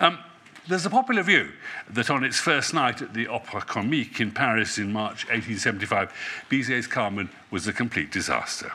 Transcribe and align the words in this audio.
Um, 0.00 0.18
there's 0.66 0.86
a 0.86 0.90
popular 0.90 1.22
view 1.22 1.52
that 1.90 2.10
on 2.10 2.24
its 2.24 2.38
first 2.38 2.72
night 2.72 3.02
at 3.02 3.12
the 3.12 3.26
Opéra 3.26 3.66
Comique 3.66 4.20
in 4.20 4.30
Paris 4.30 4.78
in 4.78 4.92
March 4.92 5.26
1875, 5.26 6.12
Bizet's 6.48 6.86
Carmen 6.86 7.28
was 7.50 7.66
a 7.66 7.72
complete 7.72 8.10
disaster. 8.10 8.72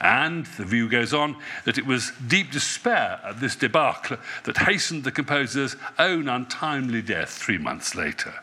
And 0.00 0.46
the 0.46 0.64
view 0.64 0.88
goes 0.88 1.14
on 1.14 1.36
that 1.64 1.78
it 1.78 1.86
was 1.86 2.12
deep 2.26 2.50
despair 2.50 3.20
at 3.24 3.38
this 3.38 3.54
debacle 3.54 4.16
that 4.44 4.58
hastened 4.58 5.04
the 5.04 5.12
composer's 5.12 5.76
own 5.98 6.28
untimely 6.28 7.02
death 7.02 7.30
three 7.30 7.58
months 7.58 7.94
later. 7.94 8.34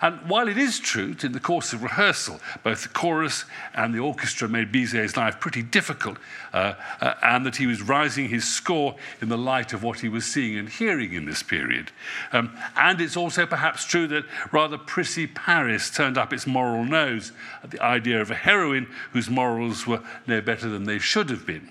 And 0.00 0.20
while 0.28 0.48
it 0.48 0.56
is 0.56 0.78
true 0.78 1.14
that 1.14 1.24
in 1.24 1.32
the 1.32 1.40
course 1.40 1.72
of 1.72 1.82
rehearsal, 1.82 2.40
both 2.62 2.82
the 2.82 2.88
chorus 2.88 3.44
and 3.74 3.92
the 3.92 3.98
orchestra 3.98 4.48
made 4.48 4.70
Bizet's 4.70 5.16
life 5.16 5.40
pretty 5.40 5.62
difficult, 5.62 6.18
uh, 6.52 6.74
uh, 7.00 7.14
and 7.22 7.44
that 7.46 7.56
he 7.56 7.66
was 7.66 7.82
rising 7.82 8.28
his 8.28 8.46
score 8.46 8.94
in 9.20 9.28
the 9.28 9.38
light 9.38 9.72
of 9.72 9.82
what 9.82 10.00
he 10.00 10.08
was 10.08 10.24
seeing 10.24 10.56
and 10.56 10.68
hearing 10.68 11.12
in 11.12 11.24
this 11.24 11.42
period. 11.42 11.90
Um, 12.32 12.56
and 12.76 13.00
it's 13.00 13.16
also 13.16 13.46
perhaps 13.46 13.84
true 13.84 14.06
that 14.08 14.24
rather 14.52 14.78
prissy 14.78 15.26
Paris 15.26 15.90
turned 15.90 16.16
up 16.16 16.32
its 16.32 16.46
moral 16.46 16.84
nose 16.84 17.32
at 17.62 17.70
the 17.70 17.82
idea 17.82 18.20
of 18.20 18.30
a 18.30 18.36
heroine 18.36 18.86
whose 19.12 19.28
morals 19.28 19.86
were 19.86 20.02
no 20.26 20.40
better 20.40 20.68
than 20.68 20.84
they 20.84 20.98
should 20.98 21.30
have 21.30 21.44
been. 21.44 21.70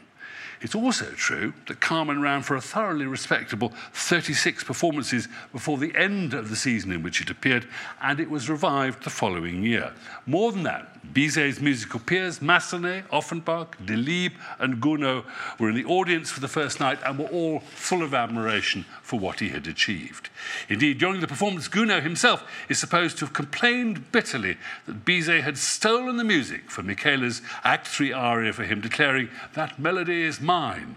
It's 0.61 0.75
also 0.75 1.05
true 1.11 1.53
that 1.67 1.79
Carmen 1.79 2.21
ran 2.21 2.41
for 2.41 2.55
a 2.55 2.61
thoroughly 2.61 3.05
respectable 3.05 3.73
36 3.93 4.63
performances 4.63 5.27
before 5.52 5.77
the 5.77 5.95
end 5.95 6.33
of 6.33 6.49
the 6.49 6.55
season 6.55 6.91
in 6.91 7.03
which 7.03 7.21
it 7.21 7.30
appeared, 7.30 7.67
and 8.02 8.20
it 8.20 8.30
was 8.30 8.49
revived 8.49 9.03
the 9.03 9.09
following 9.09 9.63
year. 9.63 9.93
More 10.25 10.52
than 10.52 10.63
that, 10.63 10.97
Bizet's 11.13 11.59
musical 11.59 11.99
peers, 11.99 12.39
Massenet, 12.39 13.03
Offenbach, 13.11 13.77
Delibes, 13.84 14.35
and 14.59 14.81
Gounod, 14.81 15.23
were 15.59 15.70
in 15.70 15.75
the 15.75 15.85
audience 15.85 16.30
for 16.30 16.39
the 16.39 16.47
first 16.47 16.80
night 16.80 16.99
and 17.05 17.17
were 17.17 17.27
all 17.27 17.59
full 17.59 18.03
of 18.03 18.13
admiration 18.13 18.85
for 19.02 19.20
what 19.20 19.39
he 19.39 19.49
had 19.49 19.67
achieved. 19.67 20.30
Indeed, 20.70 20.97
during 20.97 21.21
the 21.21 21.27
performance, 21.27 21.67
Gounod 21.67 22.03
himself 22.03 22.43
is 22.70 22.80
supposed 22.80 23.17
to 23.17 23.25
have 23.25 23.33
complained 23.33 24.11
bitterly 24.11 24.58
that 24.86 25.05
Bizet 25.05 25.44
had 25.44 25.58
stolen 25.58 26.17
the 26.17 26.23
music 26.23 26.69
for 26.69 26.83
Michaela's 26.83 27.42
Act 27.64 27.88
3 27.88 28.11
aria 28.11 28.53
for 28.53 28.64
him, 28.64 28.81
declaring, 28.81 29.30
That 29.53 29.80
melody 29.80 30.23
is 30.23 30.42
mine. 30.42 30.95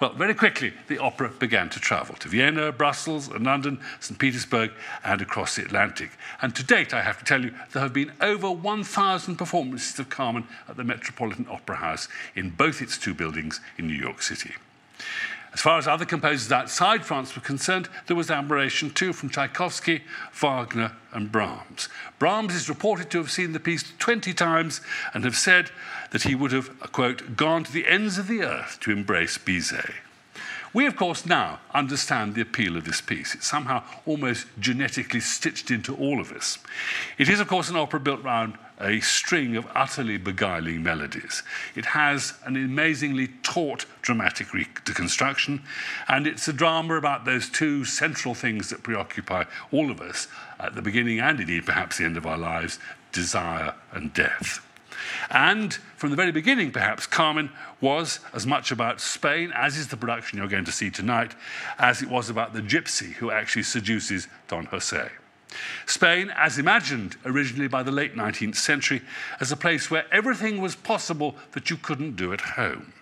Well, 0.00 0.12
very 0.14 0.34
quickly, 0.34 0.72
the 0.88 0.98
opera 0.98 1.28
began 1.28 1.68
to 1.70 1.80
travel 1.80 2.14
to 2.16 2.28
Vienna, 2.28 2.72
Brussels, 2.72 3.28
and 3.28 3.44
London, 3.44 3.80
St. 4.00 4.18
Petersburg, 4.18 4.72
and 5.04 5.20
across 5.20 5.56
the 5.56 5.62
Atlantic. 5.62 6.10
And 6.40 6.54
to 6.56 6.64
date, 6.64 6.92
I 6.92 7.02
have 7.02 7.18
to 7.18 7.24
tell 7.24 7.44
you, 7.44 7.54
there 7.72 7.82
have 7.82 7.92
been 7.92 8.12
over 8.20 8.50
1,000 8.50 9.36
performances 9.36 9.98
of 9.98 10.08
Carmen 10.08 10.46
at 10.68 10.76
the 10.76 10.84
Metropolitan 10.84 11.46
Opera 11.50 11.76
House 11.76 12.08
in 12.34 12.50
both 12.50 12.82
its 12.82 12.98
two 12.98 13.14
buildings 13.14 13.60
in 13.78 13.86
New 13.86 13.94
York 13.94 14.22
City. 14.22 14.54
As 15.52 15.60
far 15.60 15.78
as 15.78 15.86
other 15.86 16.06
composers 16.06 16.50
outside 16.50 17.04
France 17.04 17.36
were 17.36 17.42
concerned, 17.42 17.88
there 18.06 18.16
was 18.16 18.30
admiration 18.30 18.90
too 18.90 19.12
from 19.12 19.28
Tchaikovsky, 19.28 20.02
Wagner, 20.32 20.92
and 21.12 21.30
Brahms. 21.30 21.88
Brahms 22.18 22.54
is 22.54 22.70
reported 22.70 23.10
to 23.10 23.18
have 23.18 23.30
seen 23.30 23.52
the 23.52 23.60
piece 23.60 23.92
20 23.98 24.32
times 24.32 24.80
and 25.12 25.24
have 25.24 25.36
said 25.36 25.70
that 26.10 26.22
he 26.22 26.34
would 26.34 26.52
have, 26.52 26.78
quote, 26.92 27.36
gone 27.36 27.64
to 27.64 27.72
the 27.72 27.86
ends 27.86 28.16
of 28.16 28.28
the 28.28 28.42
earth 28.42 28.78
to 28.80 28.92
embrace 28.92 29.36
Bizet. 29.36 29.92
We, 30.74 30.86
of 30.86 30.96
course, 30.96 31.26
now 31.26 31.60
understand 31.74 32.34
the 32.34 32.40
appeal 32.40 32.76
of 32.76 32.84
this 32.84 33.02
piece. 33.02 33.34
It's 33.34 33.46
somehow 33.46 33.84
almost 34.06 34.46
genetically 34.58 35.20
stitched 35.20 35.70
into 35.70 35.94
all 35.94 36.18
of 36.18 36.32
us. 36.32 36.58
It 37.18 37.28
is, 37.28 37.40
of 37.40 37.48
course, 37.48 37.68
an 37.68 37.76
opera 37.76 38.00
built 38.00 38.24
around 38.24 38.56
a 38.80 39.00
string 39.00 39.56
of 39.56 39.66
utterly 39.74 40.16
beguiling 40.16 40.82
melodies. 40.82 41.42
It 41.76 41.84
has 41.86 42.34
an 42.44 42.56
amazingly 42.56 43.28
taut 43.42 43.84
dramatic 44.00 44.54
reconstruction, 44.54 45.62
and 46.08 46.26
it's 46.26 46.48
a 46.48 46.52
drama 46.52 46.96
about 46.96 47.24
those 47.24 47.48
two 47.48 47.84
central 47.84 48.34
things 48.34 48.70
that 48.70 48.82
preoccupy 48.82 49.44
all 49.70 49.90
of 49.90 50.00
us 50.00 50.26
at 50.58 50.74
the 50.74 50.82
beginning 50.82 51.20
and 51.20 51.38
indeed 51.38 51.66
perhaps 51.66 51.98
the 51.98 52.04
end 52.04 52.16
of 52.16 52.26
our 52.26 52.38
lives 52.38 52.78
desire 53.12 53.74
and 53.92 54.12
death. 54.14 54.66
And 55.30 55.74
from 55.96 56.10
the 56.10 56.16
very 56.16 56.32
beginning, 56.32 56.72
perhaps, 56.72 57.06
Carmen 57.06 57.50
was 57.82 58.20
as 58.32 58.46
much 58.46 58.70
about 58.70 59.00
Spain, 59.00 59.52
as 59.54 59.76
is 59.76 59.88
the 59.88 59.96
production 59.96 60.38
you're 60.38 60.48
going 60.48 60.64
to 60.64 60.72
see 60.72 60.90
tonight, 60.90 61.34
as 61.78 62.00
it 62.00 62.08
was 62.08 62.30
about 62.30 62.54
the 62.54 62.62
gypsy 62.62 63.12
who 63.14 63.30
actually 63.30 63.64
seduces 63.64 64.28
Don 64.48 64.64
Jose. 64.66 65.10
Spain, 65.86 66.32
as 66.36 66.58
imagined 66.58 67.16
originally 67.24 67.68
by 67.68 67.82
the 67.82 67.90
late 67.90 68.14
19th 68.14 68.56
century, 68.56 69.02
as 69.40 69.52
a 69.52 69.56
place 69.56 69.90
where 69.90 70.06
everything 70.10 70.60
was 70.60 70.74
possible 70.74 71.34
that 71.52 71.68
you 71.68 71.76
couldn't 71.76 72.16
do 72.16 72.32
at 72.32 72.40
home, 72.40 72.92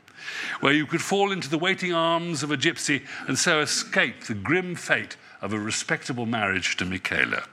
where 0.61 0.73
you 0.73 0.87
could 0.87 1.03
fall 1.03 1.31
into 1.31 1.49
the 1.49 1.59
waiting 1.59 1.93
arms 1.93 2.43
of 2.43 2.51
a 2.51 2.57
gypsy 2.57 3.07
and 3.29 3.39
so 3.39 3.61
escape 3.61 4.25
the 4.25 4.35
grim 4.35 4.75
fate 4.75 5.17
of 5.41 5.53
a 5.53 5.59
respectable 5.59 6.27
marriage 6.27 6.77
to 6.77 6.85
Michaela, 6.85 7.45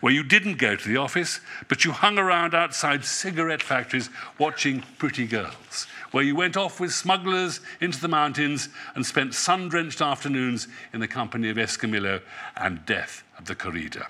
where 0.00 0.12
you 0.12 0.22
didn't 0.22 0.58
go 0.58 0.74
to 0.74 0.88
the 0.88 0.96
office, 0.96 1.40
but 1.68 1.84
you 1.84 1.92
hung 1.92 2.18
around 2.18 2.54
outside 2.54 3.04
cigarette 3.04 3.62
factories 3.62 4.08
watching 4.38 4.82
pretty 4.98 5.26
girls, 5.26 5.86
where 6.10 6.24
you 6.24 6.34
went 6.34 6.56
off 6.56 6.80
with 6.80 6.92
smugglers 6.92 7.60
into 7.80 8.00
the 8.00 8.08
mountains 8.08 8.68
and 8.94 9.04
spent 9.04 9.34
sun 9.34 9.68
drenched 9.68 10.00
afternoons 10.00 10.68
in 10.92 11.00
the 11.00 11.08
company 11.08 11.48
of 11.48 11.56
Escamillo 11.56 12.20
and 12.56 12.84
death 12.86 13.22
of 13.38 13.46
the 13.46 13.54
corrida. 13.54 14.06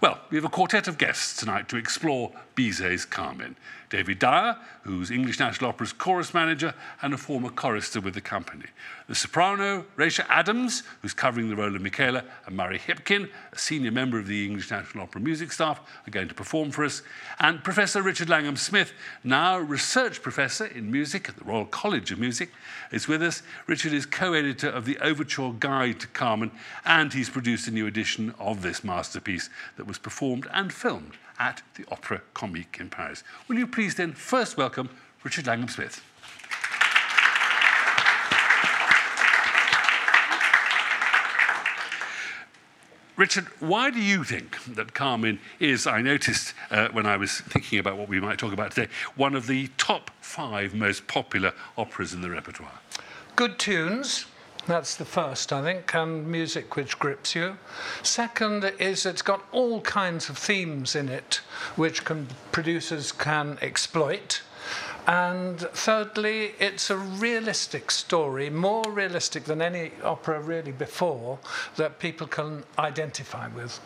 Well, 0.00 0.20
we 0.30 0.36
have 0.36 0.44
a 0.44 0.48
quartet 0.48 0.88
of 0.88 0.98
guests 0.98 1.38
tonight 1.38 1.68
to 1.68 1.76
explore 1.76 2.32
Bizet's 2.56 3.04
Carmen. 3.04 3.54
David 3.92 4.20
Dyer, 4.20 4.56
who's 4.84 5.10
English 5.10 5.38
National 5.38 5.68
Opera's 5.68 5.92
chorus 5.92 6.32
manager 6.32 6.72
and 7.02 7.12
a 7.12 7.18
former 7.18 7.50
chorister 7.50 8.00
with 8.00 8.14
the 8.14 8.22
company. 8.22 8.64
The 9.06 9.14
soprano, 9.14 9.84
Rachael 9.96 10.24
Adams, 10.30 10.82
who's 11.02 11.12
covering 11.12 11.50
the 11.50 11.56
role 11.56 11.76
of 11.76 11.82
Michaela, 11.82 12.24
and 12.46 12.56
Murray 12.56 12.78
Hipkin, 12.78 13.28
a 13.52 13.58
senior 13.58 13.90
member 13.90 14.18
of 14.18 14.26
the 14.26 14.46
English 14.46 14.70
National 14.70 15.04
Opera 15.04 15.20
music 15.20 15.52
staff, 15.52 15.78
are 16.06 16.10
going 16.10 16.28
to 16.28 16.34
perform 16.34 16.70
for 16.70 16.86
us. 16.86 17.02
And 17.38 17.62
Professor 17.62 18.00
Richard 18.00 18.30
Langham 18.30 18.56
Smith, 18.56 18.94
now 19.24 19.58
research 19.58 20.22
professor 20.22 20.64
in 20.64 20.90
music 20.90 21.28
at 21.28 21.36
the 21.36 21.44
Royal 21.44 21.66
College 21.66 22.10
of 22.12 22.18
Music, 22.18 22.48
is 22.92 23.06
with 23.06 23.22
us. 23.22 23.42
Richard 23.66 23.92
is 23.92 24.06
co 24.06 24.32
editor 24.32 24.70
of 24.70 24.86
the 24.86 24.96
Overture 25.00 25.52
Guide 25.52 26.00
to 26.00 26.06
Carmen, 26.06 26.50
and 26.86 27.12
he's 27.12 27.28
produced 27.28 27.68
a 27.68 27.70
new 27.70 27.86
edition 27.86 28.34
of 28.38 28.62
this 28.62 28.82
masterpiece 28.82 29.50
that 29.76 29.86
was 29.86 29.98
performed 29.98 30.46
and 30.50 30.72
filmed 30.72 31.12
at 31.38 31.62
the 31.74 31.84
Opera 31.90 32.22
Comique 32.34 32.80
in 32.80 32.90
Paris. 32.90 33.24
Will 33.48 33.58
you 33.58 33.66
please 33.66 33.94
then 33.94 34.12
first 34.12 34.56
welcome 34.56 34.90
Richard 35.24 35.46
Langham 35.46 35.68
Smith? 35.68 36.02
Richard, 43.16 43.44
why 43.60 43.90
do 43.90 44.00
you 44.00 44.24
think 44.24 44.56
that 44.74 44.94
Carmen 44.94 45.38
is, 45.60 45.86
I 45.86 46.00
noticed 46.00 46.54
uh, 46.70 46.88
when 46.88 47.04
I 47.04 47.16
was 47.16 47.40
thinking 47.40 47.78
about 47.78 47.98
what 47.98 48.08
we 48.08 48.18
might 48.18 48.38
talk 48.38 48.52
about 48.52 48.72
today, 48.72 48.90
one 49.16 49.34
of 49.34 49.46
the 49.46 49.68
top 49.76 50.10
five 50.22 50.74
most 50.74 51.06
popular 51.06 51.52
operas 51.76 52.14
in 52.14 52.22
the 52.22 52.30
repertoire? 52.30 52.80
Good 53.36 53.58
tunes, 53.58 54.26
that's 54.66 54.96
the 54.96 55.04
first, 55.04 55.52
I 55.52 55.62
think, 55.62 55.94
and 55.94 56.26
music 56.26 56.76
which 56.76 56.98
grips 56.98 57.34
you. 57.34 57.56
Second 58.02 58.64
is 58.78 59.04
it's 59.04 59.22
got 59.22 59.44
all 59.50 59.80
kinds 59.80 60.28
of 60.28 60.38
themes 60.38 60.94
in 60.94 61.08
it 61.08 61.40
which 61.76 62.04
can, 62.04 62.28
producers 62.52 63.12
can 63.12 63.58
exploit. 63.60 64.42
And 65.06 65.58
thirdly, 65.58 66.54
it's 66.60 66.90
a 66.90 66.96
realistic 66.96 67.90
story, 67.90 68.50
more 68.50 68.84
realistic 68.88 69.44
than 69.44 69.60
any 69.60 69.90
opera 70.04 70.40
really 70.40 70.70
before, 70.70 71.40
that 71.76 71.98
people 71.98 72.28
can 72.28 72.62
identify 72.78 73.48
with. 73.48 73.80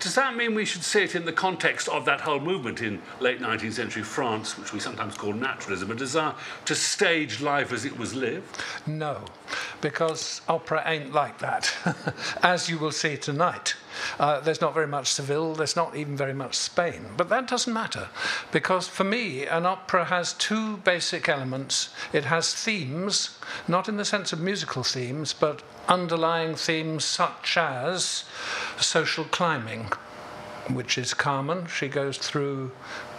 Does 0.00 0.14
that 0.16 0.36
mean 0.36 0.54
we 0.54 0.64
should 0.64 0.82
see 0.82 1.02
it 1.02 1.14
in 1.14 1.24
the 1.24 1.32
context 1.32 1.88
of 1.88 2.04
that 2.04 2.20
whole 2.20 2.40
movement 2.40 2.82
in 2.82 3.00
late 3.20 3.40
19th 3.40 3.72
century 3.72 4.02
France, 4.02 4.58
which 4.58 4.72
we 4.72 4.78
sometimes 4.78 5.16
call 5.16 5.32
naturalism, 5.32 5.90
a 5.90 5.94
desire 5.94 6.34
to 6.66 6.74
stage 6.74 7.40
life 7.40 7.72
as 7.72 7.84
it 7.84 7.98
was 7.98 8.14
lived? 8.14 8.62
No, 8.86 9.24
because 9.80 10.42
opera 10.48 10.82
ain't 10.84 11.14
like 11.14 11.38
that, 11.38 11.74
as 12.42 12.68
you 12.68 12.78
will 12.78 12.92
see 12.92 13.16
tonight. 13.16 13.76
Uh, 14.18 14.40
there's 14.40 14.60
not 14.60 14.74
very 14.74 14.86
much 14.86 15.06
Seville, 15.06 15.54
there's 15.54 15.76
not 15.76 15.96
even 15.96 16.16
very 16.16 16.34
much 16.34 16.54
Spain. 16.54 17.06
But 17.16 17.28
that 17.28 17.46
doesn't 17.48 17.72
matter, 17.72 18.08
because 18.52 18.88
for 18.88 19.04
me, 19.04 19.46
an 19.46 19.64
opera 19.66 20.04
has 20.06 20.34
two 20.34 20.78
basic 20.78 21.28
elements. 21.28 21.94
It 22.12 22.24
has 22.24 22.52
themes, 22.52 23.38
not 23.68 23.88
in 23.88 23.96
the 23.96 24.04
sense 24.04 24.32
of 24.32 24.40
musical 24.40 24.82
themes, 24.82 25.32
but 25.32 25.62
underlying 25.88 26.54
themes 26.54 27.04
such 27.04 27.56
as 27.56 28.24
social 28.80 29.24
climbing, 29.24 29.90
which 30.70 30.98
is 30.98 31.14
Carmen. 31.14 31.66
She 31.66 31.88
goes 31.88 32.18
through 32.18 32.72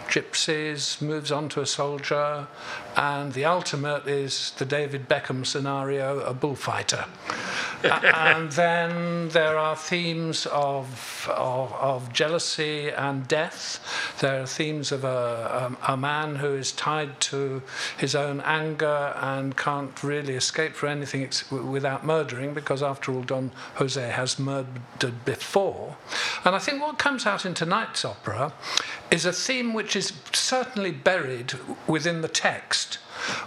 gypsies, 0.08 1.02
moves 1.02 1.32
on 1.32 1.48
to 1.50 1.60
a 1.60 1.66
soldier, 1.66 2.46
and 2.96 3.32
the 3.32 3.44
ultimate 3.44 4.06
is 4.06 4.52
the 4.58 4.64
David 4.64 5.08
Beckham 5.08 5.44
scenario, 5.44 6.20
a 6.20 6.32
bullfighter. 6.32 7.06
and 7.84 8.50
then 8.52 9.28
there 9.30 9.58
are 9.58 9.76
themes 9.76 10.46
of, 10.46 11.28
of, 11.30 11.72
of, 11.74 12.12
jealousy 12.12 12.90
and 12.90 13.28
death. 13.28 13.80
There 14.20 14.42
are 14.42 14.46
themes 14.46 14.92
of 14.92 15.04
a, 15.04 15.76
a, 15.86 15.92
a, 15.92 15.96
man 15.96 16.36
who 16.36 16.54
is 16.54 16.72
tied 16.72 17.20
to 17.20 17.62
his 17.96 18.14
own 18.14 18.40
anger 18.40 19.14
and 19.16 19.56
can't 19.56 20.02
really 20.02 20.34
escape 20.34 20.74
for 20.74 20.86
anything 20.86 21.28
without 21.50 22.04
murdering, 22.04 22.54
because 22.54 22.82
after 22.82 23.12
all, 23.12 23.22
Don 23.22 23.52
Jose 23.74 24.10
has 24.10 24.38
murdered 24.38 25.24
before. 25.24 25.96
And 26.44 26.54
I 26.54 26.58
think 26.58 26.80
what 26.80 26.98
comes 26.98 27.26
out 27.26 27.44
in 27.44 27.54
tonight's 27.54 28.04
opera 28.04 28.52
is 29.10 29.24
a 29.24 29.32
theme 29.32 29.74
which 29.74 29.96
is 29.96 30.12
certainly 30.32 30.92
buried 30.92 31.54
within 31.86 32.22
the 32.22 32.28
text 32.28 32.98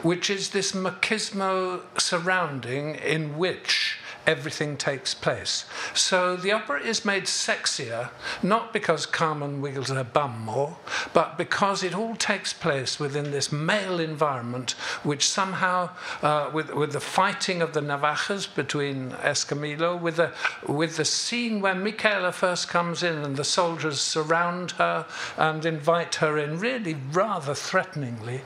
which 0.02 0.30
is 0.30 0.50
this 0.50 0.72
machismo 0.72 1.82
surrounding 1.98 2.96
in 2.96 3.38
which 3.38 3.99
everything 4.30 4.78
takes 4.78 5.16
place. 5.16 5.66
So 5.96 6.36
the 6.36 6.52
opera 6.52 6.82
is 6.82 7.04
made 7.04 7.24
sexier, 7.24 8.12
not 8.44 8.72
because 8.72 9.08
Carmen 9.08 9.60
wiggles 9.60 9.90
her 9.90 10.04
bum 10.04 10.40
more, 10.42 10.78
but 11.14 11.36
because 11.36 11.82
it 11.82 11.96
all 11.96 12.16
takes 12.16 12.54
place 12.54 13.00
within 13.00 13.32
this 13.32 13.52
male 13.52 14.00
environment, 14.00 14.72
which 15.02 15.28
somehow, 15.28 15.90
uh, 16.22 16.52
with, 16.54 16.72
with 16.76 16.92
the 16.94 17.00
fighting 17.00 17.64
of 17.64 17.74
the 17.74 17.82
navajas 17.82 18.46
between 18.46 19.12
Escamillo, 19.32 20.00
with 20.00 20.18
the, 20.18 20.32
with 20.68 20.98
the 20.98 21.06
scene 21.06 21.60
where 21.60 21.74
Micaela 21.74 22.32
first 22.32 22.68
comes 22.70 23.02
in 23.02 23.18
and 23.18 23.36
the 23.36 23.44
soldiers 23.44 24.00
surround 24.00 24.72
her 24.72 25.08
and 25.38 25.66
invite 25.66 26.16
her 26.16 26.38
in 26.38 26.60
really 26.60 26.96
rather 27.12 27.56
threateningly, 27.56 28.42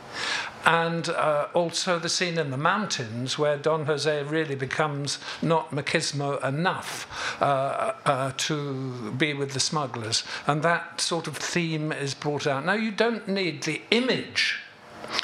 and 0.65 1.09
uh, 1.09 1.47
also 1.53 1.99
the 1.99 2.09
scene 2.09 2.37
in 2.37 2.51
the 2.51 2.57
mountains 2.57 3.37
where 3.37 3.57
Don 3.57 3.85
Jose 3.85 4.23
really 4.23 4.55
becomes 4.55 5.19
not 5.41 5.71
machismo 5.71 6.43
enough 6.43 7.41
uh, 7.41 7.93
uh, 8.05 8.31
to 8.37 9.11
be 9.11 9.33
with 9.33 9.51
the 9.51 9.59
smugglers. 9.59 10.23
And 10.47 10.63
that 10.63 11.01
sort 11.01 11.27
of 11.27 11.37
theme 11.37 11.91
is 11.91 12.13
brought 12.13 12.47
out. 12.47 12.65
Now, 12.65 12.73
you 12.73 12.91
don't 12.91 13.27
need 13.27 13.63
the 13.63 13.81
image 13.91 14.62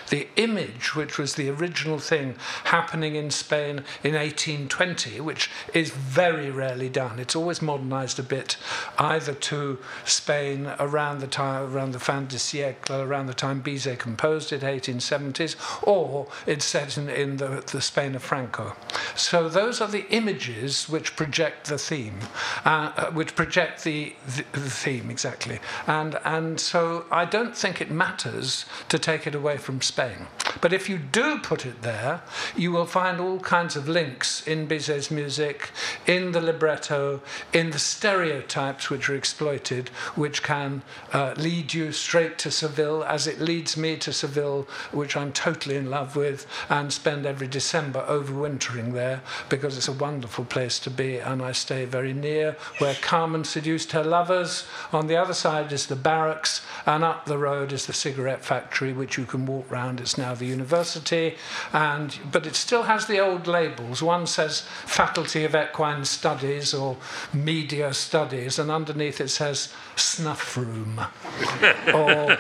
the 0.09 0.27
image, 0.36 0.95
which 0.95 1.18
was 1.18 1.36
the 1.36 1.50
original 1.50 2.00
thing 2.00 2.36
happening 2.65 3.15
in 3.15 3.31
Spain 3.31 3.83
in 4.03 4.13
1820, 4.15 5.19
which 5.21 5.50
is 5.74 5.91
very 5.91 6.50
rarely 6.50 6.89
done. 6.89 7.19
It's 7.19 7.36
always 7.36 7.62
modernized 7.62 8.19
a 8.19 8.24
bit, 8.24 8.57
either 8.97 9.33
to 9.33 9.77
Spain 10.06 10.71
around 10.80 11.19
the 11.19 11.27
time, 11.27 11.74
around 11.74 11.91
the 11.91 12.00
fin 12.00 12.27
de 12.27 12.38
siècle, 12.38 13.06
around 13.06 13.27
the 13.27 13.33
time 13.33 13.62
Bizet 13.62 14.00
composed 14.00 14.51
it, 14.51 14.62
1870s, 14.62 15.56
or 15.88 16.27
it's 16.45 16.65
set 16.65 16.97
in, 16.97 17.09
in 17.09 17.38
the, 17.38 17.63
the 17.71 17.81
Spain 17.81 18.15
of 18.15 18.24
Franco. 18.24 18.75
So 19.15 19.50
those 19.50 19.81
are 19.81 19.88
the 19.88 20.07
images 20.09 20.89
which 20.89 21.15
project 21.15 21.68
the 21.68 21.77
theme, 21.77 22.19
uh, 22.65 22.92
uh, 22.95 23.12
which 23.12 23.35
project 23.35 23.83
the, 23.83 24.15
the, 24.25 24.45
the 24.53 24.69
theme 24.69 25.09
exactly. 25.09 25.59
And, 25.88 26.19
and 26.24 26.59
so 26.59 27.06
I 27.12 27.25
don't 27.25 27.56
think 27.56 27.81
it 27.81 27.92
matters 27.92 28.65
to 28.89 29.00
take 29.00 29.27
it 29.27 29.35
away 29.35 29.57
from 29.57 29.78
Spain. 29.81 30.27
But 30.61 30.73
if 30.73 30.89
you 30.89 30.97
do 30.97 31.39
put 31.39 31.65
it 31.65 31.83
there, 31.83 32.21
you 32.55 32.71
will 32.71 32.85
find 32.85 33.19
all 33.19 33.39
kinds 33.39 33.75
of 33.75 33.87
links 33.87 34.45
in 34.47 34.67
Bizet's 34.67 35.11
music, 35.11 35.71
in 36.05 36.31
the 36.31 36.41
libretto, 36.41 37.21
in 37.53 37.69
the 37.69 37.79
stereotypes 37.79 38.89
which 38.89 39.09
are 39.09 39.15
exploited, 39.15 39.89
which 40.15 40.43
can 40.43 40.81
uh, 41.13 41.33
lead 41.37 41.73
you 41.73 41.91
straight 41.91 42.37
to 42.39 42.51
Seville, 42.51 43.03
as 43.03 43.27
it 43.27 43.39
leads 43.39 43.77
me 43.77 43.95
to 43.97 44.11
Seville, 44.11 44.67
which 44.91 45.15
I'm 45.15 45.31
totally 45.31 45.75
in 45.75 45.89
love 45.89 46.15
with, 46.15 46.47
and 46.69 46.91
spend 46.91 47.25
every 47.25 47.47
December 47.47 48.05
overwintering 48.09 48.93
there 48.93 49.21
because 49.49 49.77
it's 49.77 49.87
a 49.87 49.93
wonderful 49.93 50.45
place 50.45 50.79
to 50.79 50.89
be, 50.89 51.17
and 51.17 51.41
I 51.41 51.51
stay 51.51 51.85
very 51.85 52.13
near 52.13 52.57
where 52.79 52.95
Carmen 52.95 53.43
seduced 53.43 53.91
her 53.91 54.03
lovers. 54.03 54.65
On 54.91 55.07
the 55.07 55.17
other 55.17 55.33
side 55.33 55.71
is 55.71 55.87
the 55.87 55.95
barracks, 55.95 56.65
and 56.85 57.03
up 57.03 57.25
the 57.25 57.37
road 57.37 57.71
is 57.71 57.85
the 57.85 57.93
cigarette 57.93 58.43
factory, 58.43 58.93
which 58.93 59.17
you 59.17 59.25
can 59.25 59.45
walk 59.45 59.69
round 59.69 60.00
it's 60.00 60.18
now 60.18 60.33
the 60.33 60.45
university, 60.45 61.36
and, 61.74 62.18
but 62.31 62.45
it 62.45 62.56
still 62.56 62.83
has 62.83 63.06
the 63.06 63.19
old 63.19 63.48
labels. 63.48 64.01
One 64.01 64.27
says 64.27 64.62
Faculty 64.86 65.45
of 65.45 65.56
Equine 65.56 66.06
Studies 66.06 66.74
or 66.74 66.98
Media 67.33 67.94
Studies, 67.94 68.60
and 68.60 68.71
underneath 68.71 69.21
it 69.21 69.30
says 69.30 69.74
Snuff 69.95 70.57
Room 70.57 71.00
or 71.94 72.36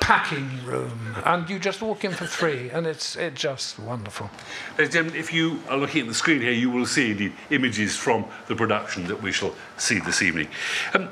Packing 0.00 0.64
Room. 0.64 1.16
And 1.24 1.48
you 1.48 1.58
just 1.58 1.82
walk 1.82 2.04
in 2.04 2.12
for 2.12 2.26
free, 2.26 2.70
and 2.70 2.86
it's, 2.86 3.16
it's 3.16 3.40
just 3.40 3.78
wonderful. 3.78 4.30
If 4.78 5.32
you 5.32 5.60
are 5.68 5.76
looking 5.76 6.02
at 6.02 6.08
the 6.08 6.14
screen 6.14 6.40
here, 6.40 6.52
you 6.52 6.70
will 6.70 6.86
see 6.86 7.12
the 7.12 7.32
images 7.50 7.96
from 7.96 8.24
the 8.48 8.56
production 8.56 9.06
that 9.06 9.22
we 9.22 9.32
shall 9.32 9.54
see 9.76 10.00
this 10.00 10.22
evening. 10.22 10.48
Um, 10.94 11.10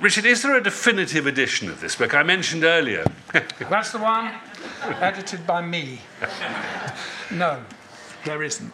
Richard, 0.00 0.24
is 0.24 0.42
there 0.42 0.56
a 0.56 0.62
definitive 0.62 1.28
edition 1.28 1.68
of 1.68 1.80
this 1.80 1.94
book? 1.94 2.12
I 2.12 2.24
mentioned 2.24 2.64
earlier. 2.64 3.04
That's 3.70 3.92
the 3.92 3.98
one 3.98 4.32
edited 5.00 5.46
by 5.46 5.62
me. 5.62 6.00
No. 7.30 7.62
There 8.24 8.42
isn't. 8.42 8.72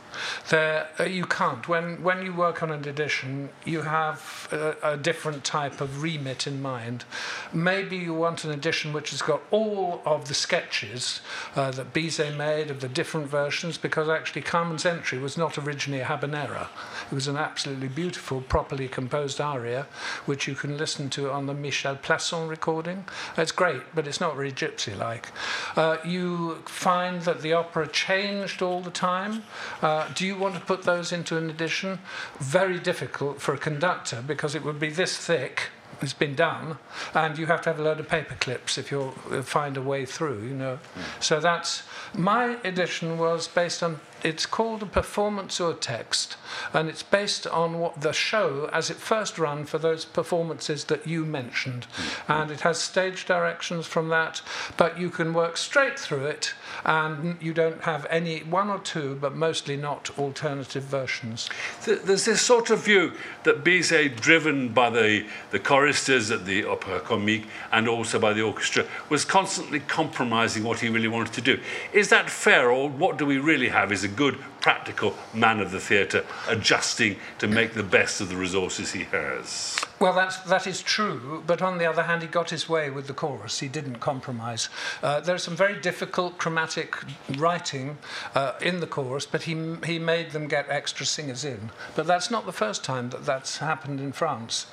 There, 0.50 0.88
uh, 1.00 1.04
you 1.04 1.24
can't. 1.24 1.66
When, 1.68 2.02
when 2.02 2.22
you 2.24 2.34
work 2.34 2.62
on 2.62 2.70
an 2.70 2.86
edition, 2.86 3.48
you 3.64 3.82
have 3.82 4.48
a, 4.52 4.76
a, 4.82 4.96
different 4.96 5.42
type 5.42 5.80
of 5.80 6.02
remit 6.02 6.46
in 6.46 6.60
mind. 6.60 7.04
Maybe 7.52 7.96
you 7.96 8.12
want 8.12 8.44
an 8.44 8.50
edition 8.50 8.92
which 8.92 9.10
has 9.10 9.22
got 9.22 9.40
all 9.50 10.02
of 10.04 10.28
the 10.28 10.34
sketches 10.34 11.22
uh, 11.56 11.70
that 11.70 11.94
Bizet 11.94 12.36
made 12.36 12.70
of 12.70 12.80
the 12.80 12.88
different 12.88 13.28
versions, 13.28 13.78
because 13.78 14.08
actually 14.08 14.42
Carmen's 14.42 14.84
entry 14.84 15.18
was 15.18 15.38
not 15.38 15.56
originally 15.56 16.02
a 16.02 16.04
habanera. 16.04 16.68
It 17.10 17.14
was 17.14 17.26
an 17.26 17.36
absolutely 17.36 17.88
beautiful, 17.88 18.42
properly 18.42 18.86
composed 18.88 19.40
aria, 19.40 19.86
which 20.26 20.46
you 20.46 20.54
can 20.54 20.76
listen 20.76 21.08
to 21.10 21.30
on 21.30 21.46
the 21.46 21.54
Michel 21.54 21.96
Plasson 21.96 22.50
recording. 22.50 23.06
It's 23.38 23.52
great, 23.52 23.82
but 23.94 24.06
it's 24.06 24.20
not 24.20 24.36
very 24.36 24.52
gypsy 24.52 24.96
like. 24.96 25.28
Uh, 25.74 25.96
you 26.04 26.56
find 26.66 27.22
that 27.22 27.40
the 27.40 27.54
opera 27.54 27.86
changed 27.88 28.60
all 28.60 28.80
the 28.80 28.90
time. 28.90 29.37
Uh, 29.82 30.08
do 30.14 30.26
you 30.26 30.36
want 30.36 30.54
to 30.54 30.60
put 30.60 30.82
those 30.82 31.12
into 31.12 31.36
an 31.36 31.50
edition? 31.50 31.98
Very 32.38 32.78
difficult 32.78 33.40
for 33.40 33.54
a 33.54 33.58
conductor 33.58 34.22
because 34.26 34.54
it 34.54 34.64
would 34.64 34.78
be 34.80 34.90
this 34.90 35.16
thick 35.16 35.70
it's 36.00 36.12
been 36.12 36.34
done, 36.34 36.78
and 37.14 37.36
you 37.38 37.46
have 37.46 37.62
to 37.62 37.70
have 37.70 37.80
a 37.80 37.82
load 37.82 37.98
of 37.98 38.08
paper 38.08 38.36
clips 38.38 38.78
if 38.78 38.90
you 38.90 39.10
find 39.42 39.76
a 39.76 39.82
way 39.82 40.06
through, 40.06 40.42
you 40.42 40.54
know. 40.54 40.78
So 41.20 41.40
that's 41.40 41.82
my 42.14 42.56
edition 42.64 43.18
was 43.18 43.48
based 43.48 43.82
on 43.82 43.98
it's 44.22 44.46
called 44.46 44.82
a 44.82 44.86
performance 44.86 45.60
or 45.60 45.74
text, 45.74 46.36
and 46.72 46.88
it's 46.88 47.02
based 47.02 47.46
on 47.46 47.78
what 47.78 48.00
the 48.00 48.12
show 48.12 48.68
as 48.72 48.90
it 48.90 48.96
first 48.96 49.38
ran 49.38 49.64
for 49.64 49.78
those 49.78 50.04
performances 50.04 50.84
that 50.84 51.06
you 51.06 51.24
mentioned. 51.24 51.86
Mm-hmm. 51.86 52.32
And 52.32 52.50
it 52.50 52.60
has 52.60 52.78
stage 52.78 53.26
directions 53.26 53.86
from 53.86 54.08
that, 54.08 54.42
but 54.76 54.98
you 54.98 55.10
can 55.10 55.34
work 55.34 55.56
straight 55.56 55.98
through 55.98 56.26
it, 56.26 56.54
and 56.84 57.36
you 57.40 57.52
don't 57.52 57.82
have 57.82 58.06
any 58.10 58.40
one 58.40 58.70
or 58.70 58.78
two, 58.78 59.16
but 59.20 59.34
mostly 59.34 59.76
not 59.76 60.10
alternative 60.18 60.84
versions. 60.84 61.48
There's 61.84 62.24
this 62.24 62.40
sort 62.40 62.70
of 62.70 62.84
view 62.84 63.12
that 63.44 63.64
Bizet, 63.64 64.20
driven 64.20 64.68
by 64.70 64.90
the, 64.90 65.26
the 65.50 65.58
choristers 65.58 66.30
at 66.30 66.46
the 66.46 66.64
Opera 66.64 67.00
Comique 67.00 67.46
and 67.72 67.88
also 67.88 68.18
by 68.18 68.32
the 68.32 68.42
orchestra, 68.42 68.84
was 69.08 69.24
constantly 69.24 69.80
compromising 69.80 70.64
what 70.64 70.80
he 70.80 70.88
really 70.88 71.08
wanted 71.08 71.34
to 71.34 71.40
do. 71.40 71.60
Is 71.92 72.08
that 72.10 72.30
fair, 72.30 72.70
or 72.70 72.88
what 72.88 73.18
do 73.18 73.26
we 73.26 73.38
really 73.38 73.68
have? 73.68 73.92
Is 73.92 74.04
a 74.08 74.16
good, 74.16 74.38
practical 74.60 75.14
man 75.32 75.60
of 75.60 75.70
the 75.70 75.80
theatre 75.80 76.24
adjusting 76.48 77.16
to 77.38 77.46
make 77.46 77.74
the 77.74 77.82
best 77.82 78.20
of 78.20 78.28
the 78.28 78.36
resources 78.36 78.92
he 78.92 79.04
has. 79.04 79.78
Well, 80.00 80.12
that's, 80.12 80.38
that 80.42 80.66
is 80.66 80.82
true, 80.82 81.42
but 81.46 81.60
on 81.62 81.78
the 81.78 81.86
other 81.86 82.02
hand, 82.02 82.22
he 82.22 82.28
got 82.28 82.50
his 82.50 82.68
way 82.68 82.90
with 82.90 83.06
the 83.06 83.14
chorus. 83.14 83.60
He 83.60 83.68
didn't 83.68 83.96
compromise. 83.96 84.68
Uh, 85.02 85.20
there's 85.20 85.42
some 85.42 85.56
very 85.56 85.80
difficult 85.80 86.38
chromatic 86.38 86.96
writing 87.36 87.98
uh, 88.34 88.52
in 88.60 88.80
the 88.80 88.86
chorus, 88.86 89.26
but 89.26 89.42
he, 89.42 89.76
he 89.84 89.98
made 89.98 90.30
them 90.30 90.46
get 90.46 90.66
extra 90.68 91.04
singers 91.04 91.44
in. 91.44 91.70
But 91.96 92.06
that's 92.06 92.30
not 92.30 92.46
the 92.46 92.52
first 92.52 92.84
time 92.84 93.10
that 93.10 93.24
that's 93.26 93.58
happened 93.58 94.00
in 94.00 94.12
France. 94.12 94.66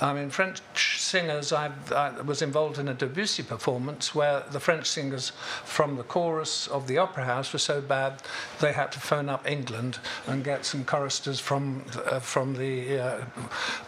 I 0.00 0.12
mean, 0.12 0.30
French 0.30 0.60
singers, 1.08 1.52
I've, 1.52 1.92
I 1.92 2.20
was 2.20 2.42
involved 2.42 2.78
in 2.78 2.88
a 2.88 2.94
Debussy 2.94 3.42
performance 3.42 4.14
where 4.14 4.44
the 4.50 4.60
French 4.60 4.86
singers 4.86 5.30
from 5.64 5.96
the 5.96 6.02
chorus 6.02 6.68
of 6.68 6.86
the 6.86 6.98
Opera 6.98 7.24
House 7.24 7.52
were 7.52 7.58
so 7.58 7.80
bad 7.80 8.22
they 8.60 8.72
had 8.72 8.92
to 8.92 9.00
phone 9.00 9.28
up 9.28 9.48
England 9.48 9.98
and 10.26 10.44
get 10.44 10.64
some 10.64 10.84
choristers 10.84 11.40
from, 11.40 11.84
uh, 12.06 12.20
from 12.20 12.54
the 12.54 13.00
uh, 13.00 13.24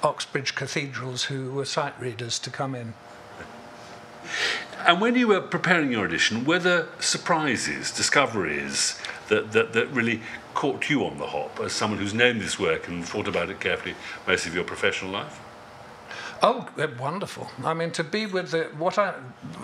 Oxbridge 0.03 0.55
cathedrals 0.55 1.25
who 1.25 1.53
were 1.53 1.65
sight 1.65 1.99
readers 2.01 2.39
to 2.41 2.51
come 2.51 2.75
in. 2.75 2.95
And 4.87 5.01
when 5.01 5.15
you 5.15 5.29
were 5.29 5.41
preparing 5.43 5.93
your 5.93 6.07
audition, 6.07 6.45
were 6.45 6.59
there 6.59 6.87
surprises, 7.01 7.91
discoveries 7.91 8.99
that, 9.29 9.53
that, 9.53 9.75
that 9.75 9.89
really 9.89 10.23
caught 10.55 10.89
you 10.89 11.05
on 11.05 11.19
the 11.19 11.27
hop 11.27 11.61
as 11.61 11.73
someone 11.73 11.99
who's 11.99 12.15
known 12.15 12.39
this 12.39 12.59
work 12.59 12.89
and 12.89 13.05
thought 13.05 13.29
about 13.29 13.51
it 13.51 13.61
carefully 13.61 13.95
most 14.27 14.47
of 14.47 14.55
your 14.55 14.65
professional 14.65 15.11
life? 15.11 15.41
Oh, 16.43 16.69
wonderful! 16.99 17.51
I 17.65 17.75
mean, 17.75 17.91
to 17.93 18.05
be 18.05 18.25
with 18.25 18.53
the 18.53 18.65
what 18.79 18.99
I, 18.99 19.15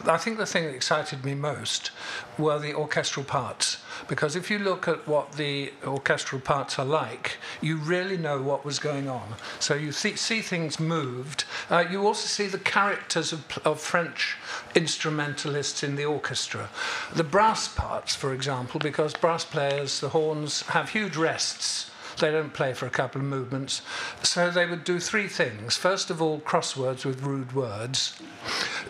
I 0.04 0.18
think 0.18 0.37
the 0.37 0.45
thing 0.45 0.64
that 0.64 0.75
excited 0.75 1.25
me 1.25 1.35
most 1.35 1.90
were 2.38 2.59
the 2.59 2.75
orchestral 2.75 3.25
parts 3.25 3.78
because 4.09 4.37
if 4.37 4.50
you 4.50 4.59
look 4.59 4.87
at 4.87 5.06
what 5.06 5.33
the 5.33 5.73
orchestral 5.85 6.40
parts 6.40 6.78
are 6.78 6.85
like, 6.85 7.38
you 7.61 7.76
really 7.76 8.16
know 8.16 8.40
what 8.40 8.64
was 8.64 8.78
going 8.78 9.09
on. 9.09 9.35
So 9.59 9.75
you 9.75 9.92
see 9.92 10.40
things 10.40 10.78
moved. 10.78 11.45
Uh, 11.71 11.85
you 11.90 12.06
also 12.06 12.26
see 12.26 12.47
the 12.47 12.59
characters 12.59 13.33
of, 13.33 13.59
of 13.64 13.80
French 13.80 14.37
instrumentalists 14.75 15.83
in 15.83 15.97
the 15.97 16.04
orchestra. 16.04 16.68
The 17.14 17.25
brass 17.25 17.68
parts, 17.68 18.14
for 18.14 18.33
example, 18.33 18.80
because 18.80 19.12
brass 19.14 19.45
players, 19.45 20.00
the 20.00 20.11
horns, 20.11 20.62
have 20.62 20.90
huge 20.90 21.16
rests. 21.16 21.90
They 22.18 22.30
don't 22.30 22.52
play 22.52 22.73
for 22.73 22.87
a 22.87 22.90
couple 22.90 23.20
of 23.20 23.26
movements. 23.26 23.82
So 24.23 24.50
they 24.50 24.66
would 24.66 24.85
do 24.85 24.99
three 24.99 25.28
things. 25.28 25.76
First 25.76 26.11
of 26.11 26.23
all, 26.23 26.40
crosswords 26.40 27.04
with 27.04 27.23
rude 27.23 27.54
words. 27.54 28.18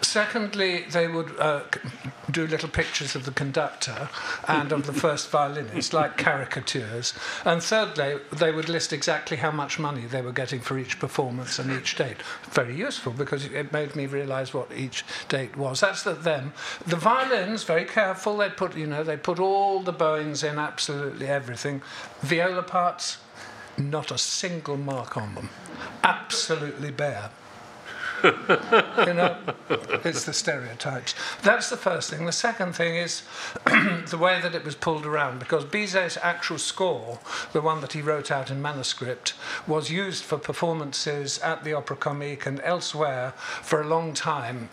Secondly, 0.03 0.85
they 0.91 1.09
would 1.09 1.39
uh, 1.39 1.63
do 2.31 2.47
little 2.47 2.69
pictures 2.69 3.15
of 3.15 3.25
the 3.25 3.31
conductor 3.31 4.09
and 4.49 4.73
of 4.73 4.87
the 4.87 4.93
first 5.05 5.31
violinist, 5.31 5.93
like 5.93 6.17
caricatures. 6.17 7.15
And 7.45 7.63
thirdly, 7.63 8.19
they 8.33 8.53
would 8.53 8.69
list 8.69 8.93
exactly 8.93 9.37
how 9.39 9.51
much 9.51 9.79
money 9.79 10.07
they 10.07 10.23
were 10.23 10.33
getting 10.33 10.61
for 10.61 10.79
each 10.79 10.99
performance 10.99 11.59
and 11.59 11.71
each 11.71 11.97
date. 11.97 12.19
Very 12.51 12.75
useful 12.75 13.13
because 13.13 13.47
it 13.47 13.73
made 13.73 13.97
me 13.97 14.07
realize 14.07 14.53
what 14.53 14.71
each 14.73 15.05
date 15.29 15.57
was. 15.57 15.81
That's 15.81 16.03
the, 16.03 16.13
them. 16.13 16.53
The 16.87 16.97
violins, 16.97 17.65
very 17.65 17.85
careful. 17.85 18.37
They 18.37 18.51
put, 18.51 18.77
you 18.77 18.87
know, 18.87 19.03
they 19.03 19.17
put 19.17 19.39
all 19.39 19.81
the 19.81 19.93
bowings 19.93 20.43
in 20.43 20.59
absolutely 20.59 21.27
everything. 21.27 21.83
Viola 22.21 22.63
parts, 22.63 23.19
not 23.79 24.11
a 24.11 24.19
single 24.19 24.77
mark 24.77 25.17
on 25.17 25.35
them. 25.35 25.51
Absolutely 26.03 26.91
bare. 26.91 27.31
You 28.25 29.15
know, 29.15 29.37
it's 30.05 30.25
the 30.25 30.33
stereotypes. 30.33 31.15
That's 31.43 31.71
the 31.71 31.77
first 31.77 32.11
thing. 32.11 32.27
The 32.27 32.33
second 32.33 32.75
thing 32.75 32.97
is 32.97 33.23
the 33.65 34.19
way 34.19 34.41
that 34.41 34.55
it 34.55 34.65
was 34.65 34.75
pulled 34.75 35.07
around, 35.07 35.39
because 35.39 35.65
Bizet's 35.65 36.19
actual 36.23 36.59
score, 36.59 37.19
the 37.53 37.61
one 37.61 37.81
that 37.81 37.93
he 37.93 38.03
wrote 38.03 38.31
out 38.31 38.51
in 38.51 38.63
manuscript, 38.63 39.35
was 39.67 39.91
used 39.91 40.25
for 40.25 40.39
performances 40.39 41.39
at 41.41 41.65
the 41.65 41.73
Opera 41.73 41.97
Comique 41.97 42.47
and 42.47 42.61
elsewhere 42.61 43.33
for 43.37 43.81
a 43.81 43.87
long 43.87 44.15
time. 44.15 44.69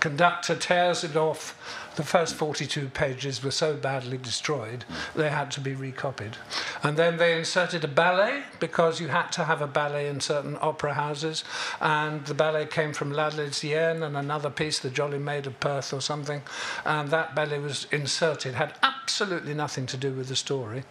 Conductor 0.00 0.56
tears 0.56 1.04
it 1.04 1.16
off 1.16 1.54
the 1.96 2.06
first 2.06 2.34
42 2.36 2.88
pages 2.88 3.42
were 3.42 3.50
so 3.50 3.76
badly 3.76 4.16
destroyed, 4.16 4.84
they 5.14 5.28
had 5.28 5.50
to 5.50 5.60
be 5.60 5.74
recopied. 5.74 6.36
And 6.82 6.96
then 6.96 7.16
they 7.16 7.36
inserted 7.36 7.84
a 7.84 7.88
ballet, 7.88 8.44
because 8.60 9.00
you 9.00 9.08
had 9.08 9.30
to 9.32 9.44
have 9.44 9.60
a 9.60 9.66
ballet 9.66 10.08
in 10.08 10.20
certain 10.20 10.56
opera 10.60 10.94
houses. 10.94 11.44
And 11.80 12.24
the 12.24 12.34
ballet 12.34 12.66
came 12.66 12.92
from 12.92 13.12
L'Arlésienne 13.12 14.02
and 14.02 14.16
another 14.16 14.50
piece, 14.50 14.78
The 14.78 14.88
Jolly 14.88 15.18
Maid 15.18 15.46
of 15.46 15.58
Perth 15.60 15.92
or 15.92 16.00
something. 16.00 16.42
And 16.84 17.10
that 17.10 17.34
ballet 17.34 17.58
was 17.58 17.86
inserted, 17.90 18.54
had 18.54 18.74
absolutely 18.82 19.52
nothing 19.52 19.86
to 19.86 19.96
do 19.96 20.12
with 20.12 20.28
the 20.28 20.36
story. 20.36 20.84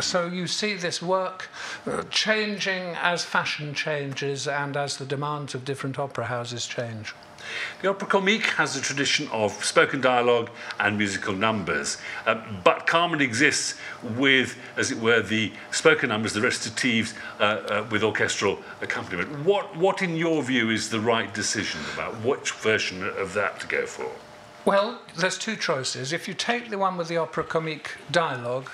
So 0.00 0.26
you 0.26 0.46
see 0.46 0.74
this 0.74 1.00
work 1.00 1.48
uh, 1.86 2.02
changing 2.10 2.96
as 3.00 3.24
fashion 3.24 3.72
changes 3.72 4.48
and 4.48 4.76
as 4.76 4.96
the 4.96 5.06
demands 5.06 5.54
of 5.54 5.64
different 5.64 5.98
opera 5.98 6.26
houses 6.26 6.66
change. 6.66 7.14
The 7.82 7.88
Opera 7.88 8.08
Comique 8.08 8.46
has 8.56 8.76
a 8.76 8.80
tradition 8.80 9.28
of 9.28 9.64
spoken 9.64 10.00
dialogue 10.00 10.50
and 10.78 10.98
musical 10.98 11.32
numbers, 11.32 11.98
uh, 12.26 12.40
but 12.64 12.86
Carmen 12.86 13.20
exists 13.20 13.74
with, 14.02 14.56
as 14.76 14.90
it 14.90 14.98
were, 14.98 15.22
the 15.22 15.52
spoken 15.70 16.10
numbers, 16.10 16.32
the 16.32 16.40
recitatives 16.40 17.14
uh, 17.38 17.42
uh, 17.42 17.86
with 17.90 18.02
orchestral 18.02 18.58
accompaniment. 18.82 19.44
What, 19.44 19.76
what, 19.76 20.02
in 20.02 20.16
your 20.16 20.42
view, 20.42 20.70
is 20.70 20.90
the 20.90 21.00
right 21.00 21.32
decision 21.32 21.80
about 21.94 22.14
which 22.24 22.52
version 22.52 23.02
of 23.02 23.34
that 23.34 23.60
to 23.60 23.66
go 23.66 23.86
for? 23.86 24.10
Well, 24.66 25.00
there's 25.16 25.38
two 25.38 25.56
choices. 25.56 26.12
If 26.12 26.28
you 26.28 26.34
take 26.34 26.68
the 26.68 26.76
one 26.76 26.98
with 26.98 27.08
the 27.08 27.16
opera 27.16 27.44
comique 27.44 27.92
dialogue, 28.10 28.68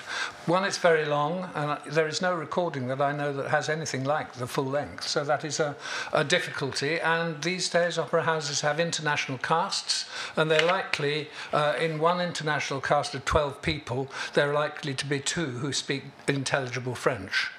one, 0.45 0.65
it's 0.65 0.79
very 0.79 1.05
long, 1.05 1.49
and 1.55 1.79
there 1.87 2.09
is 2.09 2.21
no 2.21 2.35
recording 2.35 2.89
that 2.89 3.01
I 3.01 3.13
know 3.13 3.33
that 3.33 3.51
has 3.51 3.69
anything 3.69 4.03
like 4.03 4.33
the 4.33 4.49
full 4.49 4.65
length. 4.65 5.07
So 5.07 5.23
that 5.23 5.45
is 5.45 5.61
a, 5.61 5.77
a 6.13 6.25
difficulty. 6.25 7.01
And 7.01 7.41
these 7.41 7.69
days, 7.69 7.99
opera 7.99 8.25
houses 8.25 8.63
have 8.63 8.81
international 8.81 9.39
casts, 9.39 10.07
and 10.37 10.51
they're 10.51 10.67
likely, 10.67 11.29
uh, 11.53 11.75
in 11.81 12.01
one 12.01 12.21
international 12.21 12.81
cast 12.81 13.15
of 13.15 13.25
12 13.25 13.63
people, 13.63 14.09
there 14.35 14.51
are 14.51 14.55
likely 14.55 14.93
to 14.95 15.07
be 15.07 15.21
two 15.21 15.47
who 15.47 15.73
speak 15.73 16.03
intelligible 16.27 16.97
French. 16.97 17.51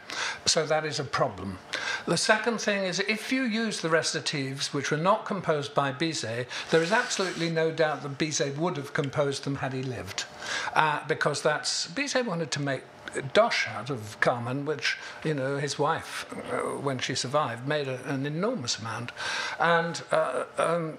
So 0.46 0.66
that 0.66 0.86
is 0.86 1.00
a 1.00 1.04
problem. 1.04 1.60
The 2.06 2.18
second 2.18 2.60
thing 2.60 2.84
is 2.84 3.00
if 3.02 3.32
you 3.32 3.44
use 3.44 3.82
the 3.82 3.90
recitatives 3.90 4.74
which 4.74 4.92
were 4.92 4.98
not 4.98 5.26
composed 5.26 5.74
by 5.74 5.92
Bizet, 5.92 6.48
there 6.72 6.82
is 6.82 6.92
absolutely 6.92 7.50
no 7.50 7.72
doubt 7.72 8.04
that 8.04 8.18
Bizet 8.18 8.58
would 8.58 8.78
have 8.78 8.94
composed 8.94 9.44
them 9.44 9.56
had 9.56 9.74
he 9.74 9.84
lived. 9.84 10.26
Uh, 10.74 11.06
because 11.08 11.42
that's, 11.42 11.88
Bizet 11.88 12.26
wanted 12.26 12.52
to 12.52 12.62
make 12.62 12.84
dosh 13.34 13.68
out 13.68 13.90
of 13.90 14.20
Carmen, 14.20 14.66
which 14.66 14.98
you 15.24 15.34
know 15.34 15.58
his 15.58 15.78
wife, 15.80 16.26
uh, 16.52 16.78
when 16.80 17.00
she 17.00 17.16
survived, 17.16 17.68
made 17.68 17.88
a, 17.88 18.04
an 18.08 18.26
enormous 18.26 18.80
amount, 18.80 19.12
and 19.60 20.02
uh, 20.12 20.44
um, 20.58 20.98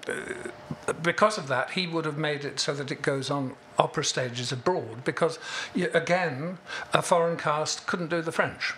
because 1.01 1.37
of 1.37 1.47
that, 1.47 1.71
he 1.71 1.87
would 1.87 2.05
have 2.05 2.17
made 2.17 2.45
it 2.45 2.59
so 2.59 2.73
that 2.73 2.91
it 2.91 3.01
goes 3.01 3.29
on 3.29 3.55
opera 3.77 4.03
stages 4.03 4.51
abroad. 4.51 5.03
Because 5.03 5.39
again, 5.75 6.57
a 6.93 7.01
foreign 7.01 7.37
cast 7.37 7.87
couldn't 7.87 8.09
do 8.09 8.21
the 8.21 8.31
French. 8.31 8.73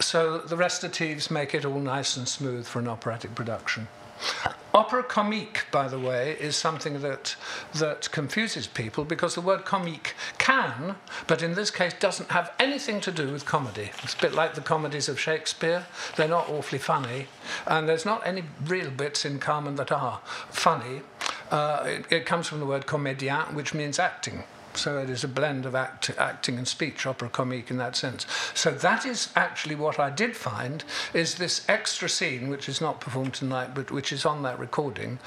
So 0.00 0.38
the 0.38 0.56
recitatives 0.56 1.30
make 1.30 1.54
it 1.54 1.64
all 1.64 1.80
nice 1.80 2.16
and 2.16 2.28
smooth 2.28 2.66
for 2.66 2.78
an 2.78 2.88
operatic 2.88 3.34
production. 3.34 3.88
Opera 4.76 5.04
comique, 5.04 5.64
by 5.72 5.88
the 5.88 5.98
way, 5.98 6.36
is 6.38 6.54
something 6.54 7.00
that, 7.00 7.34
that 7.74 8.10
confuses 8.12 8.66
people 8.66 9.04
because 9.04 9.34
the 9.34 9.40
word 9.40 9.64
comique 9.64 10.14
can, 10.36 10.96
but 11.26 11.42
in 11.42 11.54
this 11.54 11.70
case 11.70 11.94
doesn't 11.94 12.30
have 12.30 12.52
anything 12.60 13.00
to 13.00 13.10
do 13.10 13.32
with 13.32 13.46
comedy. 13.46 13.90
It's 14.02 14.12
a 14.12 14.18
bit 14.18 14.34
like 14.34 14.54
the 14.54 14.60
comedies 14.60 15.08
of 15.08 15.18
Shakespeare. 15.18 15.86
They're 16.16 16.28
not 16.28 16.50
awfully 16.50 16.78
funny, 16.78 17.28
and 17.66 17.88
there's 17.88 18.04
not 18.04 18.26
any 18.26 18.44
real 18.66 18.90
bits 18.90 19.24
in 19.24 19.38
Carmen 19.38 19.76
that 19.76 19.90
are 19.90 20.20
funny. 20.50 21.00
Uh, 21.50 21.84
it, 21.86 22.12
it 22.12 22.26
comes 22.26 22.46
from 22.46 22.60
the 22.60 22.66
word 22.66 22.84
comédien, 22.86 23.54
which 23.54 23.72
means 23.72 23.98
acting. 23.98 24.44
So 24.76 24.98
it 24.98 25.10
is 25.10 25.24
a 25.24 25.28
blend 25.28 25.66
of 25.66 25.74
act, 25.74 26.10
acting 26.18 26.58
and 26.58 26.68
speech, 26.68 27.06
opera 27.06 27.28
comique 27.28 27.70
in 27.70 27.78
that 27.78 27.96
sense. 27.96 28.26
So 28.54 28.70
that 28.70 29.06
is 29.06 29.30
actually 29.34 29.74
what 29.74 29.98
I 29.98 30.10
did 30.10 30.36
find 30.36 30.84
is 31.14 31.36
this 31.36 31.64
extra 31.68 32.08
scene, 32.08 32.48
which 32.48 32.68
is 32.68 32.80
not 32.80 33.00
performed 33.00 33.34
tonight, 33.34 33.74
but 33.74 33.90
which 33.90 34.12
is 34.12 34.26
on 34.26 34.42
that 34.42 34.58
recording, 34.58 35.18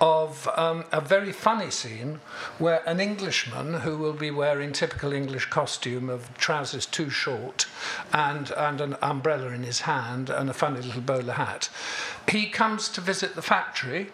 of 0.00 0.48
um, 0.56 0.84
a 0.92 1.00
very 1.00 1.32
funny 1.32 1.70
scene 1.70 2.20
where 2.58 2.86
an 2.88 3.00
Englishman 3.00 3.80
who 3.80 3.96
will 3.96 4.12
be 4.12 4.30
wearing 4.30 4.72
typical 4.72 5.12
English 5.12 5.46
costume 5.46 6.08
of 6.10 6.36
trousers 6.36 6.86
too 6.86 7.10
short 7.10 7.66
and, 8.12 8.50
and 8.52 8.80
an 8.80 8.96
umbrella 9.02 9.48
in 9.52 9.62
his 9.62 9.80
hand 9.80 10.30
and 10.30 10.50
a 10.50 10.54
funny 10.54 10.80
little 10.80 11.00
bowler 11.00 11.34
hat, 11.34 11.68
he 12.28 12.46
comes 12.46 12.88
to 12.88 13.00
visit 13.00 13.34
the 13.34 13.42
factory 13.42 14.12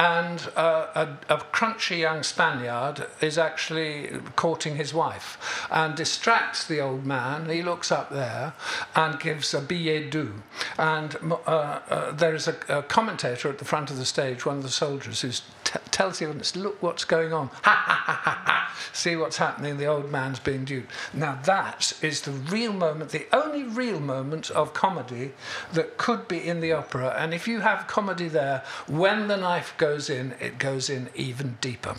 and 0.00 0.48
uh, 0.56 0.86
a, 0.94 1.34
a, 1.34 1.38
crunchy 1.52 1.98
young 1.98 2.22
Spaniard 2.22 3.06
is 3.20 3.36
actually 3.36 4.08
courting 4.34 4.76
his 4.76 4.94
wife 4.94 5.66
and 5.70 5.94
distracts 5.94 6.66
the 6.66 6.80
old 6.80 7.04
man. 7.04 7.50
He 7.50 7.62
looks 7.62 7.92
up 7.92 8.08
there 8.08 8.54
and 8.96 9.20
gives 9.20 9.52
a 9.52 9.60
billet 9.60 10.10
doux. 10.10 10.42
And 10.78 11.16
uh, 11.22 11.34
uh, 11.44 12.12
there 12.12 12.34
is 12.34 12.48
a, 12.48 12.56
a, 12.68 12.82
commentator 12.82 13.50
at 13.50 13.58
the 13.58 13.66
front 13.66 13.90
of 13.90 13.98
the 13.98 14.06
stage, 14.06 14.46
one 14.46 14.56
of 14.56 14.62
the 14.62 14.70
soldiers, 14.70 15.20
who 15.20 15.30
t- 15.30 15.69
tells 15.90 16.18
the 16.18 16.28
audience, 16.28 16.56
Look 16.56 16.82
what's 16.82 17.04
going 17.04 17.32
on. 17.32 17.48
Ha 17.62 17.82
ha 17.86 18.02
ha 18.06 18.20
ha 18.24 18.42
ha. 18.44 18.76
See 18.92 19.16
what's 19.16 19.36
happening. 19.36 19.76
The 19.76 19.86
old 19.86 20.10
man's 20.10 20.38
being 20.38 20.64
duped. 20.64 20.90
Now, 21.12 21.38
that 21.44 21.92
is 22.02 22.22
the 22.22 22.32
real 22.32 22.72
moment, 22.72 23.10
the 23.10 23.26
only 23.32 23.64
real 23.64 24.00
moment 24.00 24.50
of 24.50 24.72
comedy 24.74 25.32
that 25.72 25.96
could 25.96 26.28
be 26.28 26.46
in 26.46 26.60
the 26.60 26.72
opera. 26.72 27.14
And 27.18 27.32
if 27.34 27.46
you 27.46 27.60
have 27.60 27.86
comedy 27.86 28.28
there, 28.28 28.64
when 28.86 29.28
the 29.28 29.36
knife 29.36 29.74
goes 29.76 30.10
in, 30.10 30.34
it 30.40 30.58
goes 30.58 30.90
in 30.90 31.10
even 31.14 31.58
deeper. 31.60 31.96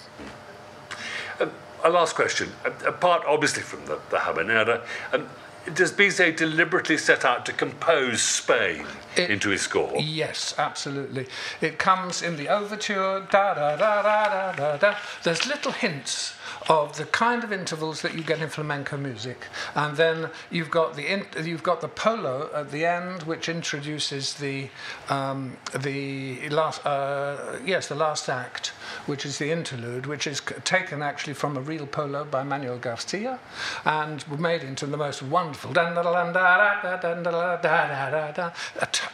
A 1.83 1.89
last 1.89 2.15
question. 2.15 2.51
Apart, 2.63 3.23
obviously, 3.25 3.63
from 3.63 3.85
the, 3.87 3.99
the 4.11 4.17
habanera, 4.17 4.85
um, 5.13 5.27
does 5.73 5.91
Bizet 5.91 6.37
deliberately 6.37 6.97
set 6.97 7.25
out 7.25 7.45
to 7.47 7.53
compose 7.53 8.21
Spain 8.21 8.85
it, 9.15 9.29
into 9.29 9.49
his 9.49 9.61
score? 9.61 9.93
Yes, 9.99 10.55
absolutely. 10.57 11.27
It 11.61 11.77
comes 11.77 12.21
in 12.21 12.37
the 12.37 12.49
overture, 12.49 13.25
da 13.29 13.53
da 13.53 13.75
da 13.75 14.01
da 14.01 14.51
da 14.53 14.77
da. 14.77 14.95
There's 15.23 15.45
little 15.47 15.71
hints 15.71 16.35
of 16.69 16.97
the 16.97 17.05
kind 17.05 17.43
of 17.43 17.51
intervals 17.51 18.01
that 18.01 18.13
you 18.13 18.23
get 18.23 18.39
in 18.39 18.49
flamenco 18.49 18.97
music, 18.97 19.47
and 19.75 19.97
then 19.97 20.29
you've 20.49 20.69
got 20.69 20.95
the 20.95 21.11
in, 21.11 21.25
you've 21.43 21.63
got 21.63 21.81
the 21.81 21.87
polo 21.87 22.49
at 22.53 22.71
the 22.71 22.85
end, 22.85 23.23
which 23.23 23.49
introduces 23.49 24.35
the 24.35 24.69
um, 25.09 25.57
the 25.77 26.49
last 26.49 26.85
uh, 26.85 27.57
yes 27.65 27.87
the 27.87 27.95
last 27.95 28.29
act, 28.29 28.67
which 29.05 29.25
is 29.25 29.37
the 29.37 29.51
interlude, 29.51 30.05
which 30.05 30.27
is 30.27 30.41
taken 30.63 31.01
actually 31.01 31.33
from 31.33 31.57
a 31.57 31.61
real 31.61 31.87
polo 31.87 32.23
by 32.23 32.43
Manuel 32.43 32.77
Garcia, 32.77 33.39
and 33.85 34.23
made 34.39 34.63
into 34.63 34.85
the 34.85 34.97
most 34.97 35.23
wonderful 35.23 35.73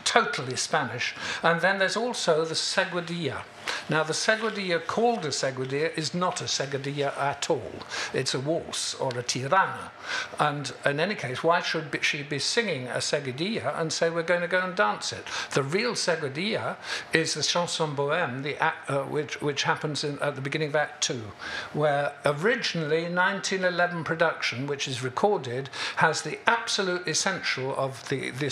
totally 0.03 0.55
Spanish. 0.55 1.15
And 1.43 1.61
then 1.61 1.79
there's 1.79 1.97
also 1.97 2.45
the 2.45 2.55
seguidilla. 2.55 3.43
Now, 3.89 4.03
the 4.03 4.13
seguidilla 4.13 4.85
called 4.85 5.25
a 5.25 5.29
seguidilla 5.29 5.97
is 5.97 6.13
not 6.13 6.41
a 6.41 6.45
seguidilla 6.45 7.17
at 7.17 7.49
all. 7.49 7.71
It's 8.13 8.33
a 8.33 8.39
waltz 8.39 8.93
or 8.95 9.17
a 9.17 9.23
tirana. 9.23 9.91
And 10.39 10.73
in 10.85 10.99
any 10.99 11.15
case, 11.15 11.43
why 11.43 11.61
should 11.61 11.97
she 12.01 12.23
be 12.23 12.39
singing 12.39 12.87
a 12.87 12.97
seguidilla 12.97 13.79
and 13.79 13.91
say 13.91 14.09
we're 14.09 14.23
going 14.23 14.41
to 14.41 14.47
go 14.47 14.61
and 14.61 14.75
dance 14.75 15.13
it? 15.13 15.25
The 15.53 15.63
real 15.63 15.93
seguidilla 15.93 16.75
is 17.13 17.33
the 17.33 17.43
chanson 17.43 17.95
bohème, 17.95 18.43
the 18.43 18.61
act, 18.61 18.89
uh, 18.89 19.03
which, 19.03 19.41
which 19.41 19.63
happens 19.63 20.03
in, 20.03 20.19
at 20.19 20.35
the 20.35 20.41
beginning 20.41 20.69
of 20.69 20.75
Act 20.75 21.03
Two, 21.03 21.31
where 21.73 22.13
originally 22.25 23.03
1911 23.03 24.03
production, 24.03 24.67
which 24.67 24.87
is 24.87 25.01
recorded, 25.01 25.69
has 25.97 26.21
the 26.21 26.39
absolute 26.45 27.07
essential 27.07 27.75
of 27.75 28.07
the, 28.09 28.31
the 28.31 28.47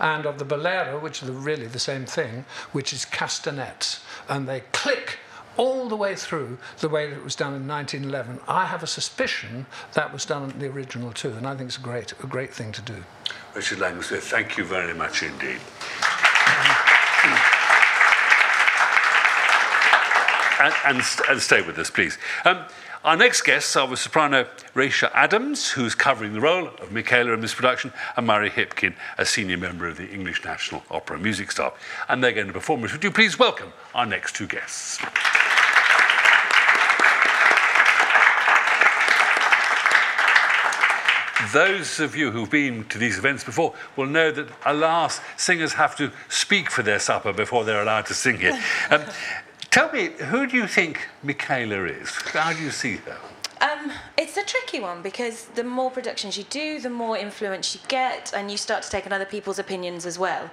and 0.00 0.26
of 0.26 0.38
the 0.38 0.44
bolero, 0.44 0.98
which 0.98 1.22
are 1.22 1.30
really 1.30 1.66
the 1.66 1.78
same 1.78 2.04
thing, 2.04 2.44
which 2.72 2.92
is 2.92 3.04
castanets 3.04 4.03
and 4.28 4.48
they 4.48 4.60
click 4.72 5.18
all 5.56 5.88
the 5.88 5.96
way 5.96 6.14
through 6.14 6.58
the 6.80 6.88
way 6.88 7.08
that 7.08 7.16
it 7.16 7.24
was 7.24 7.36
done 7.36 7.54
in 7.54 7.66
1911. 7.66 8.40
I 8.48 8.66
have 8.66 8.82
a 8.82 8.86
suspicion 8.86 9.66
that 9.92 10.12
was 10.12 10.24
done 10.24 10.50
in 10.50 10.58
the 10.58 10.66
original 10.66 11.12
too, 11.12 11.32
and 11.32 11.46
I 11.46 11.54
think 11.56 11.68
it's 11.68 11.78
a 11.78 11.80
great, 11.80 12.12
a 12.12 12.26
great 12.26 12.52
thing 12.52 12.72
to 12.72 12.82
do. 12.82 13.04
Richard 13.54 13.78
Langham 13.78 14.02
Smith, 14.02 14.24
thank 14.24 14.56
you 14.58 14.64
very 14.64 14.94
much 14.94 15.22
indeed. 15.22 15.60
And, 20.60 20.74
and, 20.84 21.02
and, 21.28 21.40
stay 21.40 21.62
with 21.62 21.78
us, 21.78 21.90
please. 21.90 22.18
Um, 22.44 22.64
our 23.04 23.16
next 23.16 23.42
guests 23.42 23.76
are 23.76 23.86
with 23.86 23.98
soprano 23.98 24.46
Raisha 24.74 25.10
Adams, 25.12 25.70
who's 25.70 25.94
covering 25.94 26.32
the 26.32 26.40
role 26.40 26.68
of 26.68 26.90
Michaela 26.90 27.32
in 27.34 27.40
this 27.40 27.54
production, 27.54 27.92
and 28.16 28.26
Murray 28.26 28.48
Hipkin, 28.48 28.94
a 29.18 29.26
senior 29.26 29.58
member 29.58 29.86
of 29.86 29.98
the 29.98 30.08
English 30.08 30.42
National 30.42 30.82
Opera 30.90 31.18
music 31.18 31.52
staff. 31.52 31.74
And 32.08 32.24
they're 32.24 32.32
going 32.32 32.46
to 32.46 32.52
perform. 32.52 32.82
us. 32.84 32.92
Would 32.92 33.04
you 33.04 33.10
please 33.10 33.38
welcome 33.38 33.72
our 33.94 34.06
next 34.06 34.34
two 34.34 34.46
guests? 34.46 34.98
Those 41.52 42.00
of 42.00 42.16
you 42.16 42.30
who've 42.30 42.50
been 42.50 42.84
to 42.84 42.98
these 42.98 43.18
events 43.18 43.44
before 43.44 43.74
will 43.96 44.06
know 44.06 44.30
that, 44.32 44.48
alas, 44.64 45.20
singers 45.36 45.74
have 45.74 45.94
to 45.96 46.10
speak 46.28 46.70
for 46.70 46.82
their 46.82 46.98
supper 46.98 47.32
before 47.32 47.64
they're 47.64 47.82
allowed 47.82 48.06
to 48.06 48.14
sing 48.14 48.38
here. 48.40 48.58
Um, 48.90 49.02
Tell 49.74 49.90
me, 49.90 50.10
who 50.30 50.46
do 50.46 50.56
you 50.56 50.68
think 50.68 51.00
Michaela 51.24 51.86
is? 51.86 52.10
How 52.26 52.52
do 52.52 52.62
you 52.62 52.70
see 52.70 52.98
her? 52.98 53.18
Um, 53.60 53.90
it's 54.16 54.36
a 54.36 54.44
tricky 54.44 54.78
one 54.78 55.02
because 55.02 55.46
the 55.46 55.64
more 55.64 55.90
productions 55.90 56.38
you 56.38 56.44
do, 56.44 56.78
the 56.78 56.90
more 56.90 57.18
influence 57.18 57.74
you 57.74 57.80
get, 57.88 58.32
and 58.36 58.52
you 58.52 58.56
start 58.56 58.84
to 58.84 58.90
take 58.90 59.04
on 59.04 59.12
other 59.12 59.24
people's 59.24 59.58
opinions 59.58 60.06
as 60.06 60.16
well. 60.16 60.48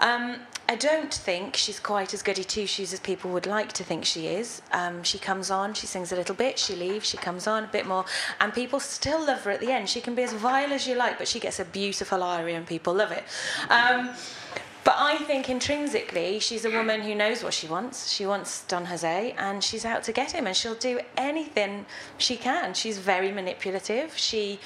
Um, 0.00 0.40
I 0.68 0.74
don't 0.74 1.14
think 1.14 1.54
she's 1.54 1.78
quite 1.78 2.12
as 2.14 2.22
goody 2.22 2.42
two 2.42 2.66
shoes 2.66 2.92
as 2.92 2.98
people 2.98 3.30
would 3.30 3.46
like 3.46 3.72
to 3.74 3.84
think 3.84 4.04
she 4.04 4.26
is. 4.26 4.60
Um, 4.72 5.04
she 5.04 5.20
comes 5.20 5.52
on, 5.52 5.74
she 5.74 5.86
sings 5.86 6.10
a 6.10 6.16
little 6.16 6.34
bit, 6.34 6.58
she 6.58 6.74
leaves, 6.74 7.08
she 7.08 7.16
comes 7.16 7.46
on 7.46 7.62
a 7.62 7.68
bit 7.68 7.86
more, 7.86 8.04
and 8.40 8.52
people 8.52 8.80
still 8.80 9.24
love 9.24 9.44
her 9.44 9.52
at 9.52 9.60
the 9.60 9.70
end. 9.70 9.88
She 9.88 10.00
can 10.00 10.16
be 10.16 10.24
as 10.24 10.32
vile 10.32 10.72
as 10.72 10.88
you 10.88 10.96
like, 10.96 11.16
but 11.16 11.28
she 11.28 11.38
gets 11.38 11.60
a 11.60 11.64
beautiful 11.64 12.24
aria, 12.24 12.56
and 12.56 12.66
people 12.66 12.92
love 12.92 13.12
it. 13.12 13.22
But 14.84 14.96
I 14.98 15.16
think 15.16 15.48
intrinsically, 15.48 16.38
she's 16.40 16.66
a 16.66 16.70
woman 16.70 17.00
who 17.00 17.14
knows 17.14 17.42
what 17.42 17.54
she 17.54 17.66
wants. 17.66 18.12
She 18.12 18.26
wants 18.26 18.64
Don 18.64 18.84
Jose, 18.84 19.34
and 19.38 19.64
she's 19.64 19.86
out 19.86 20.02
to 20.04 20.12
get 20.12 20.32
him, 20.32 20.46
and 20.46 20.54
she'll 20.54 20.74
do 20.74 21.00
anything 21.16 21.86
she 22.18 22.36
can. 22.36 22.74
She's 22.74 22.98
very 22.98 23.32
manipulative. 23.32 24.16
She, 24.18 24.60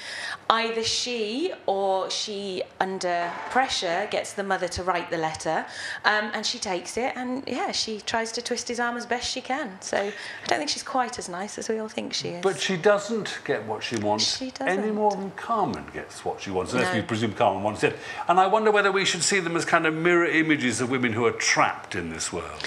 either 0.49 0.83
she 0.83 1.53
or 1.67 2.09
she, 2.09 2.63
under 2.81 3.31
pressure, 3.49 4.09
gets 4.11 4.33
the 4.33 4.43
mother 4.43 4.67
to 4.67 4.83
write 4.83 5.09
the 5.09 5.17
letter, 5.17 5.65
um, 6.03 6.31
and 6.33 6.45
she 6.45 6.59
takes 6.59 6.97
it, 6.97 7.13
and 7.15 7.43
yeah, 7.47 7.71
she 7.71 8.01
tries 8.01 8.33
to 8.33 8.41
twist 8.41 8.67
his 8.67 8.79
arm 8.79 8.97
as 8.97 9.05
best 9.05 9.31
she 9.31 9.39
can. 9.39 9.81
So 9.81 9.97
I 9.97 10.11
don't 10.47 10.57
think 10.57 10.69
she's 10.69 10.83
quite 10.83 11.17
as 11.17 11.29
nice 11.29 11.57
as 11.57 11.69
we 11.69 11.79
all 11.79 11.87
think 11.87 12.13
she 12.13 12.29
is. 12.29 12.43
But 12.43 12.59
she 12.59 12.75
doesn't 12.75 13.39
get 13.45 13.65
what 13.65 13.83
she 13.83 13.95
wants 13.95 14.37
she 14.37 14.51
doesn't. 14.51 14.67
any 14.67 14.91
more 14.91 15.11
than 15.11 15.31
Carmen 15.31 15.85
gets 15.93 16.25
what 16.25 16.41
she 16.41 16.51
wants, 16.51 16.73
unless 16.73 16.93
no. 16.93 16.99
we 16.99 17.05
presume 17.05 17.31
Carmen 17.31 17.63
wants 17.63 17.85
it. 17.85 17.95
And 18.27 18.37
I 18.37 18.47
wonder 18.47 18.69
whether 18.69 18.91
we 18.91 19.05
should 19.05 19.23
see 19.23 19.39
them 19.39 19.55
as 19.55 19.63
kind 19.63 19.85
of 19.85 19.93
mirror 20.09 20.25
images 20.25 20.81
of 20.81 20.89
women 20.89 21.13
who 21.13 21.23
are 21.23 21.37
trapped 21.53 21.93
in 21.93 22.09
this 22.09 22.33
world? 22.33 22.63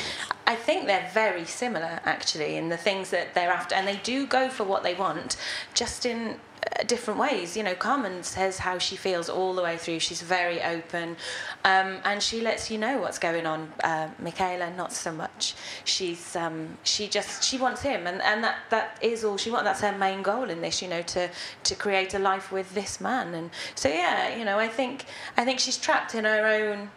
I 0.46 0.54
think 0.54 0.86
they're 0.86 1.10
very 1.12 1.44
similar, 1.44 1.98
actually, 2.04 2.54
in 2.56 2.68
the 2.68 2.76
things 2.76 3.10
that 3.10 3.34
they're 3.34 3.50
after, 3.50 3.74
and 3.74 3.84
they 3.88 3.96
do 4.04 4.28
go 4.28 4.48
for 4.48 4.62
what 4.62 4.84
they 4.84 4.94
want, 4.94 5.36
just 5.74 6.06
in 6.06 6.20
uh, 6.28 6.84
different 6.86 7.18
ways. 7.18 7.56
You 7.56 7.64
know, 7.64 7.74
Carmen 7.74 8.22
says 8.22 8.58
how 8.58 8.78
she 8.78 8.94
feels 8.94 9.28
all 9.28 9.54
the 9.54 9.62
way 9.68 9.76
through. 9.76 9.98
She's 9.98 10.22
very 10.22 10.62
open, 10.62 11.16
um, 11.64 11.98
and 12.04 12.22
she 12.22 12.40
lets 12.40 12.70
you 12.70 12.78
know 12.78 12.98
what's 12.98 13.18
going 13.18 13.44
on. 13.44 13.72
Uh, 13.82 14.10
Michaela, 14.20 14.70
not 14.76 14.92
so 14.92 15.10
much. 15.10 15.56
She's 15.84 16.36
um, 16.36 16.78
she 16.84 17.08
just 17.08 17.42
she 17.42 17.58
wants 17.58 17.82
him, 17.82 18.06
and, 18.06 18.22
and 18.22 18.44
that, 18.44 18.58
that 18.70 18.98
is 19.00 19.24
all 19.24 19.36
she 19.36 19.50
wants. 19.50 19.64
That's 19.64 19.80
her 19.80 19.98
main 19.98 20.22
goal 20.22 20.48
in 20.48 20.60
this. 20.60 20.80
You 20.80 20.88
know, 20.94 21.02
to 21.14 21.28
to 21.68 21.74
create 21.74 22.14
a 22.14 22.20
life 22.20 22.52
with 22.52 22.72
this 22.74 23.00
man, 23.00 23.34
and 23.34 23.50
so 23.74 23.88
yeah, 23.88 24.36
you 24.38 24.44
know, 24.44 24.60
I 24.60 24.68
think 24.68 25.06
I 25.36 25.44
think 25.44 25.58
she's 25.58 25.78
trapped 25.86 26.14
in 26.14 26.24
her 26.24 26.46
own 26.46 26.90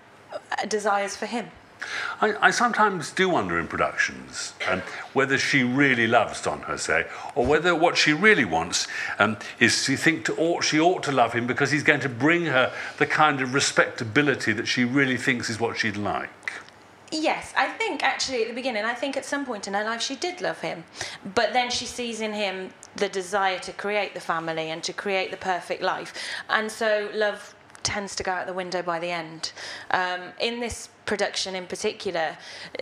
desires 0.67 1.15
for 1.15 1.25
him. 1.25 1.51
I, 2.21 2.47
I, 2.47 2.51
sometimes 2.51 3.11
do 3.11 3.29
wonder 3.29 3.59
in 3.59 3.67
productions 3.67 4.53
um, 4.67 4.81
whether 5.13 5.37
she 5.37 5.63
really 5.63 6.07
loves 6.07 6.41
Don 6.41 6.61
Jose 6.63 7.05
or 7.35 7.45
whether 7.45 7.75
what 7.75 7.97
she 7.97 8.13
really 8.13 8.45
wants 8.45 8.87
um, 9.19 9.37
is 9.59 9.85
to 9.85 9.97
think 9.97 10.25
to, 10.25 10.35
ought, 10.37 10.63
she 10.63 10.79
ought 10.79 11.03
to 11.03 11.11
love 11.11 11.33
him 11.33 11.45
because 11.45 11.71
he's 11.71 11.83
going 11.83 11.99
to 11.99 12.09
bring 12.09 12.45
her 12.45 12.73
the 12.97 13.05
kind 13.05 13.41
of 13.41 13.53
respectability 13.53 14.53
that 14.53 14.67
she 14.67 14.83
really 14.83 15.17
thinks 15.17 15.49
is 15.49 15.59
what 15.59 15.77
she'd 15.77 15.97
like. 15.97 16.29
Yes, 17.11 17.53
I 17.55 17.67
think 17.67 18.03
actually 18.03 18.41
at 18.41 18.47
the 18.47 18.53
beginning, 18.55 18.83
I 18.83 18.93
think 18.93 19.15
at 19.15 19.25
some 19.25 19.45
point 19.45 19.67
in 19.67 19.73
her 19.73 19.83
life 19.83 20.01
she 20.01 20.15
did 20.15 20.41
love 20.41 20.59
him. 20.61 20.83
But 21.35 21.53
then 21.53 21.69
she 21.69 21.85
sees 21.85 22.19
in 22.19 22.33
him 22.33 22.71
the 22.95 23.09
desire 23.09 23.59
to 23.59 23.71
create 23.73 24.13
the 24.13 24.19
family 24.19 24.71
and 24.71 24.83
to 24.83 24.93
create 24.93 25.31
the 25.31 25.37
perfect 25.37 25.81
life. 25.81 26.13
And 26.49 26.71
so 26.71 27.09
love 27.13 27.53
tends 27.85 28.15
to 28.15 28.23
go 28.23 28.31
out 28.31 28.47
the 28.47 28.53
window 28.53 28.81
by 28.81 28.99
the 28.99 29.11
end. 29.11 29.53
Um, 29.91 30.21
in 30.39 30.59
this 30.59 30.89
production 31.05 31.55
in 31.55 31.67
particular, 31.67 32.37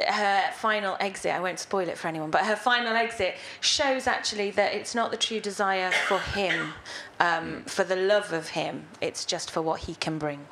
her 0.07 0.51
final 0.53 0.95
exit, 0.99 1.33
I 1.33 1.39
won't 1.39 1.59
spoil 1.59 1.87
it 1.87 1.97
for 1.97 2.07
anyone, 2.07 2.31
but 2.31 2.45
her 2.45 2.55
final 2.55 2.95
exit 2.95 3.35
shows 3.61 4.07
actually 4.07 4.51
that 4.51 4.73
it's 4.73 4.95
not 4.95 5.11
the 5.11 5.17
true 5.17 5.39
desire 5.39 5.91
for 5.91 6.19
him, 6.19 6.73
um, 7.19 7.63
for 7.65 7.83
the 7.83 7.97
love 7.97 8.33
of 8.33 8.49
him, 8.49 8.85
it's 9.01 9.25
just 9.25 9.51
for 9.51 9.61
what 9.61 9.81
he 9.81 9.95
can 9.95 10.17
bring. 10.17 10.47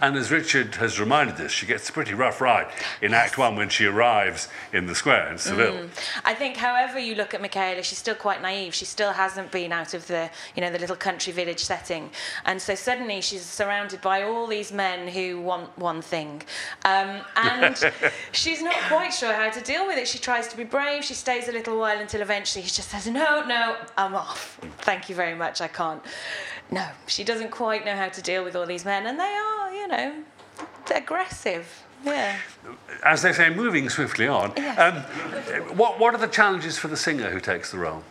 And 0.00 0.16
as 0.16 0.30
Richard 0.30 0.76
has 0.76 0.98
reminded 0.98 1.40
us, 1.40 1.50
she 1.50 1.66
gets 1.66 1.88
a 1.88 1.92
pretty 1.92 2.14
rough 2.14 2.40
ride 2.40 2.68
in 3.02 3.14
Act 3.14 3.38
One 3.38 3.56
when 3.56 3.68
she 3.68 3.86
arrives 3.86 4.48
in 4.72 4.86
the 4.86 4.94
square 4.94 5.30
in 5.30 5.38
Seville. 5.38 5.72
Mm. 5.72 5.88
I 6.24 6.34
think, 6.34 6.56
however 6.56 6.98
you 6.98 7.14
look 7.14 7.34
at 7.34 7.40
Michaela, 7.40 7.82
she's 7.82 7.98
still 7.98 8.14
quite 8.14 8.42
naive. 8.42 8.74
She 8.74 8.84
still 8.84 9.12
hasn't 9.12 9.50
been 9.50 9.72
out 9.72 9.94
of 9.94 10.06
the, 10.06 10.30
you 10.54 10.60
know, 10.60 10.70
the 10.70 10.78
little 10.78 10.96
country 10.96 11.32
village 11.32 11.60
setting, 11.60 12.10
and 12.44 12.60
so 12.60 12.74
suddenly 12.74 13.20
she's 13.20 13.44
surrounded 13.44 14.00
by 14.00 14.22
all 14.22 14.46
these 14.46 14.72
men 14.72 15.08
who 15.08 15.40
want 15.40 15.76
one 15.78 16.02
thing, 16.02 16.42
um, 16.84 17.20
and 17.36 17.92
she's 18.32 18.62
not 18.62 18.76
quite 18.88 19.10
sure 19.10 19.32
how 19.32 19.50
to 19.50 19.60
deal 19.62 19.86
with 19.86 19.98
it. 19.98 20.08
She 20.08 20.18
tries 20.18 20.48
to 20.48 20.56
be 20.56 20.64
brave. 20.64 21.04
She 21.04 21.14
stays 21.14 21.48
a 21.48 21.52
little 21.52 21.78
while 21.78 21.98
until 21.98 22.20
eventually 22.20 22.62
he 22.62 22.70
just 22.70 22.90
says, 22.90 23.06
"No, 23.06 23.44
no, 23.44 23.76
I'm 23.96 24.14
off. 24.14 24.58
Thank 24.78 25.08
you 25.08 25.14
very 25.14 25.34
much. 25.34 25.60
I 25.60 25.68
can't." 25.68 26.02
No, 26.70 26.86
she 27.06 27.24
doesn't 27.24 27.50
quite 27.50 27.86
know 27.86 27.96
how 27.96 28.08
to 28.08 28.20
deal 28.20 28.44
with 28.44 28.54
all 28.54 28.66
these 28.66 28.84
men, 28.84 29.06
and 29.06 29.18
they 29.18 29.24
are, 29.24 29.57
you 29.88 29.96
know, 29.96 30.14
aggressive. 30.94 31.84
Yeah. 32.04 32.36
As 33.04 33.22
they 33.22 33.32
say, 33.32 33.50
moving 33.50 33.88
swiftly 33.88 34.28
on. 34.28 34.52
Yes. 34.56 34.78
Um, 34.78 35.76
what, 35.76 35.98
what 35.98 36.14
are 36.14 36.18
the 36.18 36.28
challenges 36.28 36.78
for 36.78 36.88
the 36.88 36.96
singer 36.96 37.30
who 37.30 37.40
takes 37.40 37.72
the 37.72 37.78
role? 37.78 38.02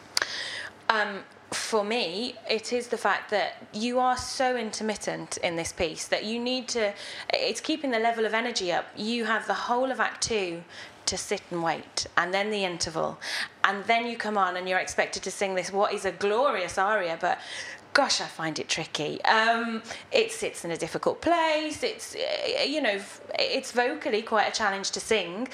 Um, 0.90 1.20
for 1.52 1.84
me, 1.84 2.36
it 2.50 2.74
is 2.74 2.88
the 2.88 2.98
fact 2.98 3.30
that 3.30 3.66
you 3.74 4.00
are 4.00 4.18
so 4.18 4.58
intermittent 4.58 5.38
in 5.38 5.56
this 5.56 5.72
piece 5.72 6.08
that 6.08 6.26
you 6.26 6.40
need 6.40 6.68
to, 6.70 6.94
it's 7.34 7.62
keeping 7.62 7.92
the 7.92 8.00
level 8.00 8.26
of 8.26 8.34
energy 8.34 8.72
up. 8.72 8.88
You 8.98 9.26
have 9.26 9.48
the 9.48 9.54
whole 9.54 9.92
of 9.92 10.00
Act 10.00 10.24
Two 10.24 10.64
to 11.06 11.18
sit 11.18 11.42
and 11.52 11.64
wait, 11.64 12.06
and 12.18 12.34
then 12.34 12.52
the 12.52 12.66
interval, 12.66 13.18
and 13.64 13.86
then 13.86 14.06
you 14.06 14.18
come 14.18 14.38
on 14.38 14.58
and 14.58 14.68
you're 14.68 14.80
expected 14.80 15.24
to 15.24 15.32
sing 15.32 15.56
this, 15.56 15.72
what 15.72 15.94
is 15.94 16.04
a 16.04 16.12
glorious 16.12 16.78
aria, 16.78 17.18
but 17.22 17.40
gosh, 17.98 18.22
I 18.22 18.26
find 18.26 18.60
it 18.60 18.70
tricky. 18.70 19.20
Um, 19.26 19.82
it 20.12 20.32
sits 20.32 20.64
in 20.64 20.70
a 20.70 20.78
difficult 20.78 21.20
place. 21.20 21.82
It's, 21.82 22.16
uh, 22.16 22.62
you 22.62 22.80
know, 22.80 23.00
it's 23.40 23.72
vocally 23.72 24.22
quite 24.22 24.48
a 24.48 24.52
challenge 24.52 24.92
to 24.92 25.00
sing. 25.00 25.48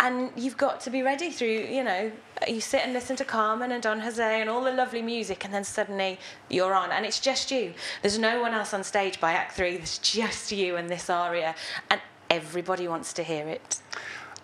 And 0.00 0.32
you've 0.36 0.56
got 0.56 0.80
to 0.80 0.90
be 0.90 1.02
ready 1.02 1.30
through, 1.30 1.68
you 1.76 1.84
know, 1.84 2.10
you 2.48 2.60
sit 2.60 2.80
and 2.82 2.92
listen 2.92 3.14
to 3.14 3.24
Carmen 3.24 3.70
and 3.70 3.80
Don 3.80 4.00
Jose 4.00 4.40
and 4.40 4.50
all 4.50 4.64
the 4.64 4.72
lovely 4.72 5.02
music, 5.02 5.44
and 5.44 5.54
then 5.54 5.62
suddenly 5.62 6.18
you're 6.50 6.74
on. 6.74 6.90
And 6.90 7.06
it's 7.06 7.20
just 7.20 7.52
you. 7.52 7.74
There's 8.02 8.18
no 8.18 8.40
one 8.40 8.54
else 8.54 8.74
on 8.74 8.82
stage 8.82 9.20
by 9.20 9.30
Act 9.30 9.52
Three. 9.52 9.76
There's 9.76 9.98
just 9.98 10.50
you 10.50 10.74
and 10.74 10.90
this 10.90 11.08
aria. 11.08 11.54
And 11.92 12.00
everybody 12.28 12.88
wants 12.88 13.12
to 13.12 13.22
hear 13.22 13.46
it. 13.46 13.78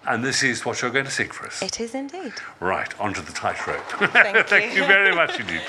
And 0.06 0.24
this 0.24 0.44
is 0.44 0.64
what 0.64 0.80
you're 0.80 0.92
going 0.92 1.06
to 1.06 1.10
sing 1.10 1.30
for 1.30 1.48
us. 1.48 1.60
It 1.62 1.80
is 1.80 1.96
indeed. 1.96 2.34
Right, 2.60 2.92
onto 3.00 3.22
the 3.22 3.32
tightrope. 3.32 3.82
Thank 4.12 4.36
you. 4.36 4.42
Thank 4.44 4.74
you 4.76 4.86
very 4.86 5.12
much 5.12 5.40
indeed. 5.40 5.62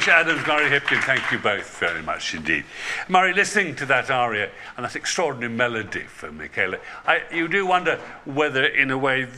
Rachel 0.00 0.14
Adams, 0.14 0.46
Murray 0.46 0.70
Hipkin, 0.70 1.02
thank 1.02 1.30
you 1.30 1.38
both 1.38 1.76
very 1.78 2.00
much 2.00 2.34
indeed. 2.34 2.64
Murray, 3.10 3.34
listening 3.34 3.74
to 3.76 3.84
that 3.84 4.10
aria 4.10 4.50
and 4.78 4.86
that 4.86 4.96
extraordinary 4.96 5.52
melody 5.52 6.04
from 6.04 6.38
Michaela, 6.38 6.78
I, 7.06 7.20
you 7.30 7.48
do 7.48 7.66
wonder 7.66 8.00
whether, 8.24 8.64
in 8.64 8.90
a 8.90 8.96
way, 8.96 9.28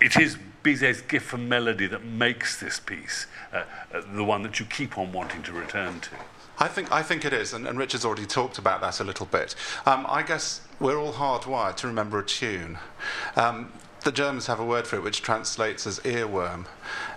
it 0.00 0.16
is 0.16 0.38
Bizet's 0.62 1.02
gift 1.02 1.26
for 1.26 1.36
melody 1.36 1.86
that 1.88 2.02
makes 2.02 2.58
this 2.58 2.80
piece 2.80 3.26
uh, 3.52 3.64
uh, 3.92 4.00
the 4.14 4.24
one 4.24 4.42
that 4.44 4.58
you 4.58 4.64
keep 4.64 4.96
on 4.96 5.12
wanting 5.12 5.42
to 5.42 5.52
return 5.52 6.00
to. 6.00 6.10
I 6.58 6.68
think, 6.68 6.90
I 6.90 7.02
think 7.02 7.26
it 7.26 7.34
is, 7.34 7.52
and, 7.52 7.66
and 7.66 7.78
Richard's 7.78 8.06
already 8.06 8.24
talked 8.24 8.56
about 8.56 8.80
that 8.80 9.00
a 9.00 9.04
little 9.04 9.26
bit. 9.26 9.54
Um, 9.84 10.06
I 10.08 10.22
guess 10.22 10.62
we're 10.80 10.98
all 10.98 11.12
hardwired 11.12 11.76
to 11.76 11.88
remember 11.88 12.20
a 12.20 12.24
tune. 12.24 12.78
Um, 13.36 13.70
the 14.06 14.12
Germans 14.12 14.46
have 14.46 14.60
a 14.60 14.64
word 14.64 14.86
for 14.86 14.94
it 14.94 15.02
which 15.02 15.20
translates 15.20 15.84
as 15.84 15.98
earworm. 16.00 16.66